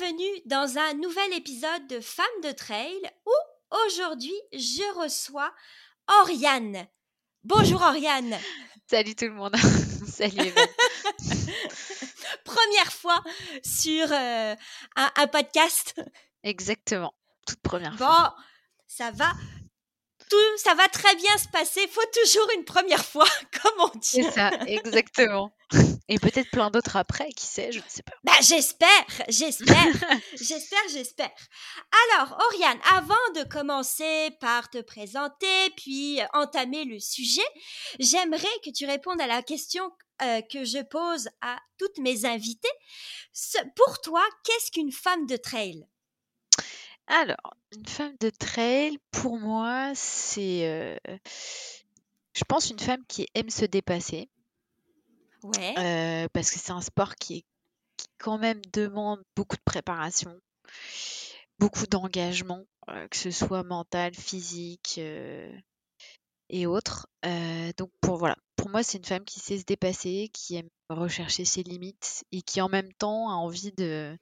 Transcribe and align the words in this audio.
Bienvenue 0.00 0.40
dans 0.46 0.78
un 0.78 0.94
nouvel 0.94 1.34
épisode 1.34 1.86
de 1.88 2.00
Femmes 2.00 2.26
de 2.42 2.52
Trail 2.52 2.96
où 3.26 3.32
aujourd'hui 3.84 4.32
je 4.52 4.98
reçois 4.98 5.52
Oriane. 6.22 6.86
Bonjour 7.44 7.82
Oriane. 7.82 8.34
Salut 8.88 9.14
tout 9.14 9.26
le 9.26 9.32
monde. 9.34 9.54
Salut. 10.08 10.52
Première 12.44 12.92
fois 12.92 13.22
sur 13.62 14.10
euh, 14.10 14.54
un, 14.96 15.10
un 15.16 15.26
podcast. 15.26 16.00
Exactement. 16.44 17.12
Toute 17.46 17.60
première 17.60 17.92
Bon, 17.92 18.06
fois. 18.06 18.36
ça 18.86 19.10
va. 19.10 19.32
Tout, 20.30 20.56
ça 20.58 20.74
va 20.74 20.88
très 20.88 21.14
bien 21.16 21.36
se 21.38 21.48
passer. 21.48 21.86
Faut 21.88 22.00
toujours 22.22 22.48
une 22.56 22.64
première 22.64 23.04
fois, 23.04 23.26
comme 23.62 23.90
on 23.92 23.98
dit. 23.98 24.08
C'est 24.08 24.30
ça, 24.30 24.50
exactement. 24.66 25.52
Et 26.08 26.18
peut-être 26.18 26.50
plein 26.50 26.70
d'autres 26.70 26.96
après, 26.96 27.28
qui 27.30 27.46
sait, 27.46 27.70
je 27.72 27.78
ne 27.78 27.84
sais 27.88 28.02
pas. 28.02 28.12
Bah, 28.24 28.32
j'espère, 28.40 28.88
j'espère, 29.28 29.76
j'espère, 30.40 30.88
j'espère. 30.92 31.30
Alors, 32.16 32.36
Oriane, 32.52 32.78
avant 32.96 33.14
de 33.36 33.44
commencer 33.48 34.30
par 34.40 34.68
te 34.70 34.80
présenter, 34.80 35.70
puis 35.76 36.20
euh, 36.20 36.24
entamer 36.32 36.84
le 36.84 36.98
sujet, 36.98 37.46
j'aimerais 38.00 38.46
que 38.64 38.70
tu 38.70 38.86
répondes 38.86 39.20
à 39.20 39.26
la 39.28 39.42
question 39.42 39.90
euh, 40.22 40.40
que 40.52 40.64
je 40.64 40.82
pose 40.82 41.28
à 41.40 41.58
toutes 41.78 41.98
mes 41.98 42.24
invitées. 42.24 42.68
Ce- 43.32 43.58
pour 43.76 44.00
toi, 44.00 44.22
qu'est-ce 44.44 44.70
qu'une 44.72 44.92
femme 44.92 45.26
de 45.26 45.36
trail? 45.36 45.86
Alors, 47.12 47.54
une 47.72 47.86
femme 47.86 48.14
de 48.20 48.30
trail, 48.30 48.96
pour 49.10 49.38
moi, 49.38 49.92
c'est, 49.94 50.98
je 52.34 52.44
pense, 52.48 52.70
une 52.70 52.78
femme 52.78 53.04
qui 53.08 53.26
aime 53.34 53.50
se 53.50 53.64
dépasser, 53.64 54.28
Ouais. 55.42 56.28
parce 56.32 56.50
que 56.50 56.58
c'est 56.58 56.70
un 56.72 56.80
sport 56.80 57.16
qui, 57.16 57.38
est, 57.38 57.44
qui 57.96 58.06
quand 58.18 58.38
même 58.38 58.60
demande 58.72 59.22
beaucoup 59.34 59.56
de 59.56 59.62
préparation, 59.64 60.38
beaucoup 61.58 61.86
d'engagement, 61.86 62.64
que 63.10 63.16
ce 63.16 63.30
soit 63.30 63.64
mental, 63.64 64.14
physique 64.14 65.00
et 66.48 66.66
autres. 66.66 67.08
Donc 67.76 67.90
pour 68.00 68.18
voilà, 68.18 68.36
pour 68.56 68.68
moi, 68.68 68.82
c'est 68.82 68.98
une 68.98 69.04
femme 69.04 69.24
qui 69.24 69.40
sait 69.40 69.58
se 69.58 69.64
dépasser, 69.64 70.30
qui 70.32 70.56
aime 70.56 70.68
rechercher 70.90 71.44
ses 71.44 71.62
limites 71.62 72.24
et 72.32 72.42
qui 72.42 72.60
en 72.60 72.68
même 72.68 72.92
temps 72.94 73.30
a 73.30 73.34
envie 73.34 73.72
de 73.72 74.16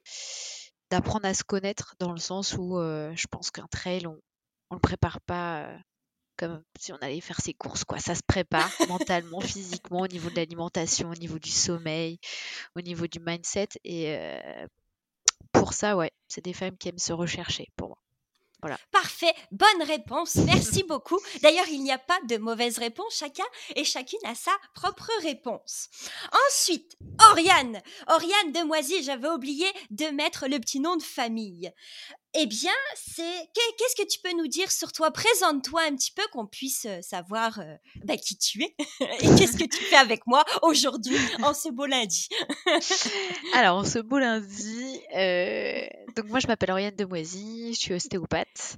d'apprendre 0.89 1.25
à 1.25 1.33
se 1.33 1.43
connaître 1.43 1.95
dans 1.99 2.11
le 2.11 2.19
sens 2.19 2.55
où 2.57 2.77
euh, 2.77 3.13
je 3.15 3.27
pense 3.27 3.51
qu'un 3.51 3.67
trail, 3.67 4.07
on, 4.07 4.19
on 4.71 4.75
le 4.75 4.81
prépare 4.81 5.21
pas 5.21 5.63
euh, 5.63 5.77
comme 6.37 6.63
si 6.79 6.93
on 6.93 6.97
allait 6.97 7.21
faire 7.21 7.41
ses 7.41 7.53
courses, 7.53 7.83
quoi. 7.83 7.99
Ça 7.99 8.15
se 8.15 8.23
prépare 8.25 8.71
mentalement, 8.89 9.41
physiquement, 9.41 10.01
au 10.01 10.07
niveau 10.07 10.29
de 10.29 10.35
l'alimentation, 10.35 11.09
au 11.09 11.15
niveau 11.15 11.39
du 11.39 11.51
sommeil, 11.51 12.19
au 12.75 12.81
niveau 12.81 13.07
du 13.07 13.19
mindset. 13.19 13.69
Et 13.83 14.15
euh, 14.15 14.67
pour 15.51 15.73
ça, 15.73 15.97
ouais, 15.97 16.11
c'est 16.27 16.43
des 16.43 16.53
femmes 16.53 16.77
qui 16.77 16.89
aiment 16.89 16.97
se 16.97 17.13
rechercher, 17.13 17.67
pour 17.75 17.89
moi. 17.89 17.97
Parfait, 18.91 19.33
bonne 19.51 19.83
réponse, 19.87 20.35
merci 20.35 20.83
beaucoup. 20.87 21.19
D'ailleurs, 21.41 21.67
il 21.69 21.81
n'y 21.81 21.91
a 21.91 21.97
pas 21.97 22.19
de 22.27 22.37
mauvaise 22.37 22.77
réponse, 22.77 23.15
chacun 23.15 23.45
et 23.75 23.83
chacune 23.83 24.19
a 24.25 24.35
sa 24.35 24.51
propre 24.73 25.09
réponse. 25.21 25.89
Ensuite, 26.47 26.97
Oriane, 27.31 27.81
Oriane 28.07 28.51
Demoisy, 28.51 29.03
j'avais 29.03 29.29
oublié 29.29 29.67
de 29.91 30.05
mettre 30.07 30.47
le 30.47 30.59
petit 30.59 30.79
nom 30.79 30.97
de 30.97 31.03
famille. 31.03 31.71
Eh 32.35 32.45
bien, 32.45 32.71
c'est 32.95 33.23
qu'est- 33.55 33.75
qu'est-ce 33.77 33.95
que 33.95 34.07
tu 34.07 34.19
peux 34.21 34.31
nous 34.37 34.47
dire 34.47 34.71
sur 34.71 34.91
toi? 34.91 35.09
Présente-toi 35.11 35.81
un 35.81 35.95
petit 35.95 36.11
peu 36.11 36.21
qu'on 36.31 36.45
puisse 36.45 36.85
savoir 37.01 37.59
bah, 38.05 38.17
qui 38.17 38.37
tu 38.37 38.63
es 38.63 38.75
et 39.23 39.35
qu'est-ce 39.35 39.57
que 39.57 39.63
tu 39.67 39.83
fais 39.85 39.95
avec 39.95 40.27
moi 40.27 40.45
aujourd'hui 40.61 41.17
en 41.41 41.55
ce 41.55 41.69
beau 41.69 41.87
lundi? 41.87 42.27
Alors, 43.55 43.77
en 43.79 43.83
ce 43.83 43.97
beau 43.97 44.19
lundi, 44.19 44.99
euh, 45.15 45.87
donc 46.15 46.25
moi 46.27 46.39
je 46.39 46.45
m'appelle 46.45 46.69
Oriane 46.71 46.95
Demoisy, 46.95 47.73
je 47.73 47.79
suis 47.79 47.93
ostéopathe, 47.95 48.77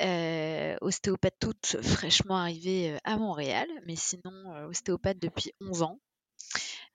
euh, 0.00 0.76
ostéopathe 0.80 1.36
toute 1.38 1.76
fraîchement 1.82 2.36
arrivée 2.38 2.96
à 3.04 3.18
Montréal, 3.18 3.68
mais 3.86 3.96
sinon 3.96 4.66
ostéopathe 4.70 5.18
depuis 5.18 5.52
11 5.60 5.82
ans. 5.82 6.00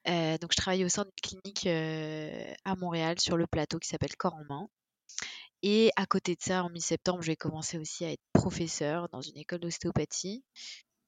Euh, 0.07 0.37
donc 0.39 0.51
je 0.51 0.57
travaille 0.57 0.83
au 0.83 0.89
sein 0.89 1.03
d'une 1.03 1.39
clinique 1.41 1.67
à 2.65 2.75
Montréal 2.75 3.19
sur 3.19 3.37
le 3.37 3.45
plateau 3.45 3.77
qui 3.77 3.87
s'appelle 3.87 4.15
Corps 4.17 4.33
en 4.33 4.45
Main. 4.49 4.67
Et 5.63 5.91
à 5.95 6.05
côté 6.05 6.35
de 6.35 6.41
ça, 6.41 6.63
en 6.63 6.69
mi-septembre, 6.69 7.21
j'ai 7.21 7.35
commencé 7.35 7.77
aussi 7.77 8.05
à 8.05 8.11
être 8.11 8.23
professeur 8.33 9.07
dans 9.09 9.21
une 9.21 9.37
école 9.37 9.59
d'ostéopathie, 9.59 10.43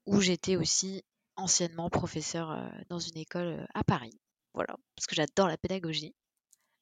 où 0.06 0.22
j'étais 0.22 0.56
aussi 0.56 1.03
anciennement 1.36 1.90
professeur 1.90 2.52
euh, 2.52 2.68
dans 2.90 3.00
une 3.00 3.18
école 3.18 3.59
euh, 3.59 3.66
à 3.74 3.84
Paris. 3.84 4.19
Voilà, 4.53 4.75
parce 4.96 5.08
que 5.08 5.16
j'adore 5.16 5.47
la 5.47 5.58
pédagogie. 5.58 6.13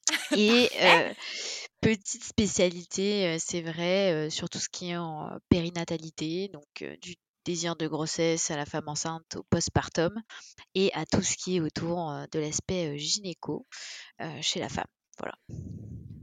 Et 0.37 0.69
euh, 0.81 1.13
petite 1.79 2.23
spécialité, 2.23 3.37
c'est 3.39 3.61
vrai, 3.61 4.29
sur 4.29 4.49
tout 4.49 4.59
ce 4.59 4.67
qui 4.67 4.89
est 4.89 4.97
en 4.97 5.29
périnatalité, 5.47 6.49
donc 6.49 6.99
du 7.01 7.15
désir 7.45 7.75
de 7.75 7.87
grossesse 7.87 8.51
à 8.51 8.57
la 8.57 8.65
femme 8.65 8.87
enceinte 8.87 9.37
au 9.37 9.43
postpartum, 9.43 10.21
et 10.75 10.91
à 10.93 11.05
tout 11.05 11.21
ce 11.21 11.37
qui 11.37 11.57
est 11.57 11.59
autour 11.61 12.13
de 12.31 12.39
l'aspect 12.39 12.97
gynéco 12.97 13.65
chez 14.41 14.59
la 14.59 14.69
femme. 14.69 14.87
Voilà. 15.17 15.35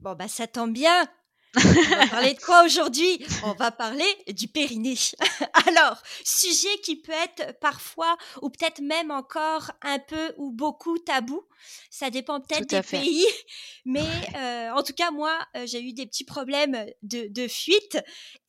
Bon, 0.03 0.15
bah 0.15 0.29
ça 0.29 0.47
tombe 0.47 0.73
bien. 0.73 1.09
On 1.57 1.97
va 1.97 2.07
parler 2.09 2.35
de 2.35 2.41
quoi 2.41 2.65
aujourd'hui? 2.65 3.25
On 3.43 3.53
va 3.55 3.71
parler 3.71 4.05
du 4.29 4.49
périnée. 4.49 4.97
Alors, 5.67 6.03
sujet 6.25 6.77
qui 6.83 6.97
peut 6.97 7.13
être 7.13 7.59
parfois 7.59 8.17
ou 8.43 8.51
peut-être 8.51 8.81
même 8.83 9.11
encore 9.11 9.71
un 9.83 9.99
peu 9.99 10.35
ou 10.37 10.53
beaucoup 10.53 10.99
tabou. 10.99 11.43
Ça 11.91 12.11
dépend 12.11 12.41
peut-être 12.41 12.69
des 12.69 12.83
fait. 12.83 13.01
pays. 13.01 13.27
Mais 13.85 14.07
euh, 14.37 14.71
en 14.73 14.83
tout 14.83 14.93
cas, 14.93 15.11
moi, 15.11 15.39
euh, 15.57 15.67
j'ai 15.67 15.83
eu 15.83 15.93
des 15.93 16.07
petits 16.07 16.25
problèmes 16.25 16.87
de, 17.03 17.29
de 17.29 17.49
fuite 17.49 17.99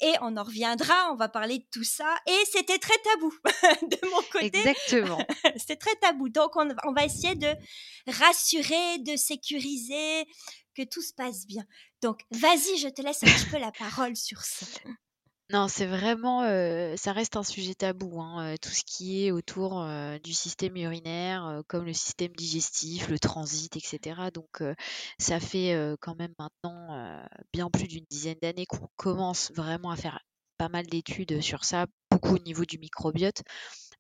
et 0.02 0.14
on 0.22 0.36
en 0.36 0.44
reviendra. 0.44 1.12
On 1.12 1.16
va 1.16 1.30
parler 1.30 1.60
de 1.60 1.66
tout 1.72 1.86
ça. 1.86 2.16
Et 2.28 2.46
c'était 2.52 2.80
très 2.80 2.98
tabou 2.98 3.34
de 3.88 4.10
mon 4.10 4.22
côté. 4.32 4.60
Exactement. 4.60 5.26
C'est 5.56 5.78
très 5.78 5.96
tabou. 5.96 6.30
Donc, 6.30 6.56
on, 6.56 6.68
on 6.86 6.94
va 6.94 7.06
essayer 7.06 7.36
de 7.36 7.54
rassurer, 8.08 9.00
de 9.00 9.16
sécuriser, 9.16 10.26
que 10.76 10.84
tout 10.84 11.02
se 11.02 11.14
passe 11.14 11.46
bien. 11.46 11.66
Donc, 12.02 12.22
vas-y, 12.32 12.78
je 12.78 12.88
te 12.90 13.02
laisse 13.02 13.24
un 13.24 13.28
petit 13.28 13.50
peu 13.50 13.60
la 13.60 13.72
parole 13.72 14.16
sur 14.16 14.42
ça. 14.42 14.66
Non, 15.52 15.68
c'est 15.68 15.88
vraiment, 15.88 16.44
euh, 16.44 16.96
ça 16.96 17.12
reste 17.12 17.36
un 17.36 17.44
sujet 17.44 17.74
tabou, 17.74 18.22
hein, 18.22 18.54
euh, 18.54 18.56
tout 18.62 18.70
ce 18.70 18.84
qui 18.86 19.26
est 19.26 19.32
autour 19.32 19.82
euh, 19.82 20.20
du 20.20 20.32
système 20.32 20.78
urinaire, 20.78 21.64
comme 21.68 21.86
le 21.86 21.94
système 21.94 22.32
digestif, 22.34 23.10
le 23.10 23.18
transit, 23.18 23.76
etc. 23.76 24.30
Donc, 24.32 24.62
ça 25.18 25.40
fait 25.40 25.76
quand 26.02 26.16
même 26.16 26.34
maintenant 26.38 27.20
bien 27.52 27.70
plus 27.72 27.88
d'une 27.88 28.06
dizaine 28.10 28.38
d'années 28.42 28.68
qu'on 28.68 28.90
commence 28.96 29.52
vraiment 29.56 29.90
à 29.90 29.96
faire 29.96 30.20
pas 30.58 30.70
mal 30.70 30.86
d'études 30.86 31.42
sur 31.42 31.66
ça, 31.66 31.88
beaucoup 32.12 32.36
au 32.36 32.40
niveau 32.40 32.66
du 32.66 32.78
microbiote. 32.78 33.42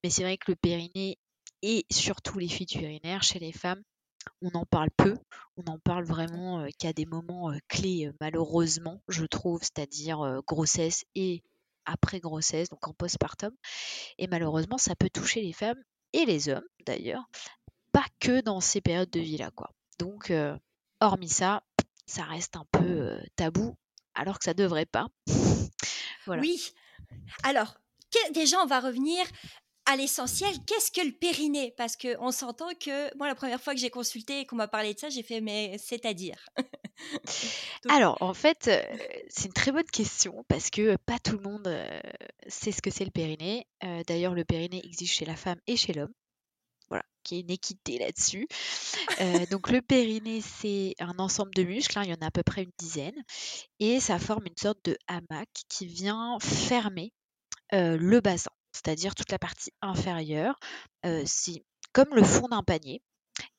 Mais 0.03 0.11
c'est 0.11 0.23
vrai 0.23 0.37
que 0.37 0.51
le 0.51 0.55
périnée 0.55 1.17
et 1.63 1.85
surtout 1.91 2.37
les 2.37 2.47
fuites 2.47 2.75
urinaires 2.75 3.23
chez 3.23 3.39
les 3.39 3.51
femmes, 3.51 3.81
on 4.41 4.49
en 4.51 4.65
parle 4.65 4.89
peu. 4.95 5.15
On 5.57 5.69
en 5.71 5.79
parle 5.79 6.05
vraiment 6.05 6.65
qu'à 6.77 6.93
des 6.93 7.05
moments 7.05 7.51
clés, 7.67 8.11
malheureusement, 8.21 9.01
je 9.07 9.25
trouve, 9.25 9.61
c'est-à-dire 9.61 10.41
grossesse 10.47 11.05
et 11.15 11.43
après 11.85 12.19
grossesse, 12.19 12.69
donc 12.69 12.87
en 12.87 12.93
postpartum. 12.93 13.51
Et 14.17 14.27
malheureusement, 14.27 14.77
ça 14.77 14.95
peut 14.95 15.09
toucher 15.09 15.41
les 15.41 15.53
femmes 15.53 15.81
et 16.13 16.25
les 16.25 16.49
hommes, 16.49 16.67
d'ailleurs, 16.85 17.29
pas 17.91 18.05
que 18.19 18.41
dans 18.41 18.61
ces 18.61 18.81
périodes 18.81 19.09
de 19.09 19.19
vie-là. 19.19 19.51
Donc, 19.97 20.31
hormis 21.01 21.29
ça, 21.29 21.63
ça 22.05 22.23
reste 22.23 22.55
un 22.55 22.65
peu 22.71 23.19
tabou, 23.35 23.75
alors 24.15 24.39
que 24.39 24.45
ça 24.45 24.53
devrait 24.53 24.85
pas. 24.85 25.07
Oui. 26.27 26.73
Alors, 27.43 27.75
déjà, 28.33 28.61
on 28.61 28.67
va 28.67 28.79
revenir 28.79 29.25
à 29.89 29.95
l'essentiel. 29.95 30.53
Qu'est-ce 30.67 30.91
que 30.91 31.05
le 31.05 31.11
périnée? 31.11 31.73
Parce 31.75 31.97
qu'on 31.97 32.31
s'entend 32.31 32.69
que 32.79 33.15
moi, 33.17 33.27
la 33.27 33.33
première 33.33 33.59
fois 33.59 33.73
que 33.73 33.79
j'ai 33.79 33.89
consulté 33.89 34.41
et 34.41 34.45
qu'on 34.45 34.55
m'a 34.55 34.67
parlé 34.67 34.93
de 34.93 34.99
ça, 34.99 35.09
j'ai 35.09 35.23
fait, 35.23 35.41
mais 35.41 35.77
c'est-à-dire? 35.79 36.37
Alors, 37.89 38.17
en 38.21 38.35
fait, 38.35 38.67
euh, 38.67 38.83
c'est 39.29 39.47
une 39.47 39.53
très 39.53 39.71
bonne 39.71 39.89
question 39.91 40.45
parce 40.47 40.69
que 40.69 40.95
pas 41.07 41.17
tout 41.17 41.37
le 41.37 41.41
monde 41.41 41.67
euh, 41.67 41.99
sait 42.47 42.71
ce 42.71 42.83
que 42.83 42.91
c'est 42.91 43.05
le 43.05 43.09
périnée. 43.09 43.65
Euh, 43.83 44.03
D'ailleurs, 44.05 44.35
le 44.35 44.45
périnée 44.45 44.81
existe 44.85 45.13
chez 45.13 45.25
la 45.25 45.35
femme 45.35 45.59
et 45.65 45.75
chez 45.75 45.93
l'homme. 45.93 46.13
voilà, 46.89 47.03
qu'il 47.23 47.37
y 47.37 47.39
ait 47.39 47.43
une 47.43 47.51
équité 47.51 47.97
là-dessus. 47.97 48.47
donc 49.49 49.71
le 49.71 49.81
périnée, 49.81 50.41
c'est 50.41 50.93
un 50.99 51.17
ensemble 51.17 51.53
de 51.55 51.63
muscles, 51.63 51.97
hein, 51.97 52.03
il 52.05 52.11
y 52.11 52.13
en 52.13 52.21
a 52.21 52.27
à 52.27 52.31
peu 52.31 52.43
près 52.43 52.61
une 52.61 52.71
dizaine, 52.77 53.23
et 53.79 53.99
ça 53.99 54.19
forme 54.19 54.45
une 54.45 54.57
sorte 54.57 54.85
de 54.85 54.97
hamac 55.07 55.49
qui 55.67 55.87
vient 55.87 56.37
fermer 56.41 57.11
le 57.71 58.19
bassin, 58.19 58.51
c'est-à-dire 58.83 59.15
toute 59.15 59.31
la 59.31 59.39
partie 59.39 59.71
inférieure. 59.81 60.59
c'est 61.25 61.63
comme 61.93 62.13
le 62.13 62.23
fond 62.23 62.47
d'un 62.47 62.63
panier. 62.63 63.01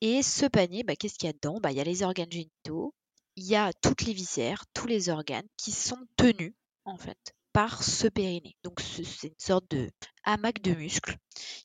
Et 0.01 0.23
ce 0.23 0.47
panier, 0.47 0.83
bah, 0.85 0.97
qu'est-ce 0.97 1.19
qu'il 1.19 1.27
y 1.27 1.31
a 1.31 1.33
dedans? 1.33 1.59
Bah, 1.61 1.73
Il 1.73 1.77
y 1.79 1.81
a 1.81 1.85
les 1.85 2.03
organes 2.03 2.31
génitaux, 2.31 2.95
il 3.37 3.45
y 3.47 3.57
a 3.57 3.73
toutes 3.83 4.03
les 4.03 4.13
viscères, 4.13 4.65
tous 4.75 4.87
les 4.87 5.09
organes 5.09 5.47
qui 5.57 5.73
sont 5.73 6.07
tenus 6.17 6.53
en 6.85 6.97
fait 6.97 7.35
par 7.53 7.83
ce 7.83 8.07
périnée. 8.07 8.57
Donc 8.65 8.81
c'est 8.81 9.29
une 9.29 9.35
sorte 9.39 9.71
de 9.71 9.91
hamac 10.25 10.63
de 10.63 10.73
muscles. 10.73 11.17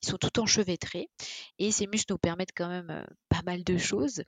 Ils 0.02 0.08
sont 0.08 0.18
tout 0.18 0.40
enchevêtrés 0.40 1.10
et 1.60 1.72
ces 1.72 1.88
muscles 1.88 2.14
nous 2.14 2.18
permettent 2.18 2.54
quand 2.56 2.70
même 2.70 2.90
euh, 2.90 3.04
pas 3.30 3.42
mal 3.46 3.64
de 3.64 3.78
choses 3.78 4.24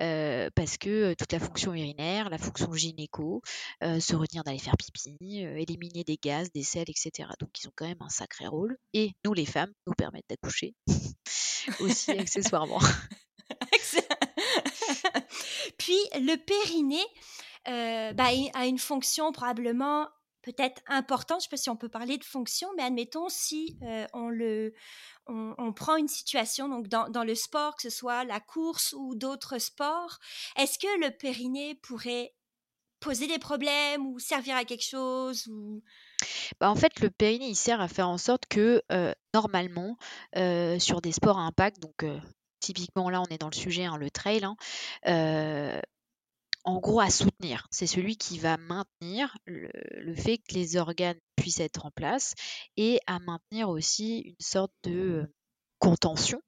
euh, 0.00 0.50
parce 0.54 0.76
que 0.76 1.10
euh, 1.10 1.14
toute 1.14 1.32
la 1.32 1.40
fonction 1.40 1.72
urinaire, 1.72 2.30
la 2.30 2.38
fonction 2.38 2.72
gynéco, 2.72 3.42
se 3.82 4.16
retenir 4.16 4.44
d'aller 4.44 4.58
faire 4.58 4.76
pipi, 4.76 5.38
éliminer 5.38 6.04
des 6.04 6.16
gaz, 6.16 6.50
des 6.52 6.62
sels, 6.62 6.90
etc. 6.90 7.28
Donc 7.40 7.50
ils 7.60 7.68
ont 7.68 7.72
quand 7.74 7.86
même 7.86 8.00
un 8.00 8.08
sacré 8.08 8.46
rôle 8.46 8.76
et 8.92 9.12
nous 9.24 9.34
les 9.34 9.46
femmes 9.46 9.72
nous 9.86 9.94
permettent 9.94 10.28
d'accoucher 10.28 10.74
aussi 11.80 12.12
accessoirement. 12.12 12.80
Puis 15.78 15.98
le 16.14 16.36
périnée 16.36 17.06
bah, 18.14 18.28
a 18.54 18.66
une 18.66 18.78
fonction 18.78 19.32
probablement 19.32 20.08
peut-être 20.52 20.82
importante, 20.86 21.40
je 21.40 21.46
ne 21.46 21.50
sais 21.50 21.50
pas 21.50 21.56
si 21.56 21.70
on 21.70 21.76
peut 21.76 21.88
parler 21.88 22.18
de 22.18 22.24
fonction, 22.24 22.68
mais 22.76 22.82
admettons 22.82 23.28
si 23.28 23.76
on, 24.12 24.28
le, 24.28 24.72
on, 25.26 25.72
prend 25.72 25.96
une 25.96 26.08
situation 26.08 26.68
donc 26.68 26.88
dans, 26.88 27.24
le 27.24 27.34
sport, 27.34 27.76
que 27.76 27.82
ce 27.82 27.90
soit 27.90 28.24
la 28.24 28.40
course 28.40 28.94
ou 28.96 29.14
d'autres 29.14 29.58
sports, 29.58 30.18
est-ce 30.56 30.78
que 30.78 31.04
le 31.04 31.10
périnée 31.10 31.74
pourrait 31.82 32.34
poser 33.00 33.28
des 33.28 33.38
problèmes 33.38 34.06
ou 34.06 34.18
servir 34.18 34.56
à 34.56 34.64
quelque 34.64 34.84
chose. 34.84 35.48
Bah 36.60 36.68
en 36.68 36.74
fait, 36.74 36.98
le 36.98 37.10
périnée, 37.10 37.46
il 37.46 37.54
sert 37.54 37.80
à 37.80 37.86
faire 37.86 38.08
en 38.08 38.18
sorte 38.18 38.46
que 38.46 38.82
normalement, 39.34 39.96
sur 40.78 41.00
des 41.00 41.12
sports 41.12 41.38
à 41.38 41.42
impact, 41.42 41.80
donc 41.80 42.04
typiquement 42.60 43.08
là, 43.10 43.20
on 43.20 43.32
est 43.32 43.38
dans 43.38 43.50
le 43.50 43.54
sujet, 43.54 43.84
hein, 43.84 43.96
le 43.98 44.10
trail, 44.10 44.44
hein, 44.44 44.56
en 46.68 46.80
gros 46.80 47.00
à 47.00 47.08
soutenir. 47.08 47.66
C'est 47.70 47.86
celui 47.86 48.18
qui 48.18 48.38
va 48.38 48.58
maintenir 48.58 49.34
le, 49.46 50.14
fait 50.14 50.36
que 50.36 50.52
les 50.52 50.76
organes 50.76 51.18
puissent 51.34 51.60
être 51.60 51.86
en 51.86 51.90
place 51.90 52.34
et 52.76 53.00
à 53.06 53.18
maintenir 53.20 53.70
aussi 53.70 54.18
une 54.20 54.44
sorte 54.44 54.72
de 54.82 55.32
contention 55.78 56.42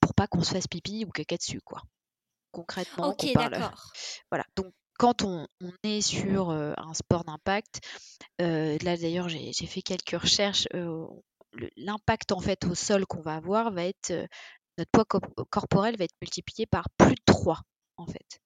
pour 0.00 0.14
pas 0.14 0.26
qu'on 0.26 0.42
se 0.42 0.54
fasse 0.54 0.66
pipi 0.66 1.04
ou 1.04 1.10
caca 1.10 1.36
dessus, 1.36 1.60
quoi. 1.60 1.82
Concrètement, 2.50 3.08
ok, 3.10 3.32
d'accord. 3.34 3.92
Voilà. 4.30 4.44
Donc 4.56 4.72
quand 4.98 5.22
on, 5.22 5.46
est 5.84 6.00
sur 6.00 6.50
un 6.50 6.94
sport 6.94 7.24
d'impact, 7.24 7.80
là 8.40 8.96
d'ailleurs 8.96 9.28
j'ai 9.28 9.66
fait 9.66 9.82
quelques 9.82 10.20
recherches, 10.20 10.66
l'impact 11.76 12.32
en 12.32 12.40
fait 12.40 12.64
au 12.64 12.74
sol 12.74 13.06
qu'on 13.06 13.22
va 13.22 13.36
avoir 13.36 13.70
va 13.70 13.84
être 13.84 14.12
notre 14.78 14.90
poids 14.90 15.04
corporel 15.50 15.96
va 15.96 16.04
être 16.04 16.16
multiplié 16.20 16.66
par 16.66 16.88
plus 16.96 17.14
de 17.14 17.22
3 17.26 17.60
en 17.96 18.06
fait. 18.06 18.40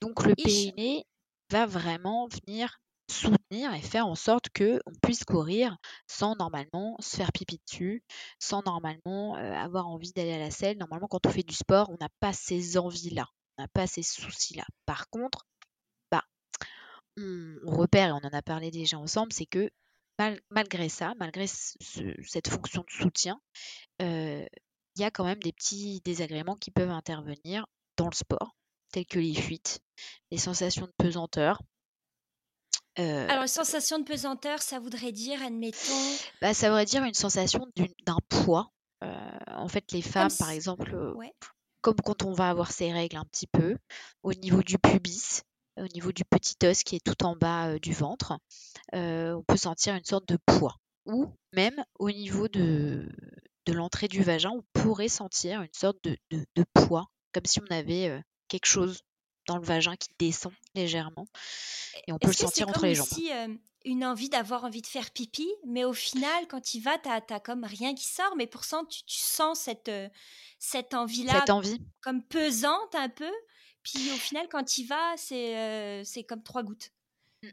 Donc 0.00 0.24
le 0.24 0.34
périnée 0.34 1.04
va 1.50 1.66
vraiment 1.66 2.28
venir 2.28 2.78
soutenir 3.10 3.72
et 3.74 3.80
faire 3.80 4.06
en 4.06 4.14
sorte 4.14 4.50
que 4.50 4.80
on 4.86 4.92
puisse 5.02 5.24
courir 5.24 5.76
sans 6.06 6.36
normalement 6.36 6.96
se 7.00 7.16
faire 7.16 7.32
pipi 7.32 7.60
dessus, 7.66 8.02
sans 8.38 8.62
normalement 8.62 9.34
avoir 9.34 9.88
envie 9.88 10.12
d'aller 10.12 10.34
à 10.34 10.38
la 10.38 10.50
selle. 10.50 10.78
Normalement, 10.78 11.08
quand 11.08 11.26
on 11.26 11.30
fait 11.30 11.42
du 11.42 11.54
sport, 11.54 11.90
on 11.90 11.96
n'a 12.00 12.10
pas 12.20 12.32
ces 12.32 12.76
envies-là, 12.78 13.26
on 13.56 13.62
n'a 13.62 13.68
pas 13.68 13.86
ces 13.86 14.02
soucis-là. 14.02 14.64
Par 14.86 15.08
contre, 15.08 15.46
bah, 16.10 16.24
on, 17.16 17.58
repère, 17.64 18.08
et 18.08 18.12
on 18.12 18.26
en 18.26 18.32
a 18.32 18.42
parlé 18.42 18.70
déjà 18.70 18.98
ensemble, 18.98 19.32
c'est 19.32 19.46
que 19.46 19.70
malgré 20.50 20.88
ça, 20.88 21.14
malgré 21.18 21.46
cette 21.46 22.48
fonction 22.48 22.82
de 22.82 22.90
soutien, 22.90 23.40
il 24.00 24.48
y 24.96 25.04
a 25.04 25.10
quand 25.10 25.24
même 25.24 25.42
des 25.42 25.52
petits 25.52 26.00
désagréments 26.04 26.56
qui 26.56 26.70
peuvent 26.70 26.90
intervenir 26.90 27.66
dans 27.96 28.08
le 28.08 28.14
sport 28.14 28.57
telles 28.92 29.06
que 29.06 29.18
les 29.18 29.34
fuites, 29.34 29.80
les 30.30 30.38
sensations 30.38 30.86
de 30.86 30.92
pesanteur. 30.96 31.60
Euh, 32.98 33.28
Alors, 33.28 33.48
sensation 33.48 33.98
de 33.98 34.04
pesanteur, 34.04 34.60
ça 34.60 34.80
voudrait 34.80 35.12
dire, 35.12 35.40
admettons. 35.42 36.16
Bah, 36.40 36.52
ça 36.52 36.68
voudrait 36.68 36.84
dire 36.84 37.04
une 37.04 37.14
sensation 37.14 37.66
d'un 38.04 38.18
poids. 38.28 38.72
Euh, 39.04 39.38
en 39.46 39.68
fait, 39.68 39.92
les 39.92 40.02
femmes, 40.02 40.32
par 40.38 40.50
exemple, 40.50 40.92
euh, 40.94 41.14
comme 41.80 41.96
quand 42.04 42.24
on 42.24 42.32
va 42.32 42.50
avoir 42.50 42.72
ses 42.72 42.92
règles 42.92 43.16
un 43.16 43.24
petit 43.24 43.46
peu, 43.46 43.76
au 44.24 44.34
niveau 44.34 44.62
du 44.62 44.78
pubis, 44.78 45.42
au 45.76 45.86
niveau 45.94 46.10
du 46.10 46.24
petit 46.24 46.56
os 46.64 46.82
qui 46.82 46.96
est 46.96 47.04
tout 47.04 47.24
en 47.24 47.36
bas 47.36 47.78
du 47.78 47.92
ventre, 47.92 48.36
on 48.92 49.44
peut 49.46 49.56
sentir 49.56 49.94
une 49.94 50.04
sorte 50.04 50.26
de 50.28 50.38
poids. 50.44 50.76
Ou 51.06 51.32
même 51.52 51.84
au 52.00 52.10
niveau 52.10 52.48
de, 52.48 53.08
de 53.66 53.72
l'entrée 53.72 54.08
du 54.08 54.22
vagin, 54.22 54.50
on 54.50 54.64
pourrait 54.72 55.08
sentir 55.08 55.62
une 55.62 55.72
sorte 55.72 55.98
de, 56.02 56.16
de, 56.32 56.44
de 56.56 56.64
poids, 56.74 57.06
comme 57.32 57.44
si 57.46 57.60
on 57.60 57.72
avait 57.72 58.20
quelque 58.48 58.66
chose 58.66 59.02
dans 59.46 59.56
le 59.56 59.64
vagin 59.64 59.96
qui 59.96 60.08
descend 60.18 60.52
légèrement 60.74 61.26
et 62.06 62.12
on 62.12 62.18
peut 62.18 62.28
le 62.28 62.34
sentir 62.34 62.68
entre 62.68 62.84
les 62.84 62.94
jambes. 62.94 63.06
aussi 63.10 63.30
une 63.84 64.04
envie 64.04 64.28
d'avoir 64.28 64.64
envie 64.64 64.82
de 64.82 64.86
faire 64.86 65.10
pipi, 65.10 65.48
mais 65.66 65.84
au 65.84 65.94
final, 65.94 66.46
quand 66.48 66.74
il 66.74 66.80
va, 66.80 66.98
tu 66.98 67.08
n'as 67.08 67.40
comme 67.40 67.64
rien 67.64 67.94
qui 67.94 68.04
sort, 68.04 68.34
mais 68.36 68.46
pourtant 68.46 68.84
tu, 68.84 69.02
tu 69.04 69.18
sens 69.18 69.60
cette, 69.60 69.90
cette 70.58 70.92
envie-là 70.94 71.40
cette 71.40 71.50
envie. 71.50 71.80
comme 72.02 72.22
pesante 72.22 72.94
un 72.94 73.08
peu, 73.08 73.32
puis 73.82 74.10
au 74.10 74.16
final, 74.16 74.48
quand 74.50 74.76
il 74.78 74.84
va, 74.84 75.16
c'est 75.16 76.02
c'est 76.04 76.24
comme 76.24 76.42
trois 76.42 76.62
gouttes. 76.62 76.90
Mmh. 77.42 77.48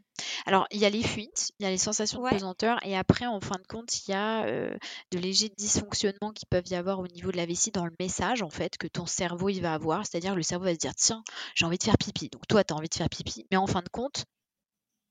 Alors, 0.46 0.66
il 0.70 0.78
y 0.80 0.84
a 0.84 0.90
les 0.90 1.02
fuites, 1.02 1.50
il 1.58 1.64
y 1.64 1.66
a 1.66 1.70
les 1.70 1.78
sensations 1.78 2.22
de 2.22 2.28
pesanteur, 2.28 2.78
et 2.84 2.96
après, 2.96 3.26
en 3.26 3.40
fin 3.40 3.56
de 3.56 3.66
compte, 3.66 4.06
il 4.06 4.10
y 4.10 4.14
a 4.14 4.46
de 4.46 5.18
légers 5.18 5.52
dysfonctionnements 5.56 6.32
qui 6.32 6.46
peuvent 6.46 6.66
y 6.68 6.74
avoir 6.74 6.98
au 7.00 7.06
niveau 7.08 7.32
de 7.32 7.36
la 7.36 7.46
vessie 7.46 7.70
dans 7.70 7.84
le 7.84 7.92
message, 8.00 8.42
en 8.42 8.50
fait, 8.50 8.76
que 8.78 8.86
ton 8.86 9.06
cerveau 9.06 9.48
il 9.48 9.60
va 9.60 9.74
avoir. 9.74 10.06
C'est-à-dire, 10.06 10.34
le 10.34 10.42
cerveau 10.42 10.64
va 10.66 10.74
se 10.74 10.78
dire 10.78 10.94
tiens, 10.94 11.22
j'ai 11.54 11.66
envie 11.66 11.78
de 11.78 11.84
faire 11.84 11.98
pipi. 11.98 12.28
Donc, 12.28 12.46
toi, 12.48 12.64
tu 12.64 12.72
as 12.74 12.76
envie 12.76 12.88
de 12.88 12.94
faire 12.94 13.08
pipi, 13.08 13.46
mais 13.50 13.56
en 13.56 13.66
fin 13.66 13.82
de 13.82 13.88
compte, 13.88 14.24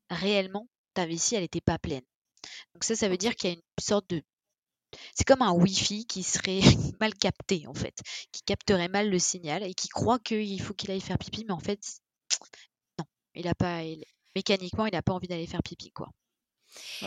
réellement, 0.10 0.68
ta 0.94 1.06
vessie, 1.06 1.36
elle 1.36 1.42
n'était 1.44 1.62
pas 1.62 1.80
pleine. 1.80 2.04
Donc, 2.74 2.84
ça, 2.84 2.96
ça 2.96 3.10
veut 3.10 3.18
dire 3.18 3.36
qu'il 3.36 3.50
y 3.50 3.54
a 3.54 3.56
une 3.56 3.62
sorte 3.80 4.10
de. 4.10 4.22
C'est 5.14 5.26
comme 5.26 5.42
un 5.42 5.52
Wi-Fi 5.52 6.06
qui 6.06 6.24
serait 6.24 6.62
mal 7.02 7.14
capté, 7.16 7.68
en 7.68 7.74
fait, 7.74 7.98
qui 8.32 8.44
capterait 8.44 8.88
mal 8.88 9.10
le 9.10 9.20
signal 9.20 9.64
et 9.64 9.74
qui 9.74 9.90
croit 9.90 10.20
qu'il 10.20 10.62
faut 10.62 10.74
qu'il 10.74 10.92
aille 10.92 11.02
faire 11.02 11.18
pipi, 11.18 11.46
mais 11.46 11.54
en 11.54 11.60
fait, 11.60 11.80
non, 13.00 13.06
il 13.36 13.46
n'a 13.46 13.56
pas 13.56 13.82
mécaniquement, 14.36 14.86
il 14.86 14.94
n'a 14.94 15.02
pas 15.02 15.14
envie 15.14 15.28
d'aller 15.28 15.48
faire 15.48 15.64
pipi, 15.64 15.92
quoi. 15.92 16.10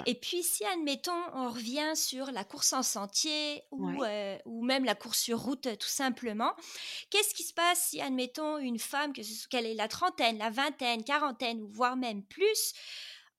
Et 0.07 0.15
puis, 0.15 0.43
si, 0.43 0.65
admettons, 0.65 1.23
on 1.35 1.51
revient 1.51 1.93
sur 1.95 2.31
la 2.31 2.45
course 2.45 2.73
en 2.73 2.83
sentier 2.83 3.63
ou, 3.71 4.03
euh, 4.03 4.39
ou 4.47 4.65
même 4.65 4.85
la 4.85 4.95
course 4.95 5.19
sur 5.19 5.39
route, 5.39 5.67
euh, 5.67 5.77
tout 5.77 5.89
simplement, 5.89 6.55
qu'est-ce 7.11 7.35
qui 7.35 7.43
se 7.43 7.53
passe 7.53 7.89
si, 7.89 8.01
admettons, 8.01 8.59
une 8.59 8.79
femme, 8.79 9.13
qu'elle 9.13 9.67
ait 9.67 9.75
la 9.75 9.89
trentaine, 9.89 10.39
la 10.39 10.51
vingtaine, 10.51 11.05
quarantaine, 11.05 11.61
ou 11.61 11.69
voire 11.69 11.97
même 11.97 12.25
plus, 12.25 12.73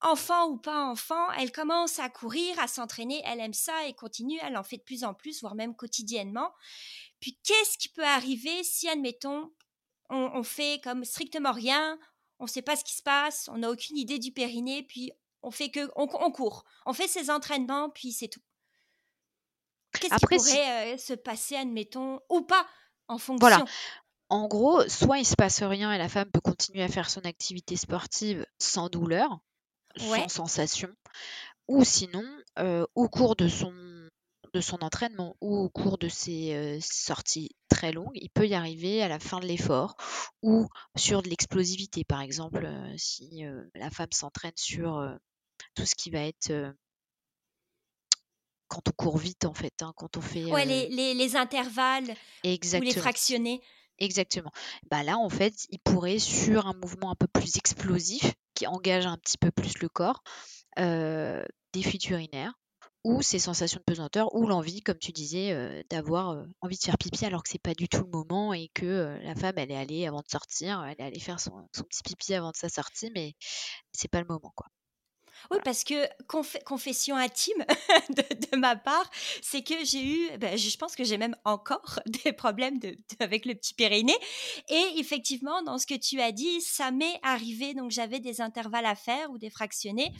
enfant 0.02 0.50
ou 0.50 0.58
pas 0.58 0.86
enfant, 0.86 1.32
elle 1.34 1.52
commence 1.52 2.00
à 2.00 2.10
courir, 2.10 2.58
à 2.60 2.68
s'entraîner, 2.68 3.22
elle 3.26 3.40
aime 3.40 3.54
ça 3.54 3.88
et 3.88 3.94
continue, 3.94 4.40
elle 4.44 4.58
en 4.58 4.64
fait 4.64 4.78
de 4.78 4.84
plus 4.84 5.04
en 5.04 5.14
plus, 5.14 5.42
voire 5.42 5.56
même 5.56 5.76
quotidiennement. 5.76 6.52
Puis, 7.20 7.40
qu'est-ce 7.44 7.78
qui 7.78 7.90
peut 7.90 8.06
arriver 8.06 8.64
si, 8.64 8.88
admettons, 8.88 9.52
on, 10.10 10.32
on 10.34 10.44
fait 10.44 10.82
comme 10.84 11.06
strictement 11.06 11.52
rien, 11.52 12.00
on 12.40 12.46
ne 12.46 12.50
sait 12.50 12.62
pas 12.62 12.76
ce 12.76 12.84
qui 12.84 12.96
se 12.96 13.04
passe, 13.04 13.50
on 13.52 13.60
n'a 13.60 13.70
aucune 13.70 13.98
idée 13.98 14.20
du 14.20 14.32
périnée, 14.32 14.84
puis 14.84 15.12
on 15.42 15.52
fait 15.52 15.70
que 15.70 15.90
on, 15.96 16.08
court, 16.08 16.66
on 16.86 16.94
fait 16.94 17.08
ses 17.08 17.30
entraînements, 17.30 17.90
puis 17.90 18.12
c'est 18.12 18.28
tout. 18.28 18.42
Qu'est-ce 19.94 20.16
qui 20.16 20.38
pourrait 20.38 20.94
euh, 20.94 20.98
se 20.98 21.14
passer, 21.14 21.56
admettons, 21.56 22.20
ou 22.30 22.42
pas, 22.42 22.66
en 23.08 23.18
fonction? 23.18 23.40
Voilà. 23.40 23.66
En 24.30 24.48
gros, 24.48 24.88
soit 24.88 25.18
il 25.18 25.26
se 25.26 25.36
passe 25.36 25.64
rien 25.64 25.92
et 25.92 25.98
la 25.98 26.08
femme 26.08 26.30
peut 26.32 26.42
continuer 26.42 26.84
à 26.84 26.88
faire 26.88 27.10
son 27.10 27.22
activité 27.22 27.76
sportive 27.76 28.46
sans 28.60 28.88
douleur, 28.88 29.40
sans 29.98 30.30
sensation, 30.30 30.90
ou 31.68 31.84
sinon, 31.84 32.24
euh, 32.60 32.86
au 32.94 33.10
cours 33.10 33.36
de 33.36 33.48
son 33.48 33.74
de 34.54 34.62
son 34.62 34.78
entraînement 34.82 35.36
ou 35.42 35.58
au 35.58 35.70
cours 35.70 35.98
de 35.98 36.08
ses 36.08 36.80
sorties 36.82 37.56
très 37.70 37.92
longues, 37.92 38.16
il 38.16 38.30
peut 38.30 38.48
y 38.48 38.54
arriver 38.54 39.02
à 39.02 39.08
la 39.08 39.20
fin 39.20 39.40
de 39.40 39.46
l'effort 39.46 39.96
ou 40.42 40.68
sur 40.96 41.22
de 41.22 41.30
l'explosivité. 41.30 42.04
Par 42.04 42.22
exemple, 42.22 42.68
si 42.98 43.44
la 43.76 43.90
femme 43.90 44.12
s'entraîne 44.12 44.54
sur 44.56 45.18
tout 45.76 45.86
ce 45.86 45.96
qui 45.96 46.10
va 46.10 46.22
être 46.22 46.74
quand 48.70 48.88
on 48.88 48.92
court 48.92 49.18
vite 49.18 49.46
en 49.46 49.54
fait, 49.54 49.82
hein, 49.82 49.94
quand 49.98 50.16
on 50.16 50.22
fait 50.22 50.46
ouais, 50.46 50.66
les, 50.66 50.88
les, 50.90 51.14
les, 51.14 51.36
intervalles 51.36 52.16
ou 52.46 52.82
les 52.82 52.94
fractionnés. 52.94 53.62
Exactement. 53.98 54.52
Bah 54.90 55.04
là 55.04 55.18
en 55.18 55.30
fait, 55.30 55.66
il 55.70 55.80
pourrait 55.80 56.20
sur 56.20 56.68
un 56.68 56.74
mouvement 56.74 57.12
un 57.12 57.16
peu 57.16 57.28
plus 57.28 57.58
explosif 57.58 58.34
qui 58.54 58.68
engage 58.68 59.06
un 59.06 59.18
petit 59.18 59.38
peu 59.38 59.52
plus 59.52 59.80
le 59.80 59.90
corps, 59.90 60.24
des 60.78 61.84
fuites 61.84 62.10
urinaires 62.10 62.54
ou 63.04 63.22
ces 63.22 63.40
sensations 63.40 63.80
de 63.80 63.84
pesanteur, 63.84 64.34
ou 64.36 64.46
l'envie, 64.46 64.82
comme 64.82 64.98
tu 64.98 65.12
disais, 65.12 65.86
d'avoir 65.90 66.46
envie 66.62 66.78
de 66.78 66.84
faire 66.84 66.98
pipi 66.98 67.26
alors 67.26 67.44
que 67.44 67.50
c'est 67.50 67.62
pas 67.62 67.74
du 67.74 67.88
tout 67.88 68.04
le 68.04 68.10
moment 68.10 68.54
et 68.54 68.70
que 68.74 69.18
la 69.24 69.36
femme, 69.36 69.58
elle 69.58 69.72
est 69.72 69.78
allée 69.78 70.06
avant 70.06 70.22
de 70.22 70.30
sortir, 70.30 70.84
elle 70.84 70.96
est 71.00 71.08
allée 71.08 71.20
faire 71.20 71.40
son, 71.40 71.68
son 71.74 71.84
petit 71.84 72.04
pipi 72.04 72.34
avant 72.34 72.52
de 72.52 72.58
sa 72.58 72.70
sortie, 72.70 73.12
mais 73.16 73.36
c'est 73.94 74.10
pas 74.10 74.20
le 74.20 74.28
moment, 74.28 74.52
quoi. 74.56 74.68
Oui, 75.52 75.58
parce 75.64 75.84
que 75.84 76.08
confession 76.66 77.16
intime 77.16 77.66
de, 78.10 78.58
ma 78.58 78.76
part, 78.76 79.10
c'est 79.42 79.64
que 79.64 79.84
j'ai 79.84 80.06
eu, 80.06 80.38
ben, 80.38 80.58
je 80.58 80.78
pense 80.78 80.96
que 80.96 81.04
j'ai 81.04 81.18
même 81.18 81.36
encore 81.46 82.00
des 82.24 82.34
problèmes 82.34 82.80
de, 82.80 82.96
avec 83.20 83.46
le 83.46 83.56
petit 83.56 83.74
périnée. 83.74 84.18
Et 84.70 84.86
effectivement, 84.98 85.62
dans 85.64 85.78
ce 85.78 85.88
que 85.88 85.96
tu 85.96 86.22
as 86.22 86.32
dit, 86.32 86.62
ça 86.62 86.92
m'est 86.92 87.20
arrivé. 87.24 87.74
Donc 87.74 87.92
j'avais 87.92 88.20
des 88.20 88.42
intervalles 88.42 88.86
à 88.86 88.96
faire 88.96 89.32
ou 89.32 89.38
des 89.38 89.50
fractionnés. 89.50 90.12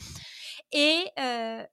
Et 0.72 1.04
euh, 1.18 1.64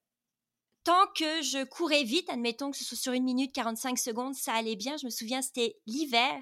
tant 0.88 1.06
que 1.14 1.42
je 1.42 1.66
courais 1.66 2.06
vite, 2.06 2.30
admettons 2.30 2.72
que 2.72 2.78
ce 2.78 2.86
soit 2.86 2.98
sur 2.98 3.12
une 3.12 3.26
minute 3.26 3.52
45 3.52 4.00
secondes, 4.00 4.36
ça 4.36 4.54
allait 4.54 4.78
bien. 4.78 4.96
Je 4.96 5.06
me 5.06 5.10
souviens, 5.10 5.42
c'était 5.42 5.76
l'hiver. 5.86 6.42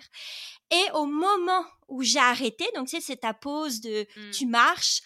Et 0.69 0.91
au 0.93 1.07
moment 1.07 1.65
où 1.87 2.03
j'ai 2.03 2.19
arrêté, 2.19 2.63
donc 2.75 2.87
c'est 2.87 3.15
ta 3.15 3.33
pause 3.33 3.81
de 3.81 4.05
mmh. 4.15 4.29
tu 4.29 4.45
marches, 4.45 5.01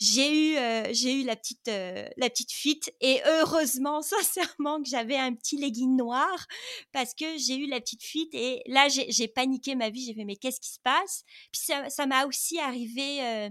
j'ai 0.00 0.52
eu, 0.52 0.56
euh, 0.56 0.88
j'ai 0.92 1.20
eu 1.20 1.24
la 1.24 1.36
petite, 1.36 1.68
euh, 1.68 2.04
la 2.16 2.28
petite 2.30 2.50
fuite 2.50 2.92
et 3.00 3.20
heureusement, 3.26 4.02
sincèrement, 4.02 4.82
que 4.82 4.88
j'avais 4.88 5.16
un 5.16 5.34
petit 5.34 5.56
legging 5.56 5.96
noir 5.96 6.48
parce 6.90 7.14
que 7.14 7.38
j'ai 7.38 7.58
eu 7.58 7.68
la 7.68 7.80
petite 7.80 8.02
fuite 8.02 8.34
et 8.34 8.60
là, 8.66 8.88
j'ai 8.88 9.28
paniqué 9.28 9.76
ma 9.76 9.90
vie. 9.90 10.04
J'ai 10.04 10.14
fait, 10.14 10.24
mais 10.24 10.36
qu'est-ce 10.36 10.60
qui 10.60 10.70
se 10.72 10.80
passe? 10.80 11.22
Puis 11.52 11.62
ça 11.62 12.06
m'a 12.06 12.26
aussi 12.26 12.58
arrivé. 12.58 13.22
Euh, 13.22 13.50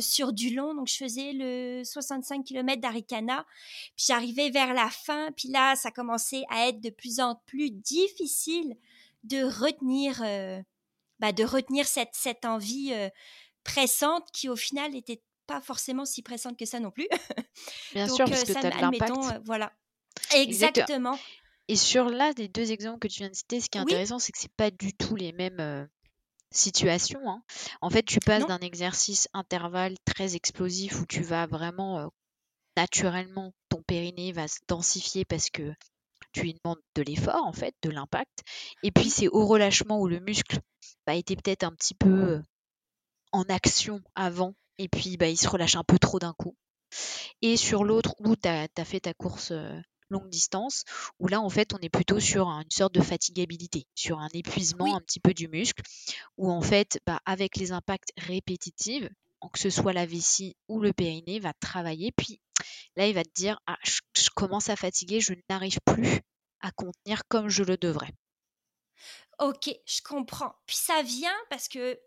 sur 0.00 0.32
du 0.32 0.54
long, 0.54 0.74
donc 0.74 0.88
je 0.88 0.96
faisais 0.96 1.32
le 1.32 1.82
65 1.84 2.44
km 2.44 2.80
d'Aricana, 2.80 3.46
puis 3.96 4.06
j'arrivais 4.08 4.50
vers 4.50 4.74
la 4.74 4.88
fin, 4.90 5.30
puis 5.36 5.48
là 5.48 5.76
ça 5.76 5.90
commençait 5.90 6.42
à 6.50 6.68
être 6.68 6.80
de 6.80 6.90
plus 6.90 7.20
en 7.20 7.36
plus 7.46 7.70
difficile 7.70 8.76
de 9.24 9.42
retenir, 9.44 10.20
bah, 11.18 11.32
de 11.32 11.44
retenir 11.44 11.86
cette, 11.86 12.10
cette 12.12 12.44
envie 12.44 12.92
pressante 13.64 14.28
qui 14.32 14.48
au 14.48 14.56
final 14.56 14.94
était 14.94 15.22
pas 15.46 15.60
forcément 15.60 16.04
si 16.04 16.22
pressante 16.22 16.56
que 16.56 16.64
ça 16.64 16.80
non 16.80 16.90
plus. 16.90 17.08
Bien 17.94 18.08
sûr, 18.08 18.24
parce 18.24 18.44
que 18.44 18.52
l'impact. 18.52 19.10
Euh, 19.10 19.40
voilà. 19.44 19.72
Exactement. 20.34 21.18
Et 21.68 21.76
sur 21.76 22.08
là, 22.08 22.32
les 22.36 22.48
deux 22.48 22.72
exemples 22.72 23.00
que 23.00 23.08
tu 23.08 23.18
viens 23.20 23.30
de 23.30 23.34
citer, 23.34 23.60
ce 23.60 23.68
qui 23.68 23.78
est 23.78 23.80
intéressant, 23.80 24.18
c'est 24.18 24.32
que 24.32 24.38
c'est 24.38 24.52
pas 24.52 24.70
du 24.70 24.92
tout 24.92 25.16
les 25.16 25.32
mêmes 25.32 25.88
situations. 26.52 27.20
Hein. 27.28 27.42
En 27.80 27.90
fait, 27.90 28.02
tu 28.02 28.20
passes 28.20 28.46
d'un 28.46 28.58
exercice 28.58 29.28
intervalle 29.32 29.94
très 30.04 30.36
explosif 30.36 31.00
où 31.00 31.06
tu 31.06 31.22
vas 31.22 31.46
vraiment 31.46 31.98
euh, 31.98 32.06
naturellement, 32.76 33.52
ton 33.68 33.82
périnée 33.82 34.32
va 34.32 34.48
se 34.48 34.58
densifier 34.68 35.24
parce 35.24 35.50
que 35.50 35.72
tu 36.32 36.42
lui 36.42 36.54
demandes 36.62 36.80
de 36.94 37.02
l'effort, 37.02 37.44
en 37.44 37.52
fait, 37.52 37.74
de 37.82 37.90
l'impact. 37.90 38.40
Et 38.82 38.90
puis, 38.90 39.10
c'est 39.10 39.28
au 39.28 39.46
relâchement 39.46 40.00
où 40.00 40.06
le 40.06 40.20
muscle 40.20 40.60
a 41.06 41.14
été 41.14 41.34
peut-être 41.34 41.64
un 41.64 41.72
petit 41.72 41.94
peu 41.94 42.40
en 43.32 43.42
action 43.44 44.00
avant 44.14 44.54
et 44.80 44.88
puis 44.88 45.18
bah, 45.18 45.28
il 45.28 45.36
se 45.36 45.48
relâche 45.48 45.76
un 45.76 45.84
peu 45.84 45.98
trop 45.98 46.18
d'un 46.18 46.32
coup. 46.32 46.56
Et 47.42 47.58
sur 47.58 47.84
l'autre, 47.84 48.14
où 48.18 48.34
tu 48.34 48.48
as, 48.48 48.68
fait 48.84 49.00
ta 49.00 49.12
course 49.12 49.52
longue 50.10 50.28
distance, 50.28 50.84
où 51.18 51.28
là, 51.28 51.40
en 51.40 51.48
fait, 51.48 51.72
on 51.74 51.78
est 51.78 51.88
plutôt 51.88 52.20
sur 52.20 52.48
une 52.48 52.70
sorte 52.70 52.94
de 52.94 53.00
fatigabilité, 53.00 53.86
sur 53.94 54.18
un 54.18 54.28
épuisement 54.34 54.96
un 54.96 55.00
petit 55.00 55.20
peu 55.20 55.34
du 55.34 55.48
muscle, 55.48 55.82
où 56.36 56.50
en 56.50 56.60
fait, 56.60 57.00
bah, 57.06 57.20
avec 57.24 57.56
les 57.56 57.72
impacts 57.72 58.12
répétitifs, 58.16 59.08
que 59.48 59.58
ce 59.58 59.70
soit 59.70 59.92
la 59.92 60.06
vessie 60.06 60.56
ou 60.68 60.80
le 60.80 60.92
périnée, 60.92 61.40
va 61.40 61.52
travailler. 61.54 62.12
Puis 62.12 62.40
là, 62.96 63.06
il 63.06 63.14
va 63.14 63.24
te 63.24 63.32
dire, 63.34 63.58
ah, 63.66 63.78
je, 63.82 64.00
commence 64.34 64.68
à 64.68 64.76
fatiguer, 64.76 65.20
je 65.20 65.34
n'arrive 65.48 65.78
plus 65.84 66.20
à 66.60 66.70
contenir 66.72 67.22
comme 67.28 67.48
je 67.48 67.62
le 67.62 67.76
devrais. 67.76 68.12
Ok, 69.38 69.70
je 69.86 70.02
comprends. 70.02 70.54
Puis 70.66 70.76
ça 70.76 71.02
vient 71.02 71.36
parce 71.48 71.68
que 71.68 71.98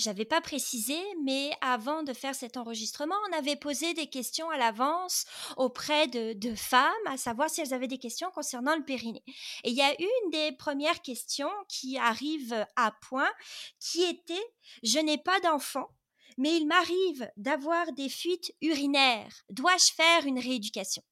j'avais 0.00 0.24
pas 0.24 0.40
précisé, 0.40 0.98
mais 1.24 1.50
avant 1.60 2.02
de 2.02 2.12
faire 2.12 2.34
cet 2.34 2.56
enregistrement, 2.56 3.14
on 3.28 3.36
avait 3.36 3.56
posé 3.56 3.94
des 3.94 4.06
questions 4.06 4.48
à 4.50 4.56
l'avance 4.56 5.26
auprès 5.56 6.08
de, 6.08 6.54
femmes, 6.54 6.90
à 7.06 7.16
savoir 7.16 7.50
si 7.50 7.60
elles 7.60 7.74
avaient 7.74 7.86
des 7.86 7.98
questions 7.98 8.30
concernant 8.30 8.76
le 8.76 8.84
périnée. 8.84 9.22
Et 9.64 9.70
il 9.70 9.76
y 9.76 9.82
a 9.82 9.94
une 9.98 10.30
des 10.30 10.52
premières 10.52 11.02
questions 11.02 11.50
qui 11.68 11.98
arrive 11.98 12.66
à 12.76 12.92
point, 13.08 13.30
qui 13.78 14.02
était 14.02 14.46
Je 14.82 14.98
n'ai 14.98 15.18
pas 15.18 15.38
d'enfant, 15.40 15.90
mais 16.38 16.56
il 16.56 16.66
m'arrive 16.66 17.30
d'avoir 17.36 17.92
des 17.92 18.08
fuites 18.08 18.52
urinaires. 18.62 19.42
Dois-je 19.50 19.92
faire 19.92 20.26
une 20.26 20.38
rééducation? 20.38 21.02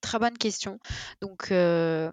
Très 0.00 0.18
bonne 0.18 0.36
question. 0.36 0.78
Donc, 1.20 1.50
euh, 1.50 2.10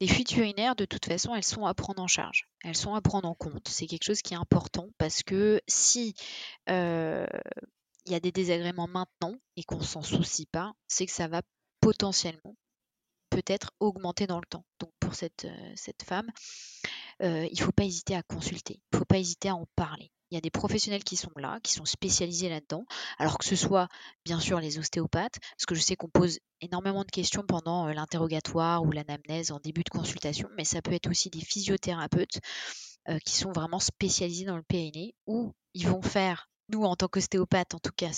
les 0.00 0.08
fuites 0.08 0.36
urinaires, 0.36 0.76
de 0.76 0.84
toute 0.84 1.06
façon, 1.06 1.34
elles 1.34 1.44
sont 1.44 1.66
à 1.66 1.74
prendre 1.74 2.02
en 2.02 2.06
charge. 2.06 2.48
Elles 2.64 2.76
sont 2.76 2.94
à 2.94 3.00
prendre 3.00 3.28
en 3.28 3.34
compte. 3.34 3.68
C'est 3.68 3.86
quelque 3.86 4.04
chose 4.04 4.22
qui 4.22 4.34
est 4.34 4.38
important 4.38 4.88
parce 4.98 5.22
que 5.22 5.60
si 5.68 6.14
il 6.68 8.12
y 8.12 8.14
a 8.14 8.20
des 8.20 8.32
désagréments 8.32 8.88
maintenant 8.88 9.34
et 9.56 9.64
qu'on 9.64 9.80
s'en 9.80 10.02
soucie 10.02 10.46
pas, 10.46 10.72
c'est 10.86 11.06
que 11.06 11.12
ça 11.12 11.28
va 11.28 11.42
potentiellement 11.80 12.56
peut-être 13.30 13.72
augmenter 13.80 14.26
dans 14.26 14.38
le 14.38 14.46
temps. 14.46 14.64
Donc 14.80 14.92
pour 15.00 15.14
cette, 15.14 15.46
cette 15.74 16.02
femme, 16.02 16.30
il 17.20 17.50
ne 17.52 17.62
faut 17.62 17.72
pas 17.72 17.84
hésiter 17.84 18.14
à 18.14 18.22
consulter, 18.22 18.74
il 18.74 18.94
ne 18.94 18.98
faut 18.98 19.04
pas 19.04 19.18
hésiter 19.18 19.48
à 19.48 19.56
en 19.56 19.66
parler. 19.74 20.10
Il 20.30 20.34
y 20.34 20.38
a 20.38 20.40
des 20.40 20.50
professionnels 20.50 21.04
qui 21.04 21.16
sont 21.16 21.30
là, 21.36 21.60
qui 21.62 21.72
sont 21.72 21.84
spécialisés 21.84 22.48
là-dedans, 22.48 22.84
alors 23.18 23.38
que 23.38 23.44
ce 23.44 23.54
soit 23.54 23.88
bien 24.24 24.40
sûr 24.40 24.58
les 24.58 24.78
ostéopathes, 24.78 25.38
parce 25.40 25.66
que 25.66 25.74
je 25.74 25.80
sais 25.80 25.96
qu'on 25.96 26.08
pose 26.08 26.38
énormément 26.60 27.04
de 27.04 27.10
questions 27.10 27.44
pendant 27.46 27.86
l'interrogatoire 27.86 28.82
ou 28.82 28.90
l'anamnèse 28.90 29.52
en 29.52 29.60
début 29.60 29.84
de 29.84 29.90
consultation, 29.90 30.48
mais 30.56 30.64
ça 30.64 30.82
peut 30.82 30.92
être 30.92 31.08
aussi 31.08 31.30
des 31.30 31.40
physiothérapeutes 31.40 32.40
qui 33.24 33.36
sont 33.36 33.52
vraiment 33.52 33.78
spécialisés 33.78 34.46
dans 34.46 34.56
le 34.56 34.64
périnée, 34.64 35.14
où 35.26 35.52
ils 35.74 35.86
vont 35.86 36.02
faire, 36.02 36.50
nous 36.70 36.82
en 36.82 36.96
tant 36.96 37.06
qu'ostéopathes 37.06 37.74
en 37.74 37.78
tout 37.78 37.92
cas, 37.96 38.10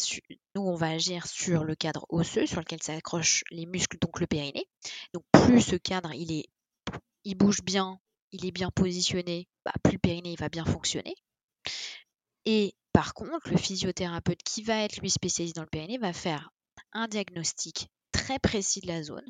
nous 0.55 0.63
on 0.63 0.77
va 0.77 0.89
agir 0.89 1.27
sur 1.27 1.65
le 1.65 1.75
cadre 1.75 2.07
osseux 2.09 2.47
sur 2.47 2.61
lequel 2.61 2.83
s'accrochent 2.83 3.45
les 3.51 3.67
muscles, 3.67 3.99
donc 4.01 4.19
le 4.19 4.27
périnée. 4.27 4.65
Donc 5.13 5.25
plus 5.33 5.61
ce 5.61 5.77
cadre 5.77 6.15
il 6.15 6.33
est, 6.33 6.47
il 7.25 7.35
bouge 7.35 7.61
bien, 7.63 8.01
il 8.33 8.47
est 8.47 8.51
bien 8.51 8.71
positionné, 8.71 9.47
bah, 9.67 9.73
plus 9.83 9.93
le 9.93 9.99
périnée 9.99 10.37
va 10.39 10.49
bien 10.49 10.65
fonctionner. 10.65 11.15
Et 12.45 12.75
par 12.93 13.15
contre, 13.15 13.51
le 13.51 13.57
physiothérapeute 13.57 14.43
qui 14.43 14.63
va 14.63 14.83
être 14.83 14.99
lui 14.99 15.11
spécialisé 15.11 15.53
dans 15.55 15.63
le 15.63 15.69
périnée 15.69 15.99
va 15.99 16.13
faire 16.13 16.51
un 16.93 17.09
diagnostic 17.09 17.89
très 18.13 18.39
précis 18.39 18.81
de 18.81 18.89
la 18.89 19.03
zone, 19.03 19.27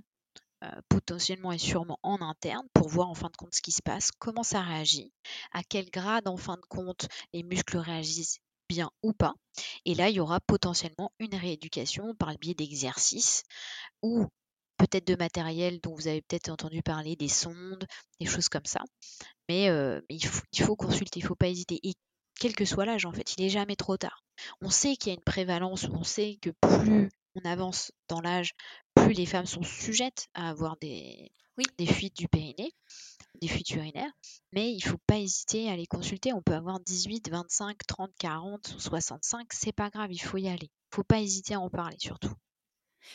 euh, 0.65 0.81
potentiellement 0.89 1.53
et 1.53 1.59
sûrement 1.59 1.99
en 2.03 2.21
interne, 2.21 2.67
pour 2.73 2.89
voir 2.89 3.09
en 3.09 3.15
fin 3.15 3.29
de 3.29 3.37
compte 3.37 3.55
ce 3.55 3.63
qui 3.63 3.73
se 3.73 3.83
passe, 3.83 4.11
comment 4.19 4.43
ça 4.43 4.61
réagit, 4.61 5.13
à 5.53 5.63
quel 5.63 5.91
grade 5.91 6.29
en 6.29 6.37
fin 6.37 6.57
de 6.57 6.67
compte 6.69 7.09
les 7.33 7.43
muscles 7.43 7.79
réagissent 7.79 8.39
bien 8.69 8.91
ou 9.03 9.13
pas. 9.13 9.35
Et 9.85 9.95
là, 9.95 10.09
il 10.11 10.17
y 10.17 10.21
aura 10.21 10.41
potentiellement 10.41 11.13
une 11.19 11.35
rééducation 11.35 12.15
par 12.15 12.31
le 12.31 12.37
biais 12.37 12.55
d'exercices 12.55 13.43
ou 14.03 14.27
peut-être 14.79 15.07
de 15.07 15.17
matériel 15.17 15.81
dont 15.81 15.95
vous 15.95 16.07
avez 16.07 16.23
peut-être 16.23 16.51
entendu 16.51 16.83
parler, 16.83 17.17
des 17.17 17.29
sondes, 17.29 17.87
des 18.21 18.27
choses 18.27 18.49
comme 18.49 18.65
ça. 18.65 18.81
Mais, 19.49 19.69
euh, 19.69 20.01
il, 20.09 20.25
faut, 20.25 20.77
consulter, 20.77 21.21
il 21.21 21.23
ne 21.25 21.29
faut 21.29 21.35
pas 21.35 21.49
hésiter 21.49 21.81
quel 22.39 22.55
que 22.55 22.65
soit 22.65 22.85
l'âge 22.85 23.05
en 23.05 23.13
fait, 23.13 23.35
il 23.37 23.43
n'est 23.43 23.51
jamais 23.51 23.77
trop 23.77 23.97
tard. 23.97 24.23
On 24.61 24.71
sait 24.71 24.97
qu'il 24.97 25.11
y 25.11 25.15
a 25.15 25.19
une 25.19 25.25
prévalence, 25.25 25.89
on 25.93 26.05
sait 26.05 26.39
que 26.41 26.51
plus 26.51 27.09
on 27.35 27.49
avance 27.49 27.93
dans 28.09 28.21
l'âge, 28.21 28.55
plus 28.95 29.13
les 29.13 29.27
femmes 29.27 29.47
sont 29.47 29.63
sujettes 29.63 30.29
à 30.35 30.49
avoir 30.49 30.77
des, 30.79 31.31
des 31.77 31.87
fuites 31.87 32.17
du 32.17 32.29
périnée, 32.29 32.73
des 33.41 33.49
fuites 33.49 33.71
urinaires, 33.71 34.13
mais 34.53 34.73
il 34.73 34.85
ne 34.85 34.91
faut 34.91 35.01
pas 35.07 35.19
hésiter 35.19 35.69
à 35.71 35.77
les 35.77 35.87
consulter. 35.87 36.33
On 36.33 36.43
peut 36.43 36.55
avoir 36.55 36.81
18, 36.81 37.31
25, 37.31 37.77
30, 37.87 38.11
40, 38.19 38.75
65, 38.79 39.53
c'est 39.53 39.73
pas 39.73 39.91
grave, 39.91 40.13
il 40.13 40.19
faut 40.19 40.39
y 40.39 40.49
aller. 40.49 40.71
Il 40.71 40.93
ne 40.93 40.97
faut 40.97 41.05
pas 41.05 41.21
hésiter 41.21 41.55
à 41.55 41.61
en 41.61 41.71
parler 41.71 41.97
surtout. 41.99 42.33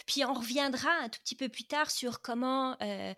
Puis 0.05 0.23
on 0.25 0.33
reviendra 0.33 0.89
un 1.01 1.09
tout 1.09 1.19
petit 1.21 1.35
peu 1.35 1.49
plus 1.49 1.65
tard 1.65 1.89
sur 1.91 2.21
comment 2.21 2.75
euh, 2.81 3.13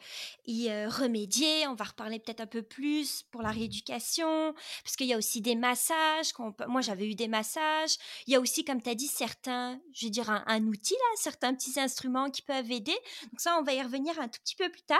y 0.46 0.70
euh, 0.70 0.90
remédier. 0.90 1.68
On 1.68 1.76
va 1.76 1.86
reparler 1.86 2.20
peut-être 2.20 2.42
un 2.42 2.48
peu 2.48 2.62
plus 2.62 3.24
pour 3.32 3.42
la 3.42 3.50
rééducation, 3.50 4.54
parce 4.84 4.96
qu'il 4.96 5.08
y 5.08 5.14
a 5.14 5.18
aussi 5.18 5.42
des 5.42 5.56
massages. 5.56 6.34
Moi, 6.68 6.82
j'avais 6.82 7.08
eu 7.08 7.16
des 7.16 7.28
massages. 7.28 7.96
Il 8.28 8.34
y 8.34 8.36
a 8.36 8.40
aussi, 8.40 8.64
comme 8.64 8.82
tu 8.82 8.90
as 8.90 8.96
dit, 8.96 9.08
certains, 9.08 9.80
je 9.94 10.06
vais 10.06 10.12
dire, 10.12 10.30
un, 10.30 10.66
outil, 10.68 10.94
là, 10.94 11.16
certains 11.16 11.54
petits 11.54 11.80
instruments 11.80 12.30
qui 12.30 12.42
peuvent 12.42 12.72
aider. 12.72 12.98
Donc 13.24 13.40
ça, 13.40 13.58
on 13.60 13.64
va 13.64 13.74
y 13.74 13.82
revenir 13.82 14.20
un 14.20 14.28
tout 14.28 14.40
petit 14.44 14.56
peu 14.56 14.70
plus 14.70 14.84
tard. 14.84 15.00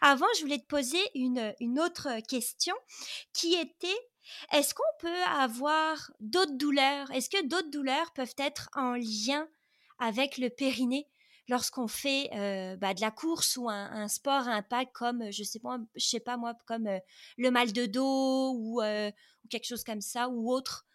Avant, 0.00 0.26
je 0.36 0.42
voulais 0.42 0.58
te 0.58 0.66
poser 0.66 1.00
une, 1.14 1.54
une 1.60 1.80
autre 1.80 2.08
question 2.28 2.74
qui 3.32 3.54
était 3.54 3.98
est-ce 4.52 4.74
qu'on 4.74 4.82
peut 5.00 5.22
avoir 5.24 6.10
d'autres 6.20 6.56
douleurs? 6.56 7.10
Est-ce 7.10 7.30
que 7.30 7.44
d'autres 7.46 7.70
douleurs 7.70 8.12
peuvent 8.12 8.34
être 8.38 8.68
en 8.74 8.94
lien 8.94 9.48
avec 9.98 10.38
le 10.38 10.50
périnée? 10.50 11.08
Lorsqu'on 11.48 11.88
fait 11.88 12.30
euh, 12.34 12.76
bah, 12.76 12.94
de 12.94 13.00
la 13.00 13.10
course 13.10 13.56
ou 13.56 13.68
un, 13.68 14.08
sport 14.08 14.48
à 14.48 14.52
impact 14.52 14.92
comme 14.92 15.30
je 15.30 15.42
sais 15.42 15.58
pas 15.58 15.78
je 15.94 16.06
sais 16.06 16.20
pas 16.20 16.36
moi 16.36 16.54
comme 16.66 16.86
euh, 16.86 16.98
le 17.36 17.50
mal 17.50 17.72
de 17.72 17.86
dos 17.86 18.52
ou, 18.54 18.80
euh, 18.82 19.10
ou, 19.44 19.48
quelque 19.48 19.66
chose 19.66 19.84
comme 19.84 20.00
ça 20.00 20.28
ou 20.28 20.50
autre? 20.50 20.86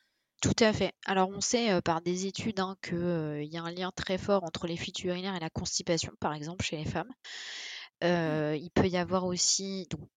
Tout 0.41 0.55
à 0.59 0.71
fait. 0.71 0.93
Alors 1.05 1.29
on 1.29 1.41
sait 1.41 1.81
par 1.81 2.01
des 2.01 2.25
études 2.25 2.61
hein, 2.61 2.77
qu'il 2.81 3.49
y 3.51 3.57
a 3.57 3.63
un 3.63 3.71
lien 3.71 3.91
très 3.93 4.17
fort 4.17 4.43
entre 4.43 4.67
les 4.67 4.77
fuites 4.77 5.03
urinaires 5.03 5.35
et 5.35 5.39
la 5.39 5.49
constipation, 5.49 6.13
par 6.21 6.33
exemple, 6.33 6.63
chez 6.63 6.77
les 6.77 6.85
femmes. 6.85 7.11
Mmh. 8.01 8.55
il 8.55 8.71
peut 8.73 8.87
y 8.87 8.95
avoir 8.95 9.25
aussi, 9.25 9.85
donc, 9.89 10.07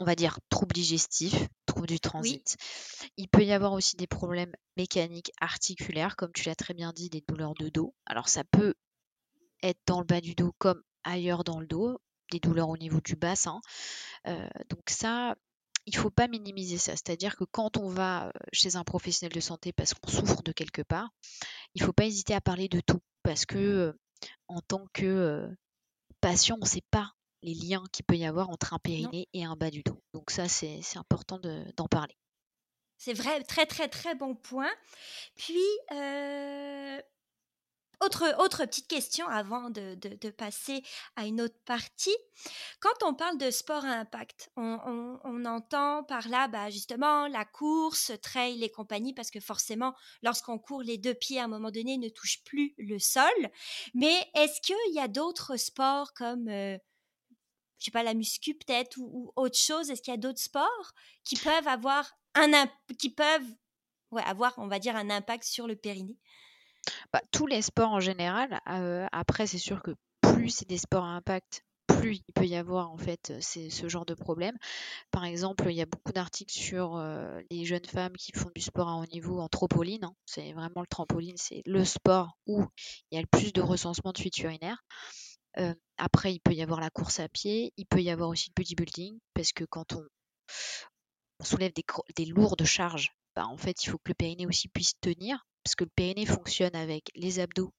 on 0.00 0.04
va 0.04 0.14
dire, 0.14 0.38
troubles 0.50 0.74
digestifs, 0.74 1.48
troubles 1.64 1.86
du 1.86 1.94
Oui. 1.94 2.00
transit. 2.00 2.56
Il 3.16 3.28
peut 3.28 3.42
y 3.42 3.52
avoir 3.52 3.72
aussi 3.72 3.96
des 3.96 4.06
problèmes 4.06 4.52
mécaniques 4.76 5.32
articulaires, 5.40 6.16
comme 6.16 6.32
tu 6.32 6.46
l'as 6.46 6.54
très 6.54 6.74
bien 6.74 6.92
dit, 6.92 7.08
des 7.08 7.24
douleurs 7.26 7.54
de 7.54 7.70
dos. 7.70 7.94
Alors 8.04 8.28
ça 8.28 8.44
peut 8.44 8.74
être 9.62 9.80
dans 9.86 10.00
le 10.00 10.06
bas 10.06 10.20
du 10.20 10.34
dos 10.34 10.52
comme 10.58 10.82
ailleurs 11.04 11.44
dans 11.44 11.60
le 11.60 11.66
dos, 11.66 11.98
des 12.30 12.40
douleurs 12.40 12.68
au 12.68 12.76
niveau 12.76 13.00
du 13.00 13.16
bassin. 13.16 13.60
donc 14.26 14.82
ça, 14.88 15.34
il 15.86 15.96
faut 15.96 16.10
pas 16.10 16.28
minimiser 16.28 16.78
ça. 16.78 16.92
C'est-à-dire 16.92 17.36
que 17.36 17.44
quand 17.44 17.76
on 17.76 17.88
va 17.88 18.32
chez 18.52 18.76
un 18.76 18.84
professionnel 18.84 19.32
de 19.32 19.40
santé 19.40 19.72
parce 19.72 19.94
qu'on 19.94 20.10
souffre 20.10 20.42
de 20.42 20.52
quelque 20.52 20.82
part, 20.82 21.08
il 21.74 21.82
faut 21.82 21.92
pas 21.92 22.04
hésiter 22.04 22.34
à 22.34 22.40
parler 22.40 22.68
de 22.68 22.80
tout. 22.80 23.00
Parce 23.22 23.46
que 23.46 23.96
en 24.48 24.60
tant 24.60 24.86
que 24.92 25.48
patient, 26.20 26.56
on 26.60 26.64
ne 26.64 26.68
sait 26.68 26.84
pas 26.90 27.12
les 27.42 27.54
liens 27.54 27.84
qu'il 27.92 28.04
peut 28.04 28.16
y 28.16 28.26
avoir 28.26 28.50
entre 28.50 28.74
un 28.74 28.78
périnée 28.78 29.28
et 29.32 29.44
un 29.44 29.56
bas 29.56 29.70
du 29.70 29.82
dos. 29.82 30.02
Donc 30.12 30.30
ça, 30.30 30.48
c'est 30.48 30.80
important 30.96 31.40
d'en 31.76 31.88
parler. 31.88 32.16
C'est 32.98 33.14
vrai, 33.14 33.42
très 33.44 33.64
très 33.64 33.88
très 33.88 34.14
bon 34.14 34.34
point. 34.34 34.70
Puis, 35.34 35.64
euh, 35.92 37.00
autre, 38.00 38.64
petite 38.64 38.88
question 38.88 39.26
avant 39.28 39.70
de, 39.70 40.30
passer 40.30 40.82
à 41.16 41.26
une 41.26 41.40
autre 41.40 41.58
partie. 41.64 42.16
Quand 42.80 43.02
on 43.02 43.14
parle 43.14 43.38
de 43.38 43.50
sport 43.50 43.84
à 43.84 43.92
impact, 43.92 44.50
on, 44.56 45.44
entend 45.44 46.04
par 46.04 46.28
là 46.28 46.48
bah, 46.48 46.70
justement 46.70 47.26
la 47.26 47.44
course, 47.44 48.12
trail 48.22 48.62
et 48.62 48.70
compagnie, 48.70 49.14
parce 49.14 49.30
que 49.30 49.40
forcément, 49.40 49.94
lorsqu'on 50.22 50.58
court, 50.58 50.82
les 50.82 50.98
deux 50.98 51.14
pieds 51.14 51.40
à 51.40 51.44
un 51.44 51.48
moment 51.48 51.70
donné 51.70 51.98
ne 51.98 52.08
touchent 52.08 52.42
plus 52.44 52.74
le 52.78 52.98
sol. 52.98 53.24
Mais 53.94 54.28
est-ce 54.34 54.60
qu'il 54.60 54.94
y 54.94 55.00
a 55.00 55.08
d'autres 55.08 55.56
sports 55.56 56.12
comme, 56.14 56.48
euh, 56.48 56.78
je 57.78 57.86
sais 57.86 57.90
pas, 57.90 58.02
la 58.02 58.14
muscu 58.14 58.54
peut-être 58.54 58.96
ou, 58.98 59.32
autre 59.36 59.58
chose? 59.58 59.90
Est-ce 59.90 60.02
qu'il 60.02 60.12
y 60.12 60.16
a 60.16 60.20
d'autres 60.20 60.40
sports 60.40 60.92
qui 61.24 61.36
peuvent 61.36 61.68
avoir 61.68 62.10
un, 62.34 62.66
qui 62.98 63.10
peuvent 63.10 63.54
avoir, 64.12 64.54
on 64.58 64.68
va 64.68 64.78
dire, 64.78 64.96
un 64.96 65.10
impact 65.10 65.44
sur 65.44 65.66
le 65.66 65.76
périnée? 65.76 66.18
Bah, 67.12 67.20
tous 67.30 67.46
les 67.46 67.62
sports 67.62 67.90
en 67.90 68.00
général. 68.00 68.60
Euh, 68.68 69.06
après, 69.12 69.46
c'est 69.46 69.58
sûr 69.58 69.82
que 69.82 69.92
plus 70.20 70.50
c'est 70.50 70.68
des 70.68 70.78
sports 70.78 71.04
à 71.04 71.08
impact, 71.08 71.64
plus 71.86 72.22
il 72.28 72.32
peut 72.34 72.46
y 72.46 72.56
avoir 72.56 72.90
en 72.90 72.96
fait 72.96 73.32
ce 73.40 73.88
genre 73.88 74.06
de 74.06 74.14
problème. 74.14 74.56
Par 75.10 75.24
exemple, 75.24 75.66
il 75.68 75.76
y 75.76 75.82
a 75.82 75.86
beaucoup 75.86 76.12
d'articles 76.12 76.52
sur 76.52 76.96
euh, 76.96 77.40
les 77.50 77.64
jeunes 77.64 77.84
femmes 77.84 78.16
qui 78.16 78.32
font 78.32 78.50
du 78.54 78.60
sport 78.60 78.88
à 78.88 78.96
haut 78.96 79.06
niveau 79.06 79.40
en 79.40 79.48
trampoline. 79.48 80.04
Hein. 80.04 80.14
C'est 80.26 80.52
vraiment 80.52 80.80
le 80.80 80.86
trampoline, 80.86 81.36
c'est 81.36 81.62
le 81.66 81.84
sport 81.84 82.38
où 82.46 82.64
il 83.10 83.16
y 83.16 83.18
a 83.18 83.20
le 83.20 83.26
plus 83.26 83.52
de 83.52 83.60
recensement 83.60 84.12
de 84.12 84.18
fuites 84.18 84.38
urinaires. 84.38 84.82
Euh, 85.58 85.74
après, 85.98 86.32
il 86.32 86.40
peut 86.40 86.54
y 86.54 86.62
avoir 86.62 86.80
la 86.80 86.90
course 86.90 87.18
à 87.18 87.28
pied, 87.28 87.72
il 87.76 87.86
peut 87.86 88.00
y 88.00 88.10
avoir 88.10 88.28
aussi 88.28 88.50
le 88.50 88.54
bodybuilding, 88.62 89.18
parce 89.34 89.52
que 89.52 89.64
quand 89.64 89.94
on, 89.94 90.06
soulève 91.42 91.72
des, 91.72 91.84
des, 92.14 92.26
lourdes 92.26 92.64
charges, 92.64 93.10
bah, 93.34 93.46
en 93.46 93.56
fait, 93.56 93.82
il 93.82 93.90
faut 93.90 93.98
que 93.98 94.10
le 94.10 94.14
périnée 94.14 94.46
aussi 94.46 94.68
puisse 94.68 94.92
tenir 95.00 95.44
parce 95.62 95.74
que 95.74 95.84
le 95.84 95.90
périnée 95.94 96.26
fonctionne 96.26 96.74
avec 96.74 97.10
les 97.14 97.40
abdos 97.40 97.72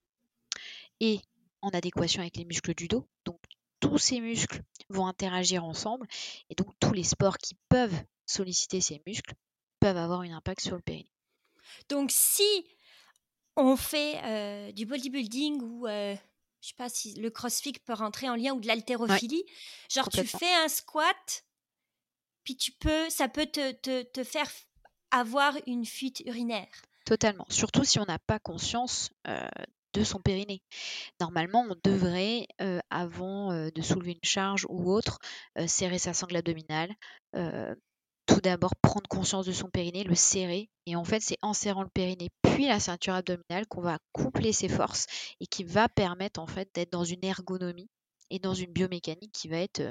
et 1.00 1.20
en 1.62 1.70
adéquation 1.70 2.22
avec 2.22 2.38
les 2.38 2.46
muscles 2.46 2.74
du 2.74 2.88
dos. 2.88 3.08
Donc 3.26 3.40
tous 3.80 3.98
ces 3.98 4.20
muscles 4.20 4.62
vont 4.90 5.08
interagir 5.08 5.64
ensemble 5.64 6.08
et 6.50 6.56
donc 6.56 6.70
tous 6.80 6.94
les 6.94 7.04
sports 7.04 7.38
qui 7.38 7.56
peuvent 7.70 8.04
solliciter 8.26 8.82
ces 8.82 9.02
muscles 9.06 9.34
peuvent 9.80 9.98
avoir 9.98 10.22
un 10.22 10.32
impact 10.32 10.62
sur 10.62 10.76
le 10.76 10.82
périnée. 10.82 11.12
Donc 11.90 12.12
si 12.12 12.66
on 13.56 13.76
fait 13.76 14.22
euh, 14.24 14.72
du 14.72 14.86
bodybuilding 14.86 15.62
ou 15.62 15.88
euh, 15.88 16.16
je 16.62 16.68
sais 16.68 16.76
pas 16.76 16.90
si 16.90 17.14
le 17.16 17.30
crossfit 17.30 17.74
peut 17.74 17.94
rentrer 17.94 18.30
en 18.30 18.36
lien 18.36 18.54
ou 18.54 18.60
de 18.60 18.68
l'haltérophilie, 18.68 19.44
genre 19.90 20.10
tu 20.10 20.24
fais 20.26 20.54
un 20.54 20.68
squat, 20.68 21.46
puis 22.44 22.56
tu 22.56 22.72
peux, 22.72 23.10
ça 23.10 23.28
peut 23.28 23.48
te, 23.48 23.72
te, 23.72 24.04
te 24.04 24.24
faire 24.24 24.50
avoir 25.10 25.58
une 25.68 25.86
fuite 25.86 26.22
urinaire. 26.26 26.70
Totalement. 27.06 27.46
Surtout 27.50 27.84
si 27.84 28.00
on 28.00 28.06
n'a 28.06 28.20
pas 28.20 28.40
conscience 28.40 29.10
de 29.94 30.04
son 30.04 30.20
périnée. 30.20 30.62
Normalement, 31.20 31.66
on 31.70 31.76
devrait, 31.84 32.48
avant 32.90 33.54
de 33.70 33.82
soulever 33.82 34.14
une 34.14 34.24
charge 34.24 34.66
ou 34.70 34.92
autre, 34.92 35.20
serrer 35.68 36.00
sa 36.00 36.14
sangle 36.14 36.38
abdominale. 36.38 36.94
tout 38.26 38.42
d'abord, 38.42 38.76
prendre 38.82 39.08
conscience 39.10 39.46
de 39.46 39.52
son 39.52 39.70
périnée, 39.70 40.04
le 40.04 40.16
serrer. 40.16 40.70
Et 40.86 40.96
en 40.96 41.04
fait, 41.04 41.20
c'est 41.22 41.38
en 41.42 41.54
serrant 41.54 41.84
le 41.84 41.90
périnée 41.90 42.30
puis 42.44 42.68
la 42.68 42.80
ceinture 42.80 43.14
abdominale 43.14 43.66
qu'on 43.68 43.82
va 43.82 43.98
coupler 44.12 44.54
ses 44.54 44.70
forces 44.70 45.08
et 45.40 45.48
qui 45.48 45.64
va 45.64 45.90
permettre 45.90 46.40
en 46.40 46.48
fait 46.48 46.70
d'être 46.76 46.92
dans 46.92 47.04
une 47.04 47.24
ergonomie 47.24 47.90
et 48.30 48.40
dans 48.40 48.54
une 48.54 48.72
biomécanique 48.72 49.32
qui 49.32 49.48
va 49.48 49.58
être 49.58 49.82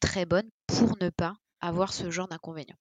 très 0.00 0.24
bonne 0.24 0.48
pour 0.66 0.96
ne 1.02 1.10
pas 1.10 1.34
avoir 1.60 1.92
ce 1.92 2.10
genre 2.10 2.28
d'inconvénient. 2.28 2.76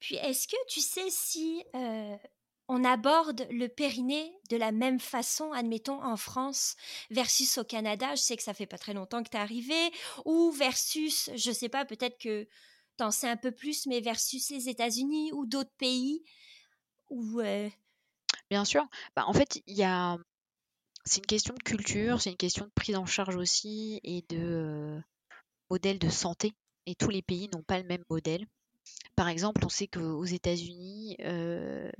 Puis, 0.00 0.16
est-ce 0.16 0.48
que 0.48 0.56
tu 0.68 0.80
sais 0.80 1.10
si 1.10 1.64
on 2.68 2.84
aborde 2.84 3.46
le 3.50 3.68
périnée 3.68 4.32
de 4.50 4.56
la 4.56 4.72
même 4.72 4.98
façon, 5.00 5.52
admettons, 5.52 6.02
en 6.02 6.16
France 6.16 6.76
versus 7.10 7.58
au 7.58 7.64
Canada? 7.64 8.14
Je 8.14 8.22
sais 8.22 8.36
que 8.36 8.42
ça 8.42 8.54
fait 8.54 8.66
pas 8.66 8.78
très 8.78 8.94
longtemps 8.94 9.22
que 9.22 9.30
tu 9.30 9.36
es 9.36 9.40
arrivé, 9.40 9.92
ou 10.24 10.50
versus, 10.52 11.30
je 11.34 11.52
sais 11.52 11.68
pas, 11.68 11.84
peut-être 11.84 12.18
que 12.18 12.48
tu 12.98 13.04
en 13.04 13.10
sais 13.10 13.28
un 13.28 13.36
peu 13.36 13.52
plus, 13.52 13.86
mais 13.86 14.00
versus 14.00 14.50
les 14.50 14.68
États-Unis 14.68 15.32
ou 15.32 15.46
d'autres 15.46 15.74
pays 15.78 16.24
ou 17.10 17.40
Bien 18.50 18.64
sûr. 18.64 18.86
Bah, 19.14 19.24
en 19.26 19.32
fait, 19.32 19.62
il 19.66 19.76
y 19.76 19.84
a. 19.84 20.18
C'est 21.04 21.18
une 21.20 21.26
question 21.26 21.54
de 21.54 21.62
culture, 21.62 22.20
c'est 22.20 22.30
une 22.30 22.36
question 22.36 22.64
de 22.64 22.70
prise 22.74 22.96
en 22.96 23.06
charge 23.06 23.36
aussi 23.36 24.00
et 24.02 24.24
de 24.28 25.00
modèle 25.70 26.00
de 26.00 26.08
santé. 26.08 26.52
Et 26.86 26.96
tous 26.96 27.10
les 27.10 27.22
pays 27.22 27.48
n'ont 27.52 27.62
pas 27.62 27.78
le 27.78 27.86
même 27.86 28.04
modèle. 28.10 28.44
Par 29.16 29.28
exemple, 29.28 29.62
on 29.64 29.68
sait 29.68 29.86
qu'aux 29.86 30.24
États-Unis, 30.24 31.16
euh, 31.20 31.90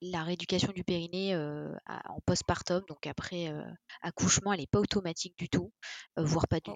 la 0.00 0.22
rééducation 0.22 0.72
du 0.72 0.84
périnée 0.84 1.34
euh, 1.34 1.74
en 1.86 2.20
postpartum, 2.26 2.82
donc 2.88 3.06
après 3.06 3.48
euh, 3.48 3.62
accouchement, 4.02 4.52
elle 4.52 4.60
n'est 4.60 4.66
pas 4.66 4.80
automatique 4.80 5.36
du 5.38 5.48
tout, 5.48 5.72
voire 6.16 6.46
pas 6.46 6.60
du, 6.60 6.70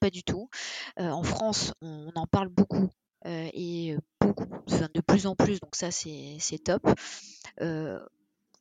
pas 0.00 0.10
du 0.10 0.22
tout. 0.22 0.48
en 0.96 1.22
France, 1.22 1.72
on, 1.82 2.10
en 2.14 2.26
parle 2.26 2.48
beaucoup 2.48 2.90
et 3.26 3.96
beaucoup, 4.20 4.46
de 4.68 5.00
plus 5.00 5.26
en 5.26 5.34
plus, 5.34 5.58
donc 5.60 5.74
ça 5.74 5.90
c'est 5.90 6.58
top. 6.64 6.82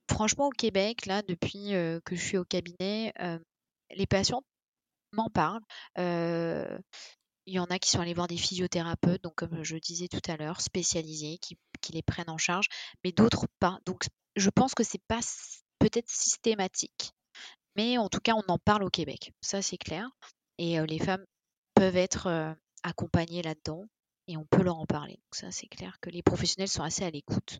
franchement, 0.10 0.48
au 0.48 0.52
Québec, 0.52 1.06
là, 1.06 1.22
depuis 1.22 1.72
que 2.06 2.16
je 2.16 2.22
suis 2.22 2.38
au 2.38 2.46
cabinet, 2.46 3.14
les 3.92 4.08
patients 4.08 4.44
m'en 5.12 5.30
parlent. 5.30 5.62
Il 7.46 7.54
y 7.54 7.60
en 7.60 7.66
a 7.66 7.80
qui 7.80 7.90
sont 7.90 8.00
allés 8.00 8.14
voir 8.14 8.28
des 8.28 8.38
physiothérapeutes, 8.38 9.24
donc 9.24 9.36
comme 9.36 9.64
je 9.64 9.78
disais 9.78 10.08
tout 10.08 10.22
à 10.32 10.38
l'heure, 10.38 10.62
spécialisés, 10.62 11.38
qui, 11.40 11.58
les 11.92 12.02
prennent 12.02 12.30
en 12.30 12.38
charge, 12.38 12.68
mais 13.04 13.12
d'autres 13.12 13.48
pas. 13.60 13.80
Donc 13.86 14.06
je 14.38 14.50
pense 14.50 14.74
que 14.74 14.84
c'est 14.84 15.02
pas 15.08 15.20
peut-être 15.80 16.10
systématique, 16.10 17.12
mais 17.76 17.98
en 17.98 18.08
tout 18.08 18.22
cas 18.22 18.34
on 18.36 18.52
en 18.52 18.58
parle 18.58 18.84
au 18.84 18.90
Québec, 18.90 19.34
ça 19.42 19.62
c'est 19.62 19.78
clair. 19.78 20.10
Et 20.58 20.80
les 20.86 21.00
femmes 21.00 21.26
peuvent 21.74 21.98
être 21.98 22.56
accompagnées 22.84 23.42
là-dedans 23.42 23.84
et 24.28 24.38
on 24.38 24.46
peut 24.46 24.64
leur 24.64 24.78
en 24.78 24.86
parler. 24.86 25.16
Donc 25.16 25.36
ça 25.36 25.52
c'est 25.52 25.68
clair 25.68 25.98
que 26.00 26.10
les 26.10 26.24
professionnels 26.24 26.70
sont 26.70 26.84
assez 26.84 27.04
à 27.04 27.10
l'écoute. 27.10 27.60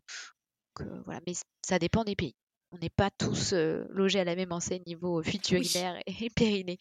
voilà, 1.06 1.20
mais 1.28 1.34
ça 1.62 1.80
dépend 1.80 2.06
des 2.06 2.16
pays. 2.16 2.36
On 2.72 2.78
n'est 2.78 2.90
pas 2.90 3.12
tous 3.12 3.54
logés 3.54 4.22
à 4.22 4.24
la 4.24 4.36
même 4.36 4.54
enseigne 4.54 4.84
niveau 4.88 5.22
urinaire 5.22 6.02
et 6.08 6.30
périnée. 6.30 6.80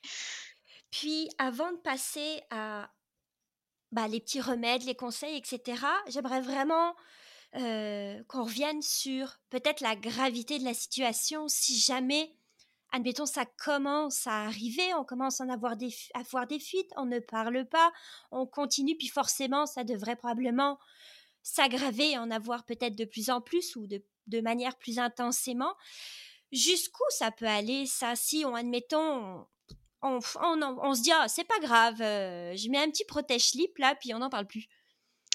Puis, 0.92 1.28
avant 1.38 1.72
de 1.72 1.78
passer 1.78 2.42
à 2.50 2.92
bah, 3.92 4.06
les 4.06 4.20
petits 4.20 4.40
remèdes, 4.40 4.84
les 4.84 4.94
conseils, 4.94 5.36
etc., 5.36 5.82
j'aimerais 6.06 6.42
vraiment 6.42 6.94
qu'on 7.54 8.44
revienne 8.44 8.80
sur 8.80 9.38
peut-être 9.50 9.80
la 9.82 9.94
gravité 9.94 10.58
de 10.58 10.64
la 10.64 10.72
situation 10.72 11.48
si 11.48 11.78
jamais, 11.78 12.34
admettons, 12.92 13.26
ça 13.26 13.44
commence 13.44 14.26
à 14.26 14.44
arriver, 14.44 14.94
on 14.94 15.04
commence 15.04 15.40
à, 15.40 15.44
en 15.44 15.50
avoir 15.50 15.76
des, 15.76 15.94
à 16.14 16.46
des 16.46 16.58
fuites, 16.58 16.90
on 16.96 17.04
ne 17.04 17.18
parle 17.18 17.66
pas, 17.66 17.92
on 18.30 18.46
continue, 18.46 18.96
puis 18.96 19.08
forcément, 19.08 19.66
ça 19.66 19.84
devrait 19.84 20.16
probablement 20.16 20.78
s'aggraver, 21.42 22.16
en 22.16 22.30
avoir 22.30 22.64
peut-être 22.64 22.96
de 22.96 23.04
plus 23.04 23.28
en 23.28 23.42
plus 23.42 23.76
ou 23.76 23.86
de, 23.86 24.02
de 24.28 24.40
manière 24.40 24.78
plus 24.78 24.98
intensément. 24.98 25.74
Jusqu'où 26.52 27.04
ça 27.10 27.30
peut 27.30 27.46
aller, 27.46 27.84
ça, 27.86 28.16
si 28.16 28.44
on, 28.46 28.54
admettons, 28.54 29.46
on, 30.02 30.20
se 30.20 31.02
dit, 31.02 31.12
ah, 31.12 31.26
c'est 31.28 31.44
pas 31.44 31.58
grave, 31.60 32.00
euh, 32.00 32.56
je 32.56 32.68
mets 32.68 32.78
un 32.78 32.90
petit 32.90 33.04
protège-slip 33.04 33.78
là, 33.78 33.94
puis 33.98 34.14
on 34.14 34.18
n'en 34.18 34.30
parle 34.30 34.46
plus. 34.46 34.66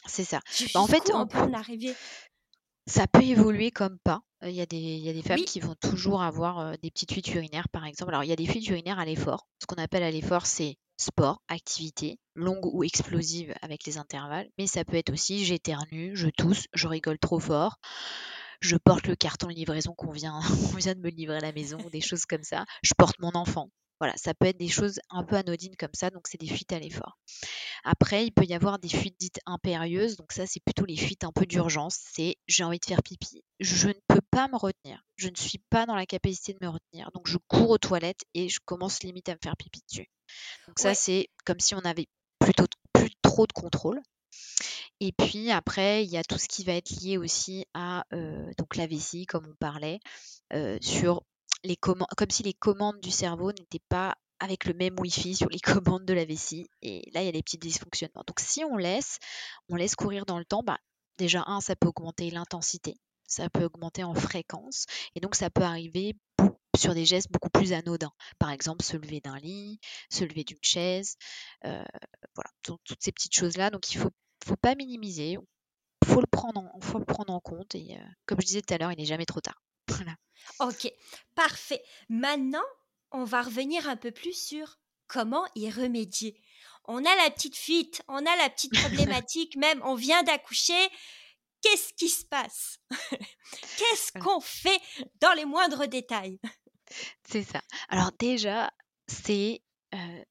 C'est 0.05 0.23
ça. 0.23 0.39
Bah, 0.73 0.81
en 0.81 0.87
fait, 0.87 1.11
on 1.13 1.27
peut 1.27 1.39
en 1.39 1.53
arriver. 1.53 1.95
Ça 2.85 3.07
peut 3.07 3.23
évoluer 3.23 3.71
comme 3.71 3.97
pas. 3.99 4.21
Il 4.43 4.51
y 4.51 4.61
a 4.61 4.65
des, 4.65 4.77
il 4.77 5.03
y 5.03 5.09
a 5.09 5.13
des 5.13 5.23
femmes 5.23 5.43
qui 5.43 5.59
vont 5.59 5.75
toujours 5.75 6.21
avoir 6.21 6.59
euh, 6.59 6.73
des 6.81 6.91
petites 6.91 7.11
fuites 7.11 7.27
urinaires, 7.33 7.69
par 7.69 7.85
exemple. 7.85 8.11
Alors, 8.11 8.23
il 8.23 8.29
y 8.29 8.33
a 8.33 8.35
des 8.35 8.45
fuites 8.45 8.67
urinaires 8.67 8.99
à 8.99 9.05
l'effort. 9.05 9.47
Ce 9.61 9.65
qu'on 9.65 9.81
appelle 9.81 10.03
à 10.03 10.11
l'effort, 10.11 10.45
c'est 10.45 10.77
sport, 10.97 11.41
activité, 11.47 12.19
longue 12.35 12.65
ou 12.65 12.83
explosive 12.83 13.53
avec 13.61 13.85
les 13.85 13.97
intervalles. 13.97 14.49
Mais 14.57 14.67
ça 14.67 14.85
peut 14.85 14.97
être 14.97 15.11
aussi 15.11 15.43
j'éternue, 15.43 16.15
je 16.15 16.29
tousse, 16.29 16.65
je 16.73 16.87
rigole 16.87 17.19
trop 17.19 17.39
fort, 17.39 17.77
je 18.61 18.77
porte 18.77 19.07
le 19.07 19.15
carton 19.15 19.47
de 19.47 19.53
livraison 19.53 19.93
qu'on 19.93 20.11
vient, 20.11 20.39
on 20.73 20.77
vient 20.77 20.95
de 20.95 20.99
me 20.99 21.09
livrer 21.09 21.37
à 21.37 21.41
la 21.41 21.51
maison, 21.51 21.77
des 21.91 22.01
choses 22.01 22.25
comme 22.25 22.43
ça. 22.43 22.65
Je 22.83 22.93
porte 22.97 23.19
mon 23.19 23.31
enfant. 23.33 23.69
Voilà, 23.99 24.13
ça 24.15 24.33
peut 24.33 24.45
être 24.45 24.57
des 24.57 24.67
choses 24.67 24.99
un 25.09 25.23
peu 25.23 25.35
anodines 25.35 25.75
comme 25.75 25.93
ça, 25.93 26.09
donc 26.09 26.27
c'est 26.27 26.39
des 26.39 26.47
fuites 26.47 26.71
à 26.71 26.79
l'effort. 26.79 27.17
Après, 27.83 28.25
il 28.25 28.31
peut 28.31 28.45
y 28.45 28.53
avoir 28.53 28.79
des 28.79 28.89
fuites 28.89 29.19
dites 29.19 29.39
impérieuses, 29.45 30.17
donc 30.17 30.31
ça 30.31 30.45
c'est 30.45 30.59
plutôt 30.59 30.85
les 30.85 30.97
fuites 30.97 31.23
un 31.23 31.31
peu 31.31 31.45
d'urgence, 31.45 31.97
c'est 32.13 32.35
j'ai 32.47 32.63
envie 32.63 32.79
de 32.79 32.85
faire 32.85 33.01
pipi, 33.01 33.43
je 33.59 33.87
ne 33.87 33.93
peux 34.07 34.21
pas 34.29 34.47
me 34.47 34.57
retenir, 34.57 35.03
je 35.15 35.29
ne 35.29 35.35
suis 35.35 35.61
pas 35.69 35.85
dans 35.85 35.95
la 35.95 36.05
capacité 36.05 36.53
de 36.53 36.59
me 36.61 36.69
retenir, 36.69 37.09
donc 37.13 37.27
je 37.27 37.37
cours 37.47 37.71
aux 37.71 37.77
toilettes 37.77 38.23
et 38.33 38.49
je 38.49 38.59
commence 38.63 39.01
limite 39.03 39.29
à 39.29 39.33
me 39.33 39.39
faire 39.41 39.57
pipi 39.57 39.81
dessus. 39.89 40.09
Donc 40.67 40.79
ça 40.79 40.93
c'est 40.93 41.29
comme 41.45 41.59
si 41.59 41.73
on 41.73 41.79
avait 41.79 42.07
plutôt 42.39 42.65
plus 42.93 43.11
trop 43.21 43.47
de 43.47 43.53
contrôle. 43.53 44.01
Et 44.99 45.11
puis 45.11 45.51
après, 45.51 46.03
il 46.03 46.09
y 46.09 46.17
a 46.17 46.23
tout 46.23 46.37
ce 46.37 46.47
qui 46.47 46.63
va 46.63 46.73
être 46.73 46.89
lié 47.01 47.17
aussi 47.17 47.65
à 47.73 48.03
euh, 48.13 48.51
donc 48.57 48.75
la 48.75 48.87
vessie, 48.87 49.25
comme 49.25 49.45
on 49.47 49.55
parlait, 49.55 49.99
euh, 50.53 50.77
sur 50.81 51.23
comme 51.75 52.05
si 52.29 52.43
les 52.43 52.53
commandes 52.53 52.99
du 53.01 53.11
cerveau 53.11 53.51
n'étaient 53.51 53.83
pas 53.89 54.15
avec 54.39 54.65
le 54.65 54.73
même 54.73 54.99
Wi-Fi 54.99 55.35
sur 55.35 55.49
les 55.49 55.59
commandes 55.59 56.05
de 56.05 56.13
la 56.13 56.25
vessie. 56.25 56.69
Et 56.81 57.09
là, 57.13 57.21
il 57.21 57.25
y 57.25 57.29
a 57.29 57.31
des 57.33 57.43
petits 57.43 57.57
dysfonctionnements. 57.57 58.23
Donc, 58.27 58.39
si 58.39 58.63
on 58.63 58.77
laisse, 58.77 59.17
on 59.69 59.75
laisse 59.75 59.95
courir 59.95 60.25
dans 60.25 60.39
le 60.39 60.45
temps, 60.45 60.63
bah, 60.63 60.79
déjà, 61.17 61.43
un, 61.47 61.61
ça 61.61 61.75
peut 61.75 61.87
augmenter 61.87 62.29
l'intensité, 62.29 62.95
ça 63.25 63.49
peut 63.49 63.65
augmenter 63.65 64.03
en 64.03 64.13
fréquence, 64.13 64.85
et 65.15 65.19
donc 65.19 65.35
ça 65.35 65.49
peut 65.49 65.63
arriver 65.63 66.15
sur 66.77 66.93
des 66.93 67.05
gestes 67.05 67.31
beaucoup 67.31 67.49
plus 67.49 67.73
anodins. 67.73 68.13
Par 68.37 68.51
exemple, 68.51 68.83
se 68.83 68.97
lever 68.97 69.19
d'un 69.19 69.37
lit, 69.39 69.79
se 70.11 70.23
lever 70.23 70.43
d'une 70.43 70.61
chaise, 70.61 71.15
euh, 71.65 71.83
voilà, 72.35 72.49
toutes 72.63 73.01
ces 73.01 73.11
petites 73.11 73.35
choses-là. 73.35 73.71
Donc, 73.71 73.91
il 73.91 73.97
faut, 73.97 74.11
faut 74.45 74.57
pas 74.57 74.75
minimiser, 74.75 75.37
faut 76.05 76.21
le 76.21 76.27
prendre 76.27 76.61
en, 76.61 76.79
faut 76.81 76.99
le 76.99 77.05
prendre 77.05 77.33
en 77.33 77.39
compte. 77.39 77.73
Et 77.73 77.97
euh, 77.97 78.05
comme 78.27 78.39
je 78.41 78.45
disais 78.45 78.61
tout 78.61 78.73
à 78.73 78.77
l'heure, 78.77 78.91
il 78.91 78.97
n'est 78.99 79.05
jamais 79.05 79.25
trop 79.25 79.41
tard. 79.41 79.61
Voilà. 79.89 80.15
Ok, 80.59 80.91
parfait. 81.35 81.83
Maintenant, 82.09 82.65
on 83.11 83.23
va 83.23 83.41
revenir 83.41 83.87
un 83.87 83.95
peu 83.95 84.11
plus 84.11 84.33
sur 84.33 84.79
comment 85.07 85.45
y 85.55 85.69
remédier. 85.69 86.41
On 86.85 87.03
a 87.03 87.15
la 87.15 87.29
petite 87.29 87.55
fuite, 87.55 88.01
on 88.07 88.25
a 88.25 88.35
la 88.37 88.49
petite 88.49 88.73
problématique, 88.81 89.55
même 89.55 89.81
on 89.83 89.95
vient 89.95 90.23
d'accoucher. 90.23 90.89
Qu'est-ce 91.61 91.93
qui 91.93 92.09
se 92.09 92.25
passe? 92.25 92.79
Qu'est-ce 93.77 94.11
qu'on 94.19 94.39
fait 94.39 94.79
dans 95.19 95.33
les 95.33 95.45
moindres 95.45 95.87
détails? 95.87 96.39
C'est 97.27 97.43
ça. 97.43 97.61
Alors 97.89 98.11
déjà, 98.19 98.71
c'est, 99.07 99.61
euh, 99.93 99.97
je 99.97 100.23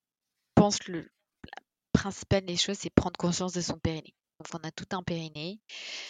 pense 0.55 0.87
le 0.87 1.11
la 1.45 1.63
principale 1.93 2.45
des 2.45 2.57
choses, 2.57 2.79
c'est 2.79 2.91
prendre 2.91 3.17
conscience 3.19 3.53
de 3.53 3.61
son 3.61 3.79
périnée. 3.79 4.15
On 4.55 4.59
a 4.59 4.71
tout 4.71 4.87
un 4.93 5.03
périnée. 5.03 5.61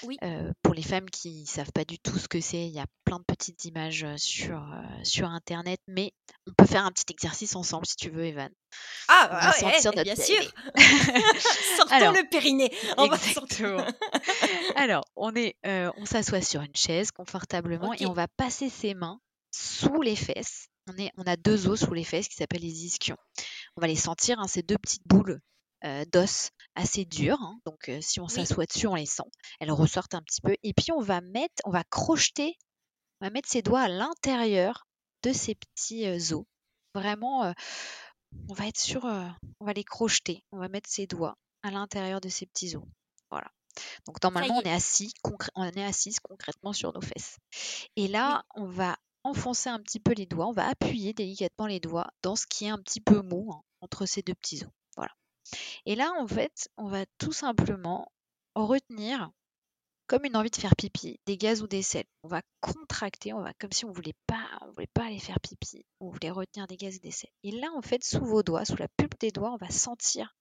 Oui. 0.03 0.19
Euh, 0.23 0.53
pour 0.63 0.75
les 0.75 0.83
femmes 0.83 1.09
qui 1.09 1.43
ne 1.43 1.47
savent 1.47 1.73
pas 1.73 1.85
du 1.85 1.99
tout 1.99 2.19
ce 2.19 2.29
que 2.29 2.41
c'est, 2.41 2.67
il 2.67 2.73
y 2.73 2.81
a 2.81 2.87
plein 3.05 3.19
de 3.19 3.25
petites 3.25 3.65
images 3.65 4.05
euh, 4.05 4.17
sur, 4.17 4.59
euh, 4.59 5.05
sur 5.05 5.29
internet, 5.29 5.81
mais 5.87 6.13
on 6.47 6.53
peut 6.53 6.67
faire 6.67 6.85
un 6.85 6.91
petit 6.91 7.05
exercice 7.11 7.55
ensemble 7.55 7.87
si 7.87 7.97
tu 7.97 8.11
veux, 8.11 8.25
Evan. 8.25 8.51
Ah, 9.09 9.29
On 9.31 9.35
va 9.35 9.47
ouais, 9.47 9.53
sentir 9.53 9.93
mais 9.95 10.03
notre 10.03 10.03
bien 10.03 10.17
sûr. 10.17 10.43
Sortons 11.77 11.95
Alors, 11.95 12.13
le 12.15 12.29
périnée. 12.29 12.71
On 12.99 13.07
va 13.07 13.17
exactement. 13.17 13.87
Alors, 14.77 15.05
on 15.15 15.35
est, 15.35 15.57
euh, 15.65 15.91
on 15.97 16.05
s'assoit 16.05 16.43
sur 16.43 16.63
une 16.63 16.77
chaise 16.77 17.13
confortablement 17.13 17.95
et 17.95 18.07
on 18.07 18.13
va 18.13 18.27
passer 18.29 18.69
ses 18.69 18.95
mains 18.95 19.21
sous 19.53 20.03
les 20.03 20.17
fesses. 20.17 20.69
On, 20.89 20.97
est, 20.99 21.13
on 21.17 21.23
a 21.23 21.37
deux 21.37 21.69
os 21.69 21.81
sous 21.81 21.95
les 21.95 22.05
fesses 22.05 22.29
qui 22.29 22.37
s'appellent 22.37 22.61
les 22.61 22.87
ischions. 22.87 23.17
On 23.77 23.81
va 23.81 23.87
les 23.87 23.97
sentir, 23.97 24.39
hein, 24.41 24.47
ces 24.49 24.63
deux 24.63 24.79
petites 24.79 25.07
boules 25.07 25.41
euh, 25.87 26.05
d'os 26.13 26.51
assez 26.75 27.05
dures. 27.05 27.41
hein. 27.41 27.59
Donc, 27.65 27.89
euh, 27.89 28.01
si 28.03 28.21
on 28.21 28.25
Oui. 28.27 28.31
s'assoit 28.33 28.67
dessus, 28.67 28.87
on 28.87 28.95
les 28.95 29.07
sent. 29.07 29.23
Elles 29.61 29.73
ressortent 29.73 30.15
un 30.15 30.23
petit 30.23 30.41
peu. 30.41 30.55
Et 30.63 30.73
puis, 30.75 30.93
on 30.93 31.01
va 31.01 31.21
mettre, 31.21 31.55
on 31.65 31.71
va 31.71 31.85
crocheter, 31.85 32.57
on 33.21 33.27
va 33.27 33.31
mettre 33.31 33.49
ses 33.49 33.63
doigts 33.63 33.83
à 33.83 33.89
l'intérieur 33.89 34.87
de 35.23 35.33
ces 35.33 35.55
petits 35.55 36.07
euh, 36.07 36.35
os. 36.37 36.45
Vraiment, 36.95 37.53
on 38.49 38.55
va 38.55 38.67
être 38.67 38.79
sur, 38.81 39.05
euh, 39.07 39.27
on 39.61 39.67
va 39.67 39.73
les 39.73 39.85
crocheter. 39.85 40.43
On 40.53 40.59
va 40.59 40.69
mettre 40.69 40.89
ses 40.91 41.07
doigts 41.07 41.37
à 41.63 41.71
l'intérieur 41.71 42.21
de 42.21 42.29
ces 42.29 42.47
petits 42.47 42.77
os. 42.77 42.85
Voilà. 43.31 43.49
Donc 44.07 44.23
normalement, 44.23 44.57
on 44.59 44.63
est. 44.63 44.73
assis, 44.73 45.13
on 45.55 45.65
est 45.69 45.85
assise 45.85 46.19
concrètement 46.21 46.73
sur 46.73 46.93
nos 46.95 47.01
fesses. 47.03 47.37
Et 47.97 48.03
Oui. 48.05 48.09
là, 48.09 48.45
on 48.55 48.65
va 48.67 48.97
enfoncer 49.25 49.69
un 49.69 49.81
petit 49.81 50.01
peu 50.01 50.13
les 50.13 50.25
doigts, 50.27 50.47
on 50.47 50.53
va 50.53 50.69
appuyer 50.69 51.13
délicatement 51.13 51.67
les 51.67 51.81
doigts 51.81 52.07
dans 52.23 52.37
ce 52.37 52.47
qui 52.47 52.65
est 52.67 52.71
un 52.71 52.79
petit 52.79 53.01
peu 53.01 53.21
mou 53.23 53.51
hein, 53.53 53.61
entre 53.81 54.07
ces 54.07 54.23
deux 54.23 54.35
petits 54.35 54.65
os. 54.65 54.71
Et 55.85 55.95
là, 55.95 56.13
en 56.19 56.27
fait, 56.27 56.69
on 56.77 56.89
va 56.89 57.05
tout 57.19 57.33
simplement 57.33 58.11
retenir 58.55 59.31
comme 60.07 60.25
une 60.25 60.37
envie 60.37 60.51
de 60.51 60.57
faire 60.57 60.77
pipi, 60.77 61.19
des 61.27 61.37
gaz 61.37 61.63
ou 61.63 61.67
des 61.67 61.83
sels. 61.83 62.07
On 62.23 62.29
va 62.29 62.43
contracter, 62.61 63.33
on 63.33 63.43
va 63.43 63.53
comme 63.55 63.73
si 63.73 63.85
on 63.85 63.93
voulait 63.93 64.15
pas, 64.27 64.47
on 64.63 64.71
voulait 64.71 64.87
pas 64.87 65.07
aller 65.07 65.19
faire 65.19 65.41
pipi, 65.41 65.85
on 66.01 66.11
voulait 66.11 66.31
retenir 66.31 66.67
des 66.67 66.77
gaz 66.77 66.97
et 66.97 67.01
des 67.01 67.11
sels. 67.11 67.31
Et 67.43 67.51
là, 67.51 67.73
en 67.75 67.83
fait, 67.83 68.05
sous 68.05 68.25
vos 68.25 68.43
doigts, 68.43 68.65
sous 68.65 68.77
la 68.77 68.89
pulpe 68.89 69.19
des 69.19 69.33
doigts, 69.33 69.53
on 69.53 69.57
va 69.57 69.71
sentir 69.71 70.37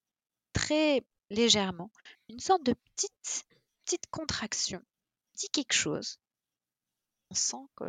très 0.53 1.03
légèrement 1.29 1.91
une 2.29 2.39
sorte 2.39 2.63
de 2.63 2.73
petite, 2.73 3.45
petite 3.85 4.07
contraction, 4.11 4.81
petit 5.33 5.49
quelque 5.49 5.73
chose. 5.73 6.19
On 7.31 7.35
sent 7.35 7.65
que. 7.75 7.85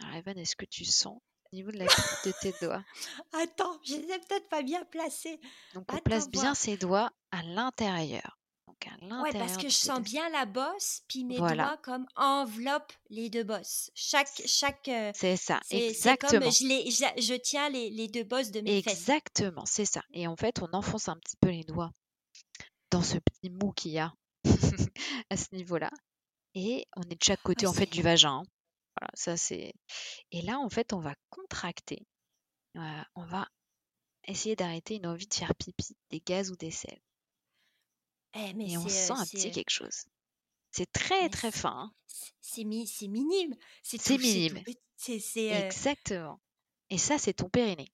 Alors, 0.00 0.14
Evan, 0.14 0.38
est-ce 0.38 0.56
que 0.56 0.66
tu 0.66 0.84
sens 0.84 1.20
niveau 1.52 1.70
de 1.70 1.78
la 1.78 1.84
de 1.86 2.32
tes 2.42 2.54
doigts 2.60 2.84
Attends, 3.32 3.78
je 3.84 3.94
les 3.94 4.10
ai 4.12 4.18
peut-être 4.18 4.48
pas 4.48 4.62
bien 4.62 4.84
placés. 4.84 5.40
Donc, 5.74 5.84
on 5.90 5.94
Attends 5.96 6.02
place 6.02 6.28
bien 6.28 6.42
voir. 6.42 6.56
ses 6.56 6.76
doigts 6.76 7.10
à 7.30 7.42
l'intérieur. 7.42 8.38
Donc, 8.66 8.86
à 8.86 9.22
Ouais, 9.22 9.32
parce 9.32 9.56
que 9.56 9.68
je 9.68 9.74
sens 9.74 9.86
doigts. 9.86 9.98
bien 10.00 10.28
la 10.30 10.44
bosse, 10.46 11.02
puis 11.08 11.24
mes 11.24 11.38
Voilà, 11.38 11.64
doigts 11.64 11.76
comme 11.78 12.06
enveloppent 12.16 12.92
les 13.10 13.28
deux 13.30 13.44
bosses. 13.44 13.90
Chaque, 13.94 14.28
chaque, 14.46 14.86
euh, 14.88 15.10
c'est 15.14 15.36
ça, 15.36 15.60
c'est 15.64 15.78
comme 15.78 15.88
exactement. 15.88 16.50
je, 16.50 16.66
les, 16.66 16.90
je, 16.90 17.04
je 17.22 17.34
tiens 17.34 17.68
les, 17.70 17.90
les 17.90 18.08
deux 18.08 18.24
bosses 18.24 18.50
de 18.50 18.60
mes 18.60 18.82
fesses. 18.82 18.92
Exactement, 18.92 19.64
c'est 19.66 19.84
ça. 19.86 20.02
Et 20.12 20.26
en 20.28 20.36
fait, 20.36 20.60
on 20.62 20.68
enfonce 20.76 21.08
un 21.08 21.16
petit 21.16 21.36
peu 21.40 21.48
les 21.48 21.64
doigts 21.64 21.90
dans 22.90 23.02
ce 23.02 23.18
petit 23.18 23.50
mou 23.50 23.72
qu'il 23.72 23.92
y 23.92 23.98
a 23.98 24.12
à 25.30 25.36
ce 25.36 25.46
niveau-là. 25.54 25.90
Et 26.54 26.86
on 26.96 27.02
est 27.02 27.14
de 27.20 27.24
chaque 27.24 27.42
côté, 27.42 27.66
Ah, 27.66 27.70
en 27.70 27.72
fait, 27.72 27.86
du 27.86 28.02
vagin. 28.02 28.42
hein. 28.42 28.42
Voilà, 29.00 29.10
ça 29.14 29.36
c'est. 29.36 29.72
Et 30.32 30.42
là, 30.42 30.58
en 30.58 30.68
fait, 30.68 30.92
on 30.92 31.00
va 31.00 31.14
contracter. 31.30 32.06
euh, 32.76 33.02
on 33.14 33.24
va 33.24 33.46
essayer 34.24 34.56
d'arrêter 34.56 34.96
une 34.96 35.06
envie 35.06 35.26
de 35.26 35.34
faire 35.34 35.54
pipi, 35.54 35.96
des 36.10 36.20
gaz 36.20 36.50
ou 36.50 36.56
des 36.56 36.70
sels. 36.70 37.00
eh, 38.34 38.52
mais 38.54 38.72
Et 38.72 38.78
on 38.78 38.88
sent 38.88 39.12
euh, 39.12 39.16
un 39.16 39.26
petit 39.26 39.50
quelque 39.50 39.70
chose. 39.70 40.04
C'est 40.70 40.90
très, 40.92 41.22
mais 41.22 41.28
très 41.30 41.50
fin. 41.50 41.70
hein. 41.70 41.92
c'est, 42.06 42.32
c'est 42.40 42.64
mi- 42.64 42.86
c'est 42.86 43.08
minime. 43.08 43.54
C'est 43.82 44.18
minime. 44.18 44.62
C'est, 44.96 45.52
euh, 45.52 45.66
Exactement. 45.66 46.40
Et 46.90 46.98
ça, 46.98 47.18
c'est 47.18 47.34
ton 47.34 47.48
périnée. 47.48 47.90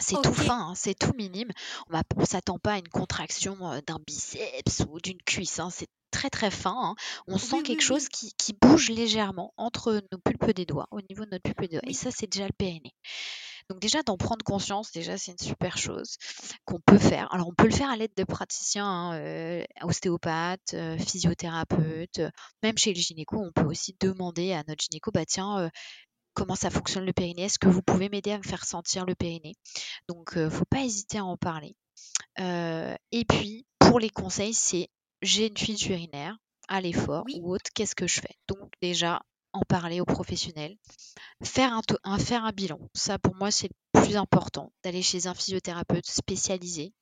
C'est 0.00 0.20
tout 0.22 0.32
fin, 0.34 0.68
hein, 0.70 0.74
c'est 0.76 0.94
tout 0.94 1.12
minime. 1.14 1.50
On 1.88 1.92
va, 1.92 2.02
on 2.16 2.24
s'attend 2.24 2.58
pas 2.60 2.74
à 2.74 2.78
une 2.78 2.88
contraction 2.88 3.56
d'un 3.84 3.98
biceps 4.06 4.84
ou 4.88 5.00
d'une 5.00 5.20
cuisse. 5.22 5.58
hein, 5.58 5.70
C'est 5.70 5.88
très 6.10 6.30
très 6.30 6.50
fin. 6.50 6.74
hein. 6.76 6.94
On 7.26 7.38
sent 7.38 7.56
oui, 7.56 7.62
quelque 7.62 7.82
chose 7.82 8.04
oui. 8.04 8.08
qui, 8.12 8.32
qui 8.38 8.52
bouge 8.60 8.90
légèrement 8.90 9.52
entre 9.56 10.02
nos 10.12 10.18
pulpes 10.18 10.50
des 10.52 10.66
doigts, 10.66 10.86
au 10.90 11.00
niveau 11.02 11.24
de 11.24 11.30
notre 11.30 11.42
pulpe 11.42 11.62
des 11.62 11.68
doigts. 11.78 11.80
Et 11.84 11.88
Oui. 11.88 11.94
ça, 11.94 12.10
c'est 12.10 12.26
déjà 12.26 12.46
le 12.46 12.52
périnée. 12.56 12.92
Donc 13.70 13.80
déjà, 13.80 14.02
d'en 14.02 14.16
prendre 14.16 14.42
conscience, 14.44 14.92
déjà, 14.92 15.18
c'est 15.18 15.32
une 15.32 15.38
super 15.38 15.76
chose 15.76 16.16
qu'on 16.64 16.80
peut 16.80 16.96
faire. 16.98 17.32
Alors, 17.34 17.48
on 17.48 17.54
peut 17.54 17.66
le 17.66 17.74
faire 17.74 17.90
à 17.90 17.96
l'aide 17.96 18.14
de 18.16 18.24
praticiens, 18.24 18.86
hein, 18.86 19.14
euh, 19.18 19.62
ostéopathes, 19.82 20.72
euh, 20.74 20.96
physiothérapeutes, 20.96 22.18
euh, 22.20 22.30
même 22.62 22.78
chez 22.78 22.94
le 22.94 23.00
gynéco, 23.00 23.36
on 23.38 23.52
peut 23.52 23.68
aussi 23.68 23.94
demander 24.00 24.52
à 24.54 24.64
notre 24.66 24.82
gynéco, 24.82 25.10
bah 25.10 25.26
tiens, 25.26 25.58
euh, 25.58 25.68
comment 26.32 26.54
ça 26.54 26.70
fonctionne 26.70 27.04
le 27.04 27.12
périnée? 27.12 27.42
Est-ce 27.42 27.58
que 27.58 27.68
vous 27.68 27.82
pouvez 27.82 28.08
m'aider 28.08 28.30
à 28.30 28.38
me 28.38 28.42
faire 28.42 28.64
sentir 28.64 29.04
le 29.04 29.14
périnée? 29.14 29.54
Donc, 30.08 30.36
euh, 30.38 30.48
faut 30.48 30.64
pas 30.64 30.80
hésiter 30.80 31.18
à 31.18 31.24
en 31.26 31.36
parler. 31.36 31.76
Euh, 32.40 32.94
et 33.12 33.24
puis, 33.26 33.66
pour 33.78 34.00
les 34.00 34.10
conseils, 34.10 34.54
c'est 34.54 34.88
j'ai 35.22 35.46
une 35.48 35.56
fuite 35.56 35.84
urinaire 35.86 36.36
à 36.68 36.80
l'effort 36.80 37.24
Oui. 37.26 37.38
ou 37.40 37.52
autre, 37.54 37.70
qu'est-ce 37.74 37.94
que 37.94 38.06
je 38.06 38.20
fais? 38.20 38.36
Donc 38.48 38.70
déjà, 38.82 39.22
en 39.52 39.62
parler 39.62 40.00
aux 40.00 40.04
professionnels, 40.04 40.76
faire 41.42 41.72
un, 41.72 41.80
to- 41.80 41.96
un- 42.04 42.18
faire 42.18 42.44
un 42.44 42.52
bilan. 42.52 42.78
Ça, 42.94 43.18
pour 43.18 43.34
moi, 43.34 43.50
c'est 43.50 43.68
le 43.68 44.00
plus 44.02 44.16
important, 44.16 44.72
d'aller 44.84 45.02
chez 45.02 45.26
un 45.26 45.34
physiothérapeute 45.34 46.06
spécialisé. 46.06 46.92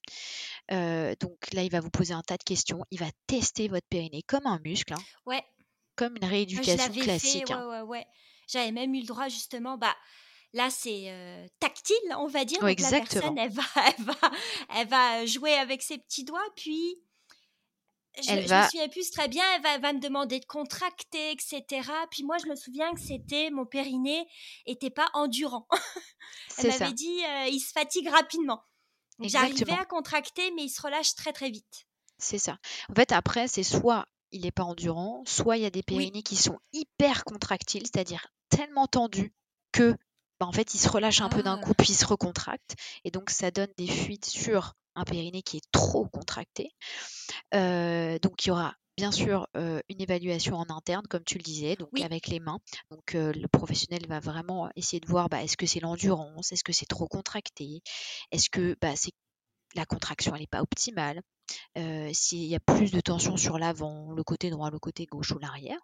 Euh, 0.73 1.15
donc 1.21 1.37
là, 1.53 1.63
il 1.65 1.71
va 1.71 1.81
vous 1.81 1.91
poser 1.91 2.15
un 2.15 2.23
tas 2.23 2.37
de 2.37 2.43
questions. 2.45 2.85
Il 2.91 3.01
va 3.01 3.07
tester 3.27 3.69
votre 3.69 3.87
périnée 3.89 4.23
comme 4.23 4.47
un 4.47 4.61
muscle, 4.61 4.95
hein, 4.95 5.03
Ouais. 5.27 5.43
comme 5.97 6.15
une 6.17 6.21
Moi, 6.21 6.29
je 6.29 6.35
rééducation 6.35 6.77
l'avais 6.77 6.95
fait, 7.01 7.01
classique. 7.05 7.49
ouais, 7.49 7.55
hein. 7.55 7.69
ouais, 7.69 7.83
ouais. 7.83 8.07
J'avais 8.49 8.71
même 8.73 8.95
eu 8.95 9.01
le 9.01 9.07
droit, 9.07 9.29
justement, 9.29 9.77
bah, 9.77 9.95
là, 10.53 10.71
c'est 10.71 11.11
euh, 11.11 11.47
tactile, 11.59 11.97
on 12.19 12.29
va 12.29 12.45
dire. 12.45 12.59
Oui, 12.63 12.77
Donc, 12.77 12.81
la 12.81 12.99
exactement. 12.99 13.35
personne, 13.35 13.39
elle 13.39 13.51
va, 13.51 13.63
elle 13.99 14.05
va, 14.05 14.31
elle 14.77 14.89
va 14.89 15.27
jouer 15.27 15.53
avec 15.55 15.83
ses 15.83 15.99
petits 15.99 16.25
doigts, 16.25 16.49
puis 16.55 16.97
je, 18.23 18.31
Elle 18.31 18.43
me- 18.43 18.65
souviens 18.65 18.89
plus 18.89 19.11
très 19.11 19.29
bien, 19.29 19.45
elle 19.55 19.81
va, 19.81 19.93
me 19.93 20.01
demander 20.01 20.41
de 20.41 20.45
contracter, 20.47 21.33
etc. 21.33 21.91
Puis 22.11 22.25
moi, 22.25 22.37
je 22.39 22.49
me 22.49 22.57
souviens 22.57 22.93
que 22.95 23.01
c'était, 23.01 23.51
mon 23.51 23.67
périnée 23.67 24.27
était 24.67 24.91
pas 24.91 25.09
endurant. 25.15 25.67
Elle 26.59 26.69
m'avait 26.69 26.93
dit, 26.93 27.25
euh, 27.25 27.49
il 27.49 27.61
se 27.61 27.73
fatigue 27.73 28.09
rapidement. 28.09 28.63
J'arrivais 29.21 29.73
à 29.73 29.85
contracter, 29.85 30.51
mais 30.53 30.65
il 30.65 30.69
se 30.71 30.81
relâche 30.81 31.15
très, 31.15 31.33
très 31.33 31.51
vite. 31.51 31.87
C'est 32.19 32.39
ça. 32.39 32.59
En 32.91 32.95
fait, 32.95 33.13
après, 33.13 33.49
c'est 33.49 33.63
soit 33.63 34.07
il 34.33 34.43
n'est 34.43 34.53
pas 34.53 34.65
endurant, 34.65 35.23
soit 35.27 35.57
il 35.57 35.63
y 35.63 35.67
a 35.67 35.71
des 35.71 35.83
périnées 35.83 36.23
qui 36.23 36.37
sont 36.37 36.59
hyper 36.73 37.25
contractiles, 37.25 37.83
c'est-à-dire 37.83 38.27
tellement 38.49 38.87
tendus 38.87 39.35
que 39.73 39.97
bah, 40.39 40.47
en 40.47 40.53
fait, 40.53 40.75
il 40.75 40.79
se 40.79 40.89
relâche 40.89 41.21
un 41.21 41.29
peu 41.29 41.43
d'un 41.43 41.59
coup, 41.59 41.71
ah. 41.73 41.75
puis 41.79 41.93
il 41.93 41.97
se 41.97 42.07
recontracte. 42.07 42.75
Et 43.05 43.11
donc, 43.11 43.31
ça 43.31 43.51
donne 43.51 43.73
des 43.79 43.87
fuites 43.87 44.27
sur 44.27 44.75
un 44.97 45.05
périnée 45.05 45.43
qui 45.43 45.59
est 45.59 45.71
trop 45.73 46.07
contracté. 46.07 46.71
Euh, 47.55 48.19
donc, 48.19 48.45
il 48.45 48.49
y 48.49 48.53
aura 48.53 48.75
bien 48.97 49.13
sûr 49.13 49.47
euh, 49.57 49.81
une 49.89 50.01
évaluation 50.01 50.57
en 50.57 50.69
interne, 50.71 51.07
comme 51.09 51.25
tu 51.25 51.39
le 51.39 51.43
disais, 51.43 51.77
donc 51.77 52.01
avec 52.01 52.29
les 52.29 52.41
mains. 52.41 52.59
Donc, 52.91 53.15
euh, 53.15 53.33
le 53.33 53.49
professionnel 53.49 54.07
va 54.09 54.21
vraiment 54.21 54.71
essayer 54.75 55.01
de 55.01 55.07
voir 55.07 55.29
bah, 55.29 55.43
est-ce 55.43 55.57
que 55.57 55.67
c'est 55.67 55.81
l'endurance, 55.81 56.53
est-ce 56.53 56.65
que 56.65 56.73
c'est 56.73 56.87
trop 56.87 57.07
contracté, 57.07 57.83
est-ce 58.33 58.49
que 58.51 58.77
bah, 58.81 58.97
c'est 58.97 59.13
la 59.75 59.85
contraction 59.85 60.33
n'est 60.33 60.47
pas 60.47 60.63
optimale, 60.63 61.21
s'il 62.13 62.45
y 62.45 62.55
a 62.55 62.61
plus 62.61 62.91
de 62.91 63.01
tension 63.01 63.37
sur 63.37 63.59
l'avant, 63.59 64.13
le 64.13 64.23
côté 64.25 64.51
droit, 64.51 64.71
le 64.71 64.79
côté 64.79 65.07
gauche 65.07 65.33
ou 65.33 65.39
l'arrière. 65.39 65.79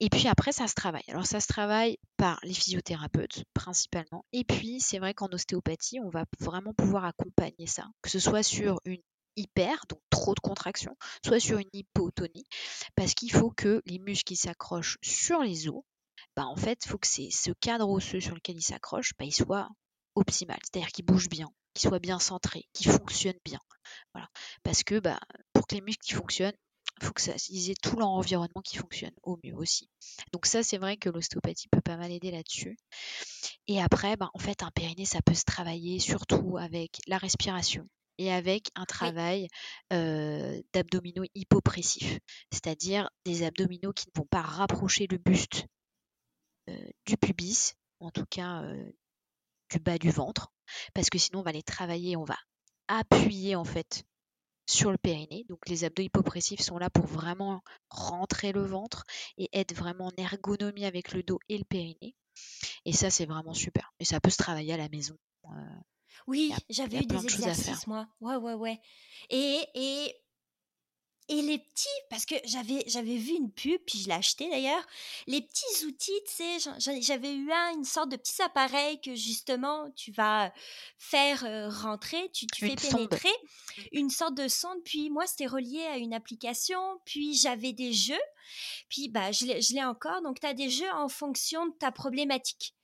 Et 0.00 0.08
puis 0.08 0.28
après, 0.28 0.52
ça 0.52 0.66
se 0.66 0.74
travaille. 0.74 1.04
Alors 1.08 1.26
ça 1.26 1.40
se 1.40 1.46
travaille 1.46 1.98
par 2.16 2.38
les 2.42 2.54
physiothérapeutes 2.54 3.44
principalement. 3.54 4.24
Et 4.32 4.44
puis 4.44 4.80
c'est 4.80 4.98
vrai 4.98 5.14
qu'en 5.14 5.28
ostéopathie, 5.28 6.00
on 6.00 6.10
va 6.10 6.24
vraiment 6.40 6.72
pouvoir 6.74 7.04
accompagner 7.04 7.66
ça, 7.66 7.86
que 8.02 8.10
ce 8.10 8.18
soit 8.18 8.42
sur 8.42 8.80
une 8.84 9.02
hyper, 9.36 9.84
donc 9.90 10.00
trop 10.08 10.34
de 10.34 10.40
contraction, 10.40 10.96
soit 11.22 11.40
sur 11.40 11.58
une 11.58 11.68
hypotonie, 11.74 12.46
parce 12.94 13.12
qu'il 13.12 13.30
faut 13.30 13.50
que 13.50 13.82
les 13.84 13.98
muscles 13.98 14.24
qui 14.24 14.36
s'accrochent 14.36 14.96
sur 15.02 15.42
les 15.42 15.68
os, 15.68 15.82
bah 16.34 16.46
en 16.46 16.56
fait, 16.56 16.78
il 16.84 16.88
faut 16.88 16.96
que 16.96 17.06
ce 17.06 17.50
cadre 17.60 17.88
osseux 17.88 18.20
sur 18.20 18.34
lequel 18.34 18.56
ils 18.56 18.62
s'accrochent, 18.62 19.12
bah, 19.18 19.26
il 19.26 19.34
soit 19.34 19.68
optimal, 20.14 20.58
c'est-à-dire 20.62 20.90
qu'il 20.90 21.04
bouge 21.04 21.28
bien, 21.28 21.50
qu'il 21.76 21.88
soit 21.88 21.98
bien 21.98 22.18
centré, 22.18 22.64
qu'il 22.72 22.90
fonctionne 22.90 23.38
bien. 23.44 23.60
Voilà. 24.12 24.28
Parce 24.62 24.82
que 24.82 24.98
bah, 24.98 25.20
pour 25.52 25.66
que 25.66 25.76
les 25.76 25.80
muscles 25.80 26.14
fonctionnent, 26.14 26.56
il 27.00 27.06
faut 27.06 27.12
que 27.12 27.20
ça, 27.20 27.32
ils 27.50 27.70
aient 27.70 27.82
tout 27.82 27.96
leur 27.96 28.08
environnement 28.08 28.62
qui 28.64 28.78
fonctionne 28.78 29.12
au 29.22 29.38
mieux 29.44 29.54
aussi. 29.54 29.90
Donc 30.32 30.46
ça, 30.46 30.62
c'est 30.62 30.78
vrai 30.78 30.96
que 30.96 31.10
l'ostéopathie 31.10 31.68
peut 31.68 31.82
pas 31.82 31.98
mal 31.98 32.10
aider 32.10 32.30
là-dessus. 32.30 32.78
Et 33.66 33.82
après, 33.82 34.16
bah, 34.16 34.30
en 34.32 34.38
fait, 34.38 34.62
un 34.62 34.70
périnée, 34.70 35.04
ça 35.04 35.20
peut 35.20 35.34
se 35.34 35.44
travailler 35.44 35.98
surtout 35.98 36.56
avec 36.56 36.98
la 37.06 37.18
respiration 37.18 37.86
et 38.16 38.32
avec 38.32 38.70
un 38.76 38.86
travail 38.86 39.48
d'abdominaux 39.90 41.26
hypopressifs, 41.34 42.18
c'est-à-dire 42.50 43.10
des 43.26 43.42
abdominaux 43.42 43.92
qui 43.92 44.06
ne 44.08 44.18
vont 44.18 44.26
pas 44.26 44.40
rapprocher 44.40 45.06
le 45.10 45.18
buste 45.18 45.66
du 47.04 47.18
pubis, 47.18 47.74
en 48.00 48.10
tout 48.10 48.24
cas 48.30 48.62
du 49.70 49.78
bas 49.80 49.98
du 49.98 50.10
ventre, 50.10 50.50
parce 50.94 51.10
que 51.10 51.18
sinon 51.18 51.40
on 51.40 51.42
va 51.42 51.52
les 51.52 51.62
travailler, 51.62 52.16
on 52.16 52.24
va 52.24 52.38
appuyer 52.88 53.56
en 53.56 53.64
fait 53.64 54.04
sur 54.66 54.90
le 54.90 54.98
périnée. 54.98 55.44
Donc 55.48 55.68
les 55.68 55.84
abdos 55.84 56.02
hypopressifs 56.02 56.60
sont 56.60 56.78
là 56.78 56.90
pour 56.90 57.06
vraiment 57.06 57.62
rentrer 57.88 58.52
le 58.52 58.64
ventre 58.64 59.04
et 59.38 59.48
être 59.52 59.74
vraiment 59.74 60.06
en 60.06 60.12
ergonomie 60.16 60.84
avec 60.84 61.12
le 61.12 61.22
dos 61.22 61.38
et 61.48 61.58
le 61.58 61.64
périnée. 61.64 62.16
Et 62.84 62.92
ça 62.92 63.10
c'est 63.10 63.26
vraiment 63.26 63.54
super. 63.54 63.92
Et 64.00 64.04
ça 64.04 64.20
peut 64.20 64.30
se 64.30 64.38
travailler 64.38 64.74
à 64.74 64.76
la 64.76 64.88
maison. 64.88 65.16
Euh, 65.44 65.80
oui, 66.26 66.52
j'avais 66.70 66.98
eu 66.98 67.06
des 67.06 67.24
exercices 67.24 67.86
moi. 67.86 68.08
Ouais 68.20 68.36
ouais 68.36 68.54
ouais. 68.54 68.80
Et, 69.30 69.64
et 69.74 70.14
et 71.28 71.42
les 71.42 71.58
petits, 71.58 71.88
parce 72.08 72.24
que 72.24 72.34
j'avais, 72.44 72.84
j'avais 72.86 73.16
vu 73.16 73.32
une 73.32 73.50
pub, 73.50 73.80
puis 73.86 73.98
je 73.98 74.06
l'ai 74.06 74.14
acheté 74.14 74.48
d'ailleurs, 74.48 74.86
les 75.26 75.42
petits 75.42 75.84
outils, 75.86 76.20
tu 76.26 76.60
sais, 76.60 77.00
j'avais 77.00 77.34
eu 77.34 77.50
un, 77.50 77.72
une 77.74 77.84
sorte 77.84 78.10
de 78.10 78.16
petits 78.16 78.40
appareil 78.42 79.00
que 79.00 79.14
justement 79.14 79.90
tu 79.96 80.12
vas 80.12 80.52
faire 80.98 81.40
rentrer, 81.82 82.30
tu, 82.32 82.46
tu 82.46 82.66
fais 82.66 82.76
pénétrer, 82.76 83.32
une 83.92 84.10
sorte 84.10 84.34
de 84.34 84.46
sonde, 84.48 84.78
puis 84.84 85.10
moi 85.10 85.26
c'était 85.26 85.46
relié 85.46 85.82
à 85.86 85.96
une 85.96 86.14
application, 86.14 86.78
puis 87.04 87.34
j'avais 87.34 87.72
des 87.72 87.92
jeux, 87.92 88.14
puis 88.88 89.08
bah, 89.08 89.32
je 89.32 89.74
l'ai 89.74 89.84
encore, 89.84 90.22
donc 90.22 90.40
tu 90.40 90.46
as 90.46 90.54
des 90.54 90.70
jeux 90.70 90.90
en 90.92 91.08
fonction 91.08 91.66
de 91.66 91.72
ta 91.72 91.90
problématique 91.90 92.75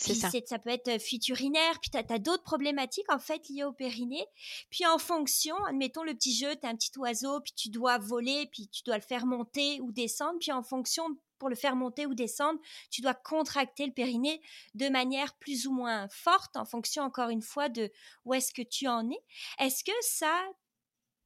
ça. 0.00 0.30
ça. 0.30 0.58
peut 0.58 0.70
être 0.70 1.00
fuite 1.00 1.28
urinaire, 1.28 1.80
puis 1.80 1.90
tu 1.90 1.98
as, 1.98 2.18
d'autres 2.18 2.42
problématiques 2.42 3.10
en 3.10 3.18
fait 3.18 3.48
liées 3.48 3.64
au 3.64 3.72
périnée. 3.72 4.26
Puis 4.70 4.86
en 4.86 4.98
fonction, 4.98 5.56
admettons 5.66 6.02
le 6.02 6.14
petit 6.14 6.34
jeu, 6.34 6.54
tu 6.56 6.66
as 6.66 6.70
un 6.70 6.76
petit 6.76 6.90
oiseau, 6.98 7.40
puis 7.40 7.52
tu 7.54 7.68
dois 7.68 7.98
voler, 7.98 8.48
puis 8.52 8.68
tu 8.68 8.82
dois 8.84 8.96
le 8.96 9.02
faire 9.02 9.26
monter 9.26 9.80
ou 9.80 9.92
descendre. 9.92 10.38
Puis 10.40 10.52
en 10.52 10.62
fonction, 10.62 11.04
pour 11.38 11.48
le 11.48 11.56
faire 11.56 11.76
monter 11.76 12.06
ou 12.06 12.14
descendre, 12.14 12.60
tu 12.90 13.00
dois 13.00 13.14
contracter 13.14 13.86
le 13.86 13.92
périnée 13.92 14.40
de 14.74 14.88
manière 14.88 15.36
plus 15.38 15.66
ou 15.66 15.72
moins 15.72 16.08
forte 16.08 16.56
en 16.56 16.64
fonction 16.64 17.02
encore 17.02 17.30
une 17.30 17.42
fois 17.42 17.68
de 17.68 17.90
où 18.24 18.34
est-ce 18.34 18.52
que 18.52 18.62
tu 18.62 18.86
en 18.86 19.10
es. 19.10 19.24
Est-ce 19.58 19.82
que 19.82 19.92
ça, 20.02 20.42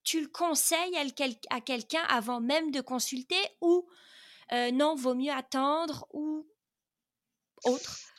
tu 0.05 0.21
le 0.21 0.29
conseilles 0.29 0.97
à, 1.51 1.61
quelqu'un 1.61 2.05
avant 2.09 2.41
même 2.41 2.71
de 2.71 2.81
consulter 2.81 3.43
ou 3.61 3.89
non, 4.73 4.95
vaut 4.95 5.15
mieux 5.15 5.33
attendre 5.33 6.07
ou 6.13 6.47
autre? 7.65 8.14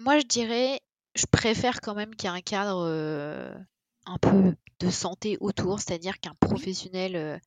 Moi, 0.00 0.18
je 0.18 0.26
dirais, 0.26 0.80
je 1.14 1.26
préfère 1.26 1.80
quand 1.80 1.94
même 1.94 2.14
qu'il 2.14 2.28
y 2.28 2.32
ait 2.32 2.36
un 2.36 2.40
cadre 2.40 2.84
un 4.06 4.18
peu 4.18 4.54
de 4.80 4.90
santé 4.90 5.38
autour, 5.40 5.80
c'est-à-dire 5.80 6.18
qu'un 6.20 6.34
professionnel 6.40 7.40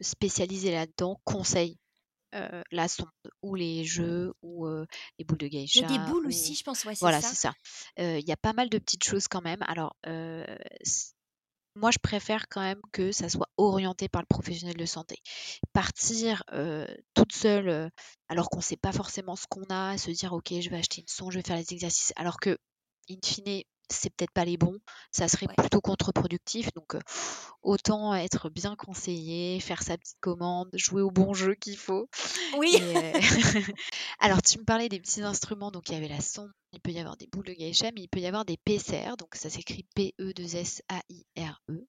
spécialisé 0.00 0.72
là-dedans 0.72 1.20
conseille 1.24 1.78
la 2.72 2.88
sonde 2.88 3.08
ou 3.42 3.54
les 3.54 3.84
jeux 3.84 4.34
ou 4.42 4.66
les 4.66 5.24
boules 5.24 5.38
de. 5.38 5.46
Il 5.46 5.66
y 5.74 5.84
a 5.84 5.86
des 5.86 5.98
boules 6.10 6.26
aussi, 6.26 6.56
je 6.56 6.64
pense. 6.64 6.84
Ouais, 6.84 6.94
voilà, 6.98 7.20
c'est 7.20 7.36
ça. 7.36 7.52
Il 7.98 8.26
y 8.26 8.32
a 8.32 8.36
pas 8.36 8.52
mal 8.52 8.68
de 8.68 8.78
petites 8.78 9.04
choses 9.04 9.28
quand 9.28 9.42
même. 9.42 9.62
Alors, 9.68 9.96
moi, 11.76 11.90
je 11.90 11.98
préfère 11.98 12.48
quand 12.48 12.60
même 12.60 12.80
que 12.92 13.12
ça 13.12 13.28
soit 13.28 13.48
orienté 13.56 14.08
par 14.08 14.22
le 14.22 14.26
professionnel 14.26 14.76
de 14.76 14.86
santé. 14.86 15.16
Partir 15.72 16.44
toute 17.14 17.32
seule, 17.32 17.90
alors 18.28 18.48
qu'on 18.48 18.58
ne 18.58 18.62
sait 18.62 18.76
pas 18.76 18.92
forcément 18.92 19.36
ce 19.36 19.46
qu'on 19.48 19.64
a, 19.70 19.98
se 19.98 20.10
dire, 20.10 20.32
OK, 20.32 20.52
je 20.60 20.70
vais 20.70 20.78
acheter 20.78 21.00
une 21.00 21.08
sonde, 21.08 21.32
je 21.32 21.38
vais 21.38 21.44
faire 21.44 21.56
les 21.56 21.72
exercices, 21.72 22.12
alors 22.16 22.38
que, 22.38 22.56
in 23.10 23.16
fine, 23.24 23.62
c'est 23.90 24.10
peut-être 24.10 24.32
pas 24.32 24.44
les 24.44 24.56
bons, 24.56 24.78
ça 25.12 25.28
serait 25.28 25.46
plutôt 25.56 25.80
contre-productif. 25.80 26.72
Donc, 26.74 26.96
autant 27.62 28.14
être 28.14 28.48
bien 28.48 28.76
conseillé, 28.76 29.60
faire 29.60 29.82
sa 29.82 29.96
petite 29.96 30.18
commande, 30.20 30.68
jouer 30.74 31.02
au 31.02 31.10
bon 31.10 31.34
jeu 31.34 31.54
qu'il 31.54 31.76
faut. 31.76 32.08
Oui. 32.56 32.76
Alors, 34.20 34.42
tu 34.42 34.58
me 34.58 34.64
parlais 34.64 34.88
des 34.88 35.00
petits 35.00 35.22
instruments, 35.22 35.70
donc 35.70 35.88
il 35.88 35.94
y 35.94 35.96
avait 35.96 36.08
la 36.08 36.20
sonde, 36.20 36.52
il 36.74 36.80
peut 36.80 36.92
y 36.92 36.98
avoir 36.98 37.16
des 37.16 37.26
boules 37.26 37.46
de 37.46 37.52
geisha, 37.52 37.90
mais 37.92 38.02
il 38.02 38.08
peut 38.08 38.20
y 38.20 38.26
avoir 38.26 38.44
des 38.44 38.56
PCR, 38.56 39.16
donc 39.16 39.34
ça 39.34 39.48
s'écrit 39.50 39.86
P-E-2-S-A-I-R-E. 39.94 41.86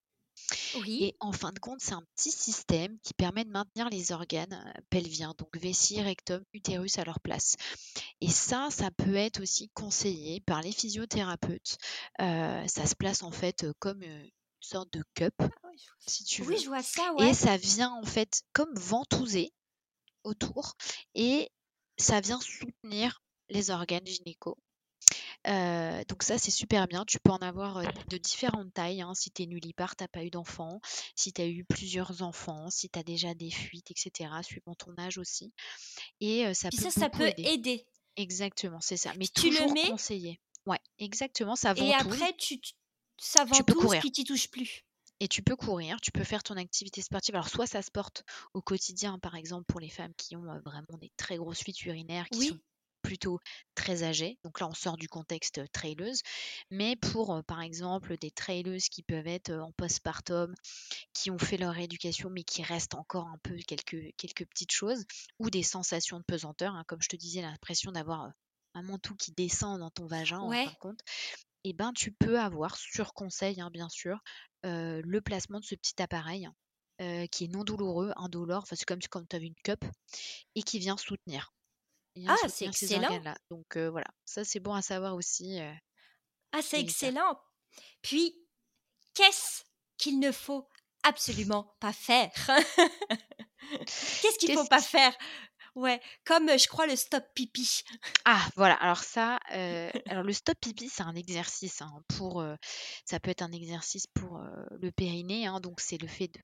Et 0.85 1.15
en 1.19 1.31
fin 1.31 1.51
de 1.51 1.59
compte, 1.59 1.79
c'est 1.79 1.93
un 1.93 2.03
petit 2.15 2.31
système 2.31 2.99
qui 2.99 3.13
permet 3.13 3.45
de 3.45 3.51
maintenir 3.51 3.89
les 3.89 4.11
organes 4.11 4.53
euh, 4.53 4.81
pelviens, 4.89 5.33
donc 5.37 5.55
vessie, 5.57 6.01
rectum, 6.01 6.43
utérus 6.53 6.99
à 6.99 7.05
leur 7.05 7.19
place. 7.21 7.55
Et 8.21 8.29
ça, 8.29 8.67
ça 8.69 8.91
peut 8.91 9.15
être 9.15 9.41
aussi 9.41 9.69
conseillé 9.69 10.41
par 10.41 10.61
les 10.61 10.71
physiothérapeutes. 10.71 11.77
Euh, 12.21 12.67
ça 12.67 12.85
se 12.85 12.95
place 12.95 13.23
en 13.23 13.31
fait 13.31 13.63
euh, 13.63 13.73
comme 13.79 14.03
une 14.03 14.29
sorte 14.59 14.91
de 14.91 15.03
cup, 15.13 15.33
ah 15.39 15.69
si 16.05 16.25
tu 16.25 16.43
veux. 16.43 16.53
Oui, 16.53 16.61
je 16.61 16.67
vois 16.67 16.83
ça, 16.83 17.13
Et 17.19 17.33
ça 17.33 17.57
vient 17.57 17.91
en 17.91 18.05
fait 18.05 18.43
comme 18.53 18.73
ventouser 18.75 19.53
autour 20.23 20.75
et 21.13 21.49
ça 21.97 22.19
vient 22.19 22.41
soutenir 22.41 23.21
les 23.49 23.69
organes 23.69 24.05
gynéco 24.05 24.57
donc 25.45 26.23
ça, 26.23 26.37
c'est 26.37 26.51
super 26.51 26.87
bien. 26.87 27.05
Tu 27.05 27.19
peux 27.19 27.31
en 27.31 27.37
avoir 27.37 27.81
de 28.09 28.17
différentes 28.17 28.73
tailles. 28.73 29.01
Hein. 29.01 29.13
Si 29.13 29.31
tu 29.31 29.43
es 29.43 29.45
nullipare, 29.45 29.95
tu 29.95 30.03
n'as 30.03 30.07
pas 30.07 30.23
eu 30.23 30.29
d'enfant. 30.29 30.79
Si 31.15 31.33
tu 31.33 31.41
as 31.41 31.47
eu 31.47 31.63
plusieurs 31.65 32.21
enfants, 32.21 32.69
si 32.69 32.89
tu 32.89 32.99
as 32.99 33.03
déjà 33.03 33.33
des 33.33 33.51
fuites, 33.51 33.91
etc., 33.91 34.29
suivant 34.41 34.75
ton 34.75 34.93
âge 34.97 35.17
aussi. 35.17 35.53
Et 36.19 36.53
ça 36.53 36.69
peut, 36.69 36.77
ça, 36.77 36.91
ça 36.91 37.09
peut 37.09 37.31
aider. 37.37 37.85
Exactement, 38.17 38.79
c'est 38.81 38.97
ça. 38.97 39.11
Mais 39.17 39.27
tu 39.27 39.49
toujours 39.49 39.67
le 39.67 39.73
mets. 39.73 39.89
conseillé. 39.89 40.39
Ouais, 40.65 40.79
exactement, 40.97 41.55
ça 41.55 41.73
Et 41.75 41.93
après, 41.93 42.33
tu, 42.37 42.59
ça 43.17 43.43
ventouse, 43.43 43.57
tu 43.57 43.63
peux 43.63 43.73
courir. 43.75 43.99
puis 43.99 44.11
tu 44.11 44.23
touches 44.23 44.49
plus. 44.49 44.83
Et 45.19 45.27
tu 45.27 45.41
peux 45.41 45.55
courir, 45.55 46.01
tu 46.01 46.11
peux 46.11 46.23
faire 46.23 46.43
ton 46.43 46.57
activité 46.57 47.01
sportive. 47.01 47.35
Alors, 47.35 47.47
soit 47.47 47.67
ça 47.67 47.81
se 47.81 47.91
porte 47.91 48.23
au 48.53 48.61
quotidien, 48.61 49.17
par 49.19 49.35
exemple, 49.35 49.65
pour 49.65 49.79
les 49.79 49.89
femmes 49.89 50.13
qui 50.17 50.35
ont 50.35 50.43
vraiment 50.43 50.97
des 50.99 51.11
très 51.15 51.37
grosses 51.37 51.61
fuites 51.61 51.81
urinaires, 51.85 52.27
qui 52.29 52.47
sont 52.47 52.59
plutôt 53.05 53.39
très 53.75 54.03
âgées. 54.03 54.37
Donc 54.43 54.59
là, 54.59 54.67
on 54.67 54.73
sort 54.73 54.97
du 54.97 55.07
contexte 55.07 55.61
traileuse. 55.71 56.21
Mais 56.71 56.95
pour, 56.95 57.43
par 57.45 57.61
exemple, 57.61 58.17
des 58.17 58.31
traileuses 58.31 58.89
qui 58.89 59.03
peuvent 59.03 59.27
être 59.27 59.51
en 59.51 59.71
postpartum, 59.73 60.53
qui 61.13 61.31
ont 61.31 61.37
fait 61.37 61.57
leur 61.57 61.77
éducation, 61.77 62.29
mais 62.29 62.43
qui 62.43 62.63
restent 62.63 62.95
encore 62.95 63.27
un 63.27 63.37
peu 63.43 63.55
quelques, 63.67 64.13
quelques 64.17 64.45
petites 64.47 64.71
choses, 64.71 65.05
ou 65.39 65.49
des 65.49 65.63
sensations 65.63 66.17
de 66.19 66.23
pesanteur, 66.23 66.73
hein, 66.73 66.83
comme 66.87 67.01
je 67.01 67.09
te 67.09 67.15
disais, 67.15 67.41
l'impression 67.41 67.91
d'avoir 67.91 68.31
un 68.73 68.81
manteau 68.83 69.13
qui 69.15 69.31
descend 69.31 69.79
dans 69.79 69.91
ton 69.91 70.07
vagin, 70.07 70.39
en 70.39 70.51
fin 70.51 70.71
de 70.71 70.75
compte, 70.79 70.99
et 71.63 71.69
eh 71.69 71.73
ben 71.73 71.93
tu 71.93 72.11
peux 72.11 72.39
avoir, 72.39 72.75
sur 72.75 73.13
conseil 73.13 73.61
hein, 73.61 73.69
bien 73.71 73.89
sûr, 73.89 74.19
le 74.63 75.19
placement 75.19 75.59
de 75.59 75.65
ce 75.65 75.75
petit 75.75 76.01
appareil. 76.01 76.47
qui 77.31 77.45
est 77.45 77.47
non 77.49 77.63
douloureux, 77.63 78.11
indolore, 78.17 78.63
enfin, 78.63 78.75
c'est 78.75 78.85
comme 78.85 78.99
quand 79.09 79.27
tu 79.27 79.35
avais 79.35 79.47
une 79.47 79.61
cup, 79.63 79.83
et 80.55 80.63
qui 80.63 80.79
vient 80.79 80.97
soutenir. 80.97 81.54
Ah, 82.27 82.35
c'est 82.47 82.65
excellent. 82.65 83.21
Donc 83.49 83.77
voilà, 83.77 84.07
ça 84.25 84.43
c'est 84.43 84.59
bon 84.59 84.73
à 84.73 84.81
savoir 84.81 85.15
aussi. 85.15 85.59
ah, 86.51 86.61
c'est 86.61 86.79
excellent. 86.79 87.39
Puis, 88.01 88.35
qu'est-ce 89.13 89.63
qu'il 89.97 90.19
ne 90.19 90.31
faut 90.31 90.69
absolument 91.03 91.75
pas 91.79 91.93
faire? 91.93 92.31
Qu'est-ce 94.21 94.37
qu'il 94.39 94.53
faut 94.53 94.65
pas 94.65 94.81
faire? 94.81 95.15
Ouais, 95.75 95.99
comme 96.23 96.47
je 96.57 96.67
crois 96.67 96.87
le 96.87 96.95
stop 96.95 97.23
pipi. 97.33 97.81
Ah, 98.23 98.47
voilà. 98.55 98.75
Alors 98.75 99.03
ça, 99.03 99.39
alors 99.49 100.23
le 100.23 100.31
stop 100.33 100.57
pipi, 100.61 100.87
c'est 100.87 101.03
un 101.03 101.15
exercice 101.15 101.81
hein, 101.81 101.91
pour. 102.17 102.45
ça 103.05 103.19
peut 103.19 103.31
être 103.31 103.41
un 103.41 103.51
exercice 103.51 104.07
pour 104.07 104.39
le 104.71 104.91
périnée. 104.91 105.47
Hein, 105.47 105.59
donc 105.59 105.81
c'est 105.81 105.97
le 105.97 106.07
fait 106.07 106.27
de, 106.29 106.39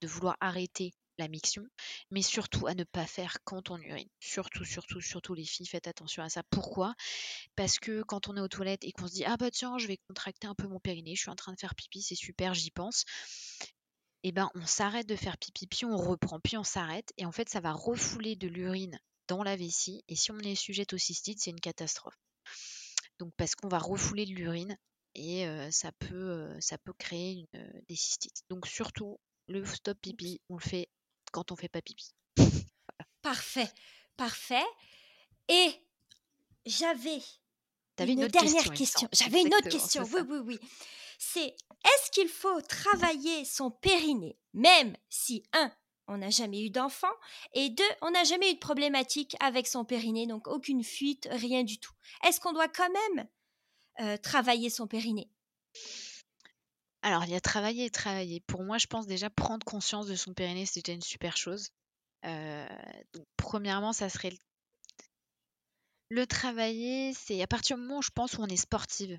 de 0.00 0.06
vouloir 0.08 0.36
arrêter 0.40 0.92
la 1.18 1.28
miction, 1.28 1.64
mais 2.10 2.22
surtout 2.22 2.66
à 2.66 2.74
ne 2.74 2.84
pas 2.84 3.06
faire 3.06 3.38
quand 3.44 3.70
on 3.70 3.78
urine. 3.78 4.08
Surtout, 4.20 4.64
surtout, 4.64 5.00
surtout 5.00 5.34
les 5.34 5.44
filles, 5.44 5.66
faites 5.66 5.86
attention 5.88 6.22
à 6.22 6.28
ça. 6.28 6.42
Pourquoi? 6.50 6.94
Parce 7.56 7.78
que 7.78 8.02
quand 8.02 8.28
on 8.28 8.36
est 8.36 8.40
aux 8.40 8.48
toilettes 8.48 8.84
et 8.84 8.92
qu'on 8.92 9.06
se 9.06 9.14
dit 9.14 9.24
ah 9.24 9.36
bah 9.36 9.50
tiens, 9.50 9.78
je 9.78 9.86
vais 9.86 9.98
contracter 10.08 10.46
un 10.46 10.54
peu 10.54 10.68
mon 10.68 10.80
périnée, 10.80 11.14
je 11.14 11.22
suis 11.22 11.30
en 11.30 11.36
train 11.36 11.52
de 11.52 11.58
faire 11.58 11.74
pipi, 11.74 12.02
c'est 12.02 12.14
super, 12.14 12.54
j'y 12.54 12.70
pense. 12.70 13.04
Et 14.22 14.30
eh 14.30 14.32
ben 14.32 14.50
on 14.54 14.66
s'arrête 14.66 15.08
de 15.08 15.14
faire 15.14 15.38
pipi, 15.38 15.66
puis 15.66 15.84
on 15.84 15.96
reprend, 15.96 16.40
puis 16.40 16.56
on 16.56 16.64
s'arrête, 16.64 17.12
et 17.16 17.26
en 17.26 17.32
fait 17.32 17.48
ça 17.48 17.60
va 17.60 17.72
refouler 17.72 18.34
de 18.34 18.48
l'urine 18.48 18.98
dans 19.28 19.42
la 19.44 19.56
vessie, 19.56 20.02
et 20.08 20.16
si 20.16 20.32
on 20.32 20.38
est 20.38 20.56
sujette 20.56 20.92
au 20.94 20.98
cystite, 20.98 21.40
c'est 21.40 21.50
une 21.50 21.60
catastrophe. 21.60 22.18
Donc 23.18 23.32
parce 23.36 23.54
qu'on 23.54 23.68
va 23.68 23.78
refouler 23.78 24.26
de 24.26 24.32
l'urine 24.32 24.76
et 25.14 25.46
ça 25.70 25.92
peut 25.92 26.54
ça 26.60 26.76
peut 26.78 26.92
créer 26.98 27.46
des 27.88 27.96
cystites. 27.96 28.42
Donc 28.50 28.66
surtout 28.66 29.18
le 29.48 29.64
stop 29.64 29.98
pipi, 30.00 30.40
on 30.48 30.56
le 30.56 30.62
fait 30.62 30.88
quand 31.36 31.52
on 31.52 31.56
fait 31.56 31.68
pas 31.68 31.82
pipi. 31.82 32.14
Parfait, 33.20 33.68
parfait. 34.16 34.64
Et 35.48 35.68
j'avais 36.64 37.20
une, 37.98 38.26
dernière 38.28 38.72
question. 38.72 39.06
J'avais 39.12 39.42
une 39.42 39.54
autre 39.54 39.68
question. 39.68 40.04
Oui, 40.04 40.20
oui, 40.28 40.38
oui. 40.38 40.58
C'est 41.18 41.44
est-ce 41.48 42.10
qu'il 42.12 42.28
faut 42.28 42.60
travailler 42.62 43.44
son 43.44 43.70
périnée, 43.70 44.38
même 44.54 44.96
si 45.10 45.42
un, 45.52 45.70
on 46.06 46.18
n'a 46.18 46.30
jamais 46.30 46.64
eu 46.64 46.70
d'enfant, 46.70 47.12
et 47.52 47.68
deux, 47.68 47.84
on 48.00 48.12
n'a 48.12 48.24
jamais 48.24 48.52
eu 48.52 48.54
de 48.54 48.60
problématique 48.60 49.36
avec 49.40 49.66
son 49.66 49.84
périnée, 49.84 50.26
donc 50.26 50.46
aucune 50.46 50.84
fuite, 50.84 51.28
rien 51.30 51.64
du 51.64 51.78
tout. 51.78 51.92
Est-ce 52.24 52.40
qu'on 52.40 52.52
doit 52.52 52.68
quand 52.68 52.90
même 52.90 53.28
euh, 54.00 54.16
travailler 54.16 54.70
son 54.70 54.86
périnée? 54.86 55.30
Alors, 57.06 57.22
il 57.24 57.30
y 57.30 57.36
a 57.36 57.40
travailler 57.40 57.84
et 57.84 57.90
travailler. 57.90 58.40
Pour 58.48 58.64
moi, 58.64 58.78
je 58.78 58.88
pense 58.88 59.06
déjà 59.06 59.30
prendre 59.30 59.64
conscience 59.64 60.08
de 60.08 60.16
son 60.16 60.34
périnée, 60.34 60.64
déjà 60.74 60.92
une 60.92 61.00
super 61.00 61.36
chose. 61.36 61.68
Euh, 62.24 62.66
premièrement, 63.36 63.92
ça 63.92 64.08
serait 64.08 64.32
le, 66.10 66.26
travailler, 66.26 67.14
c'est 67.14 67.40
à 67.40 67.46
partir 67.46 67.76
du 67.76 67.82
moment 67.82 67.98
où 67.98 68.02
je 68.02 68.10
pense 68.12 68.34
où 68.34 68.42
on 68.42 68.48
est 68.48 68.56
sportive 68.56 69.16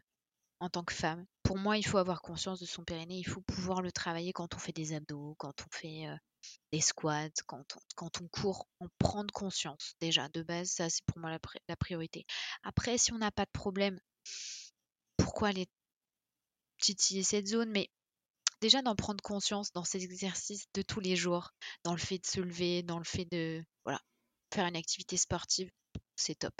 en 0.60 0.67
tant 0.67 0.84
que 0.84 0.93
femme. 0.93 1.26
Pour 1.43 1.58
moi, 1.58 1.78
il 1.78 1.86
faut 1.86 1.97
avoir 1.97 2.21
conscience 2.21 2.60
de 2.60 2.65
son 2.65 2.84
périnée, 2.84 3.19
il 3.19 3.28
faut 3.28 3.39
pouvoir 3.39 3.82
le 3.82 3.93
travailler 3.93 4.34
quand 4.34 4.54
on 4.54 4.60
fait 4.60 4.73
des 4.73 4.91
abdos, 4.91 5.36
quand 5.38 5.54
on 5.62 5.69
fait 5.71 6.08
euh, 6.08 6.17
des 6.73 6.82
squats, 6.82 7.30
quand 7.45 7.63
on, 7.73 7.80
quand 7.95 8.19
on 8.21 8.28
court, 8.28 8.67
en 8.82 8.88
prendre 9.00 9.34
conscience 9.34 9.95
déjà. 10.02 10.28
De 10.28 10.43
base, 10.43 10.71
ça 10.71 10.89
c'est 10.89 11.06
pour 11.06 11.19
moi 11.19 11.30
la, 11.30 11.39
la 11.69 11.78
priorité. 11.78 12.26
Après, 12.63 12.97
si 12.97 13.13
on 13.13 13.17
n'a 13.17 13.32
pas 13.32 13.45
de 13.45 13.52
problème, 13.52 13.97
pourquoi 15.15 15.47
aller 15.47 15.67
titiller 16.95 17.23
cette 17.23 17.47
zone, 17.47 17.69
mais 17.69 17.89
déjà 18.62 18.82
d'en 18.82 18.95
prendre 18.95 19.21
conscience 19.21 19.71
dans 19.73 19.84
ces 19.84 20.04
exercices 20.04 20.65
de 20.73 20.82
tous 20.82 21.00
les 21.00 21.15
jours, 21.15 21.52
dans 21.84 21.93
le 21.93 22.00
fait 22.00 22.19
de 22.19 22.26
se 22.26 22.39
lever, 22.39 22.84
dans 22.84 22.97
le 22.97 23.04
fait 23.04 23.26
de 23.26 23.63
voilà, 23.84 24.00
faire 24.54 24.65
une 24.65 24.76
activité 24.76 25.17
sportive, 25.17 25.69
c'est 26.15 26.36
top. 26.36 26.54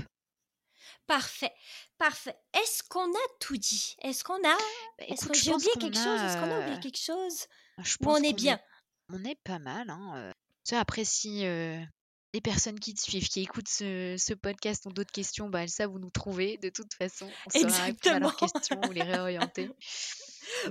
Parfait, 1.06 1.54
parfait. 1.98 2.36
Est-ce 2.54 2.84
qu'on 2.84 3.10
a 3.10 3.28
tout 3.40 3.58
dit? 3.58 3.96
Est-ce 4.02 4.24
qu'on 4.24 4.36
a 4.36 4.58
bah, 4.98 5.06
Est-ce 5.08 5.26
que 5.26 5.34
j'ai 5.34 5.54
oublié 5.54 5.72
quelque 5.80 5.98
chose 5.98 6.22
Est-ce 6.22 6.38
qu'on 6.38 6.52
a 6.52 6.60
oublié 6.60 6.80
quelque 6.80 7.00
chose? 7.00 7.48
je 7.80 7.98
on 8.06 8.18
est 8.18 8.34
bien? 8.34 8.60
On 9.10 9.24
est 9.24 9.40
pas 9.44 9.60
mal. 9.60 9.90
Hein. 9.90 10.34
après, 10.72 11.06
si 11.06 11.46
les 12.34 12.42
personnes 12.42 12.80
qui 12.80 12.94
te 12.94 13.02
suivent, 13.02 13.28
qui 13.28 13.42
écoutent 13.42 13.70
ce, 13.70 14.34
podcast 14.34 14.86
ont 14.86 14.92
d'autres 14.92 15.12
questions, 15.12 15.50
bah, 15.50 15.63
elles 15.63 15.70
savent 15.70 15.94
où 15.94 16.00
nous 16.00 16.10
trouver. 16.10 16.58
De 16.58 16.70
toute 16.70 16.94
façon, 16.94 17.30
on 17.46 17.60
saura 17.60 17.84
répondre 17.86 18.16
à 18.16 18.20
leurs 18.20 18.36
questions 18.36 18.82
ou 18.88 18.92
les 18.92 19.02
réorienter. 19.04 19.72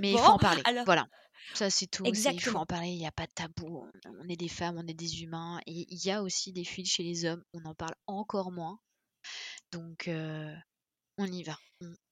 Mais 0.00 0.12
il 0.12 0.18
faut 0.18 0.24
en 0.24 0.38
parler. 0.38 0.62
Voilà. 0.84 1.06
Ça, 1.54 1.70
c'est 1.70 1.86
tout. 1.86 2.04
Il 2.04 2.40
faut 2.40 2.58
en 2.58 2.66
parler. 2.66 2.88
Il 2.88 2.98
n'y 2.98 3.06
a 3.06 3.12
pas 3.12 3.26
de 3.26 3.32
tabou. 3.32 3.86
On 4.20 4.28
est 4.28 4.36
des 4.36 4.48
femmes, 4.48 4.76
on 4.78 4.86
est 4.86 4.94
des 4.94 5.22
humains. 5.22 5.60
Et 5.66 5.86
il 5.88 6.04
y 6.04 6.10
a 6.10 6.22
aussi 6.22 6.52
des 6.52 6.64
fuites 6.64 6.88
chez 6.88 7.02
les 7.02 7.24
hommes. 7.24 7.42
On 7.54 7.64
en 7.64 7.74
parle 7.74 7.94
encore 8.06 8.52
moins. 8.52 8.78
Donc, 9.72 10.10
on 11.18 11.26
y 11.26 11.42
va. 11.42 11.56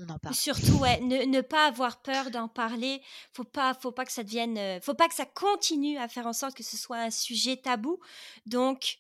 On, 0.01 0.09
en 0.09 0.19
parle. 0.19 0.35
Surtout, 0.35 0.79
ouais, 0.79 1.01
ne, 1.01 1.41
pas 1.41 1.67
avoir 1.67 2.03
peur 2.03 2.31
d'en 2.31 2.49
parler. 2.49 3.03
Faut 3.33 3.45
pas, 3.45 3.75
faut 3.75 3.93
pas 3.93 4.05
que 4.05 4.13
ça 4.13 4.23
devienne, 4.23 4.81
faut 4.83 4.95
pas 4.95 5.09
que 5.09 5.15
ça 5.15 5.27
continue 5.27 5.99
à 5.99 6.09
faire 6.09 6.27
en 6.27 6.33
sorte 6.33 6.57
que 6.57 6.63
ce 6.63 6.77
soit 6.77 6.99
un 6.99 7.11
sujet 7.11 7.57
tabou. 7.57 7.99
Donc, 8.47 8.99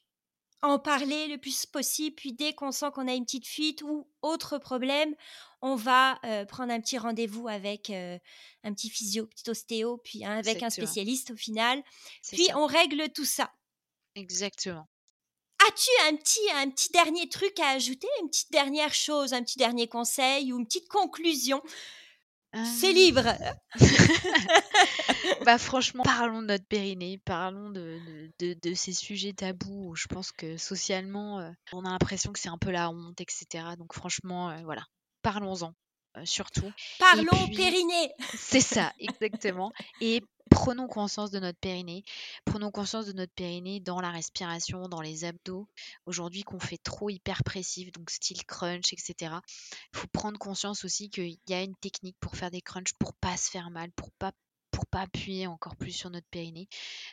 en 0.64 0.78
parler 0.78 1.28
le 1.28 1.38
plus 1.38 1.66
possible. 1.66 2.16
Puis 2.16 2.32
dès 2.32 2.54
qu'on 2.54 2.72
sent 2.72 2.86
qu'on 2.94 3.06
a 3.06 3.12
une 3.12 3.24
petite 3.24 3.46
fuite 3.46 3.82
ou 3.82 4.08
autre 4.22 4.58
problème, 4.58 5.14
on 5.60 5.76
va 5.76 6.18
euh, 6.24 6.44
prendre 6.46 6.72
un 6.72 6.80
petit 6.80 6.98
rendez-vous 6.98 7.48
avec 7.48 7.90
euh, 7.90 8.18
un 8.64 8.72
petit 8.72 8.88
physio, 8.88 9.26
petit 9.26 9.48
ostéo, 9.50 9.98
puis 9.98 10.24
avec 10.24 10.62
un 10.62 10.70
spécialiste 10.70 11.30
au 11.30 11.36
final. 11.36 11.82
Puis 12.32 12.48
on 12.56 12.66
règle 12.66 13.10
tout 13.10 13.26
ça. 13.26 13.52
Exactement. 14.14 14.88
As-tu 15.68 15.90
un 16.08 16.16
petit, 16.16 16.50
un 16.54 16.70
petit 16.70 16.90
dernier 16.92 17.28
truc 17.28 17.58
à 17.60 17.70
ajouter, 17.70 18.08
une 18.22 18.28
petite 18.28 18.50
dernière 18.50 18.92
chose, 18.92 19.32
un 19.32 19.42
petit 19.42 19.58
dernier 19.58 19.86
conseil 19.86 20.52
ou 20.52 20.58
une 20.58 20.66
petite 20.66 20.88
conclusion 20.88 21.62
c'est 22.64 22.92
libre. 22.92 23.24
bah 25.44 25.58
franchement, 25.58 26.02
parlons 26.04 26.42
de 26.42 26.46
notre 26.46 26.66
périnée, 26.66 27.20
parlons 27.24 27.70
de, 27.70 27.98
de, 28.38 28.74
ces 28.74 28.92
sujets 28.92 29.32
tabous 29.32 29.90
où 29.90 29.96
je 29.96 30.06
pense 30.06 30.32
que 30.32 30.56
socialement, 30.56 31.40
euh, 31.40 31.50
on 31.72 31.84
a 31.84 31.90
l'impression 31.90 32.32
que 32.32 32.38
c'est 32.38 32.48
un 32.48 32.58
peu 32.58 32.70
la 32.70 32.90
honte, 32.90 33.20
etc. 33.20 33.64
Donc 33.78 33.94
franchement, 33.94 34.50
euh, 34.50 34.62
voilà, 34.64 34.84
parlons-en. 35.22 35.74
Euh, 36.16 36.24
surtout. 36.24 36.70
Parlons 36.98 37.48
périnée. 37.48 38.12
C'est 38.38 38.60
ça, 38.60 38.92
exactement. 38.98 39.72
Et 40.00 40.22
prenons 40.50 40.86
conscience 40.86 41.30
de 41.30 41.40
notre 41.40 41.58
périnée. 41.58 42.04
Prenons 42.44 42.70
conscience 42.70 43.06
de 43.06 43.12
notre 43.12 43.32
périnée 43.32 43.80
dans 43.80 44.00
la 44.00 44.10
respiration, 44.10 44.88
dans 44.88 45.00
les 45.00 45.24
abdos. 45.24 45.68
Aujourd'hui, 46.06 46.42
qu'on 46.42 46.60
fait 46.60 46.78
trop 46.78 47.10
hyperpressif, 47.10 47.90
donc 47.92 48.10
style 48.10 48.44
crunch, 48.44 48.92
etc. 48.92 49.34
Il 49.92 49.98
faut 49.98 50.06
prendre 50.08 50.38
conscience 50.38 50.84
aussi 50.84 51.10
qu'il 51.10 51.36
y 51.48 51.54
a 51.54 51.62
une 51.62 51.76
technique 51.76 52.16
pour 52.20 52.36
faire 52.36 52.50
des 52.50 52.62
crunchs 52.62 52.92
pour 52.98 53.14
pas 53.14 53.36
se 53.36 53.50
faire 53.50 53.70
mal, 53.70 53.90
pour 53.92 54.10
pas 54.12 54.32
pour 54.70 54.86
pas 54.86 55.02
appuyer 55.02 55.46
encore 55.46 55.76
plus 55.76 55.92
sur 55.92 56.10
notre 56.10 56.26
périnée. 56.28 56.68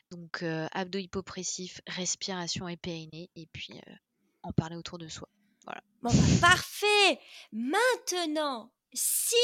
Donc 0.09 0.41
euh, 0.41 0.67
abdos 0.71 0.99
hypopressifs, 0.99 1.81
respiration 1.87 2.67
et 2.67 2.77
périnée, 2.77 3.29
et 3.35 3.47
puis 3.53 3.73
euh, 3.87 3.93
en 4.41 4.51
parler 4.51 4.75
autour 4.75 4.97
de 4.97 5.07
soi. 5.07 5.29
Voilà. 5.65 5.81
Bon, 6.01 6.09
bah, 6.09 6.47
parfait. 6.49 7.19
Maintenant, 7.51 8.71
si 8.93 9.35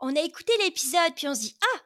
on 0.00 0.14
a 0.14 0.20
écouté 0.20 0.52
l'épisode 0.64 1.14
puis 1.14 1.28
on 1.28 1.34
se 1.34 1.40
dit 1.40 1.56
ah 1.62 1.80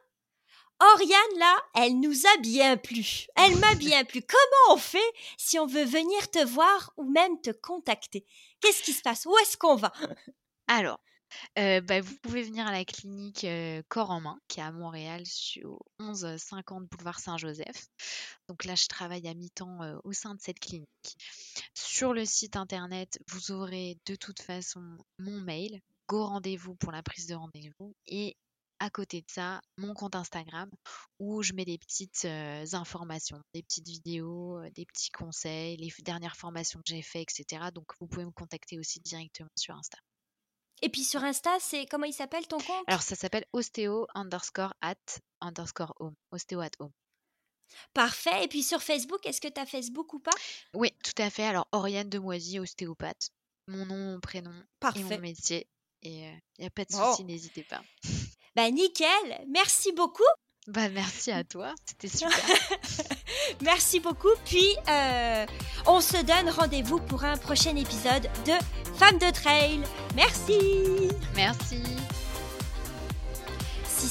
Oriane, 0.81 1.39
là, 1.39 1.55
elle 1.73 1.99
nous 2.01 2.25
a 2.27 2.37
bien 2.41 2.75
plu. 2.75 3.27
Elle 3.37 3.57
m'a 3.59 3.75
bien 3.75 4.03
plu. 4.03 4.21
Comment 4.21 4.75
on 4.75 4.77
fait 4.77 5.13
si 5.37 5.57
on 5.57 5.65
veut 5.65 5.85
venir 5.85 6.29
te 6.31 6.43
voir 6.45 6.91
ou 6.97 7.09
même 7.09 7.39
te 7.41 7.51
contacter? 7.51 8.25
Qu'est-ce 8.59 8.83
qui 8.83 8.91
se 8.91 9.01
passe? 9.01 9.25
Où 9.25 9.37
est-ce 9.37 9.55
qu'on 9.55 9.75
va 9.75 9.93
Alors, 10.67 10.99
euh, 11.57 11.79
bah, 11.81 12.01
vous 12.01 12.15
pouvez 12.21 12.43
venir 12.43 12.67
à 12.67 12.71
la 12.71 12.83
clinique 12.83 13.45
euh, 13.45 13.81
Corps 13.87 14.11
en 14.11 14.19
Main, 14.19 14.39
qui 14.47 14.59
est 14.59 14.63
à 14.63 14.71
Montréal, 14.71 15.23
au 15.63 15.79
1150 15.99 16.87
boulevard 16.89 17.19
Saint-Joseph. 17.19 17.87
Donc 18.49 18.65
là, 18.65 18.75
je 18.75 18.87
travaille 18.87 19.27
à 19.27 19.33
mi-temps 19.33 19.81
euh, 19.81 19.97
au 20.03 20.11
sein 20.11 20.35
de 20.35 20.41
cette 20.41 20.59
clinique. 20.59 21.17
Sur 21.73 22.13
le 22.13 22.25
site 22.25 22.57
internet, 22.57 23.17
vous 23.29 23.51
aurez 23.51 23.97
de 24.05 24.15
toute 24.15 24.41
façon 24.41 24.81
mon 25.19 25.39
mail, 25.41 25.81
go 26.07 26.25
rendez-vous 26.25 26.75
pour 26.75 26.91
la 26.91 27.03
prise 27.03 27.27
de 27.27 27.35
rendez-vous 27.35 27.95
et 28.07 28.35
à 28.79 28.89
côté 28.89 29.21
de 29.21 29.27
ça, 29.29 29.61
mon 29.77 29.93
compte 29.93 30.15
Instagram 30.15 30.69
où 31.19 31.41
je 31.41 31.53
mets 31.53 31.63
des 31.63 31.77
petites 31.77 32.25
informations, 32.73 33.39
des 33.53 33.63
petites 33.63 33.87
vidéos, 33.87 34.61
des 34.75 34.85
petits 34.85 35.11
conseils, 35.11 35.77
les 35.77 35.91
dernières 36.03 36.35
formations 36.35 36.79
que 36.79 36.93
j'ai 36.93 37.01
faites, 37.01 37.27
etc. 37.31 37.69
Donc 37.73 37.85
vous 37.99 38.07
pouvez 38.07 38.25
me 38.25 38.31
contacter 38.31 38.77
aussi 38.77 38.99
directement 38.99 39.49
sur 39.55 39.75
Insta. 39.75 39.97
Et 40.81 40.89
puis 40.89 41.03
sur 41.05 41.23
Insta, 41.23 41.57
c'est 41.61 41.85
comment 41.85 42.05
il 42.05 42.13
s'appelle 42.13 42.47
ton 42.47 42.57
compte? 42.59 42.83
Alors 42.87 43.01
ça 43.01 43.15
s'appelle 43.15 43.45
ostéo 43.53 44.07
underscore 44.13 44.73
at 44.81 44.95
underscore 45.39 45.93
home. 45.99 46.15
Ostéo 46.31 46.59
at 46.59 46.71
home. 46.79 46.91
Parfait. 47.93 48.43
Et 48.43 48.47
puis 48.49 48.61
sur 48.61 48.83
Facebook, 48.83 49.25
est-ce 49.25 49.39
que 49.39 49.47
tu 49.47 49.59
as 49.59 49.65
Facebook 49.65 50.13
ou 50.13 50.19
pas? 50.19 50.31
Oui, 50.73 50.91
tout 51.03 51.19
à 51.21 51.29
fait. 51.29 51.45
Alors 51.45 51.67
Oriane 51.71 52.09
Demoisy, 52.09 52.59
ostéopathe. 52.59 53.29
Mon 53.67 53.85
nom, 53.85 53.95
mon 53.97 54.19
prénom 54.19 54.53
Parfait. 54.79 54.99
et 54.99 55.03
mon 55.03 55.19
métier. 55.19 55.67
Et 56.05 56.29
il 56.57 56.59
n'y 56.59 56.65
a 56.65 56.69
pas 56.69 56.85
de 56.85 56.91
souci, 56.91 57.23
n'hésitez 57.23 57.63
pas. 57.63 57.81
Bah 58.55 58.69
nickel, 58.71 59.45
merci 59.49 59.91
beaucoup. 59.91 60.23
Bah 60.67 60.89
merci 60.89 61.31
à 61.31 61.43
toi, 61.43 61.73
c'était 61.85 62.07
super. 62.17 62.31
merci 63.61 63.99
beaucoup. 63.99 64.33
Puis 64.45 64.75
euh, 64.89 65.45
on 65.85 66.01
se 66.01 66.17
donne 66.23 66.49
rendez-vous 66.49 66.99
pour 66.99 67.23
un 67.23 67.37
prochain 67.37 67.75
épisode 67.75 68.23
de 68.45 68.53
Femmes 68.97 69.19
de 69.19 69.31
Trail. 69.31 69.81
Merci. 70.15 71.09
Merci. 71.35 71.83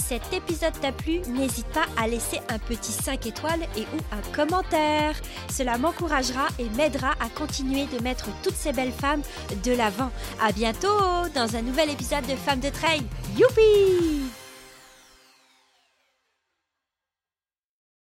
Si 0.05 0.15
cet 0.15 0.33
épisode 0.33 0.79
t'a 0.81 0.93
plu, 0.93 1.21
n'hésite 1.29 1.67
pas 1.69 1.87
à 1.97 2.07
laisser 2.07 2.41
un 2.51 2.59
petit 2.59 2.93
5 2.93 3.27
étoiles 3.27 3.63
et 3.77 3.83
ou 3.83 4.01
un 4.13 4.37
commentaire. 4.37 5.15
Cela 5.51 5.79
m'encouragera 5.79 6.49
et 6.59 6.69
m'aidera 6.77 7.13
à 7.21 7.29
continuer 7.35 7.87
de 7.87 8.03
mettre 8.03 8.27
toutes 8.43 8.57
ces 8.57 8.73
belles 8.73 8.93
femmes 8.93 9.23
de 9.65 9.73
l'avant. 9.73 10.11
À 10.43 10.53
bientôt 10.53 10.89
dans 11.35 11.57
un 11.57 11.63
nouvel 11.63 11.91
épisode 11.91 12.27
de 12.27 12.37
Femmes 12.37 12.61
de 12.61 12.71
Trail. 12.71 13.03
Youpi 13.37 14.44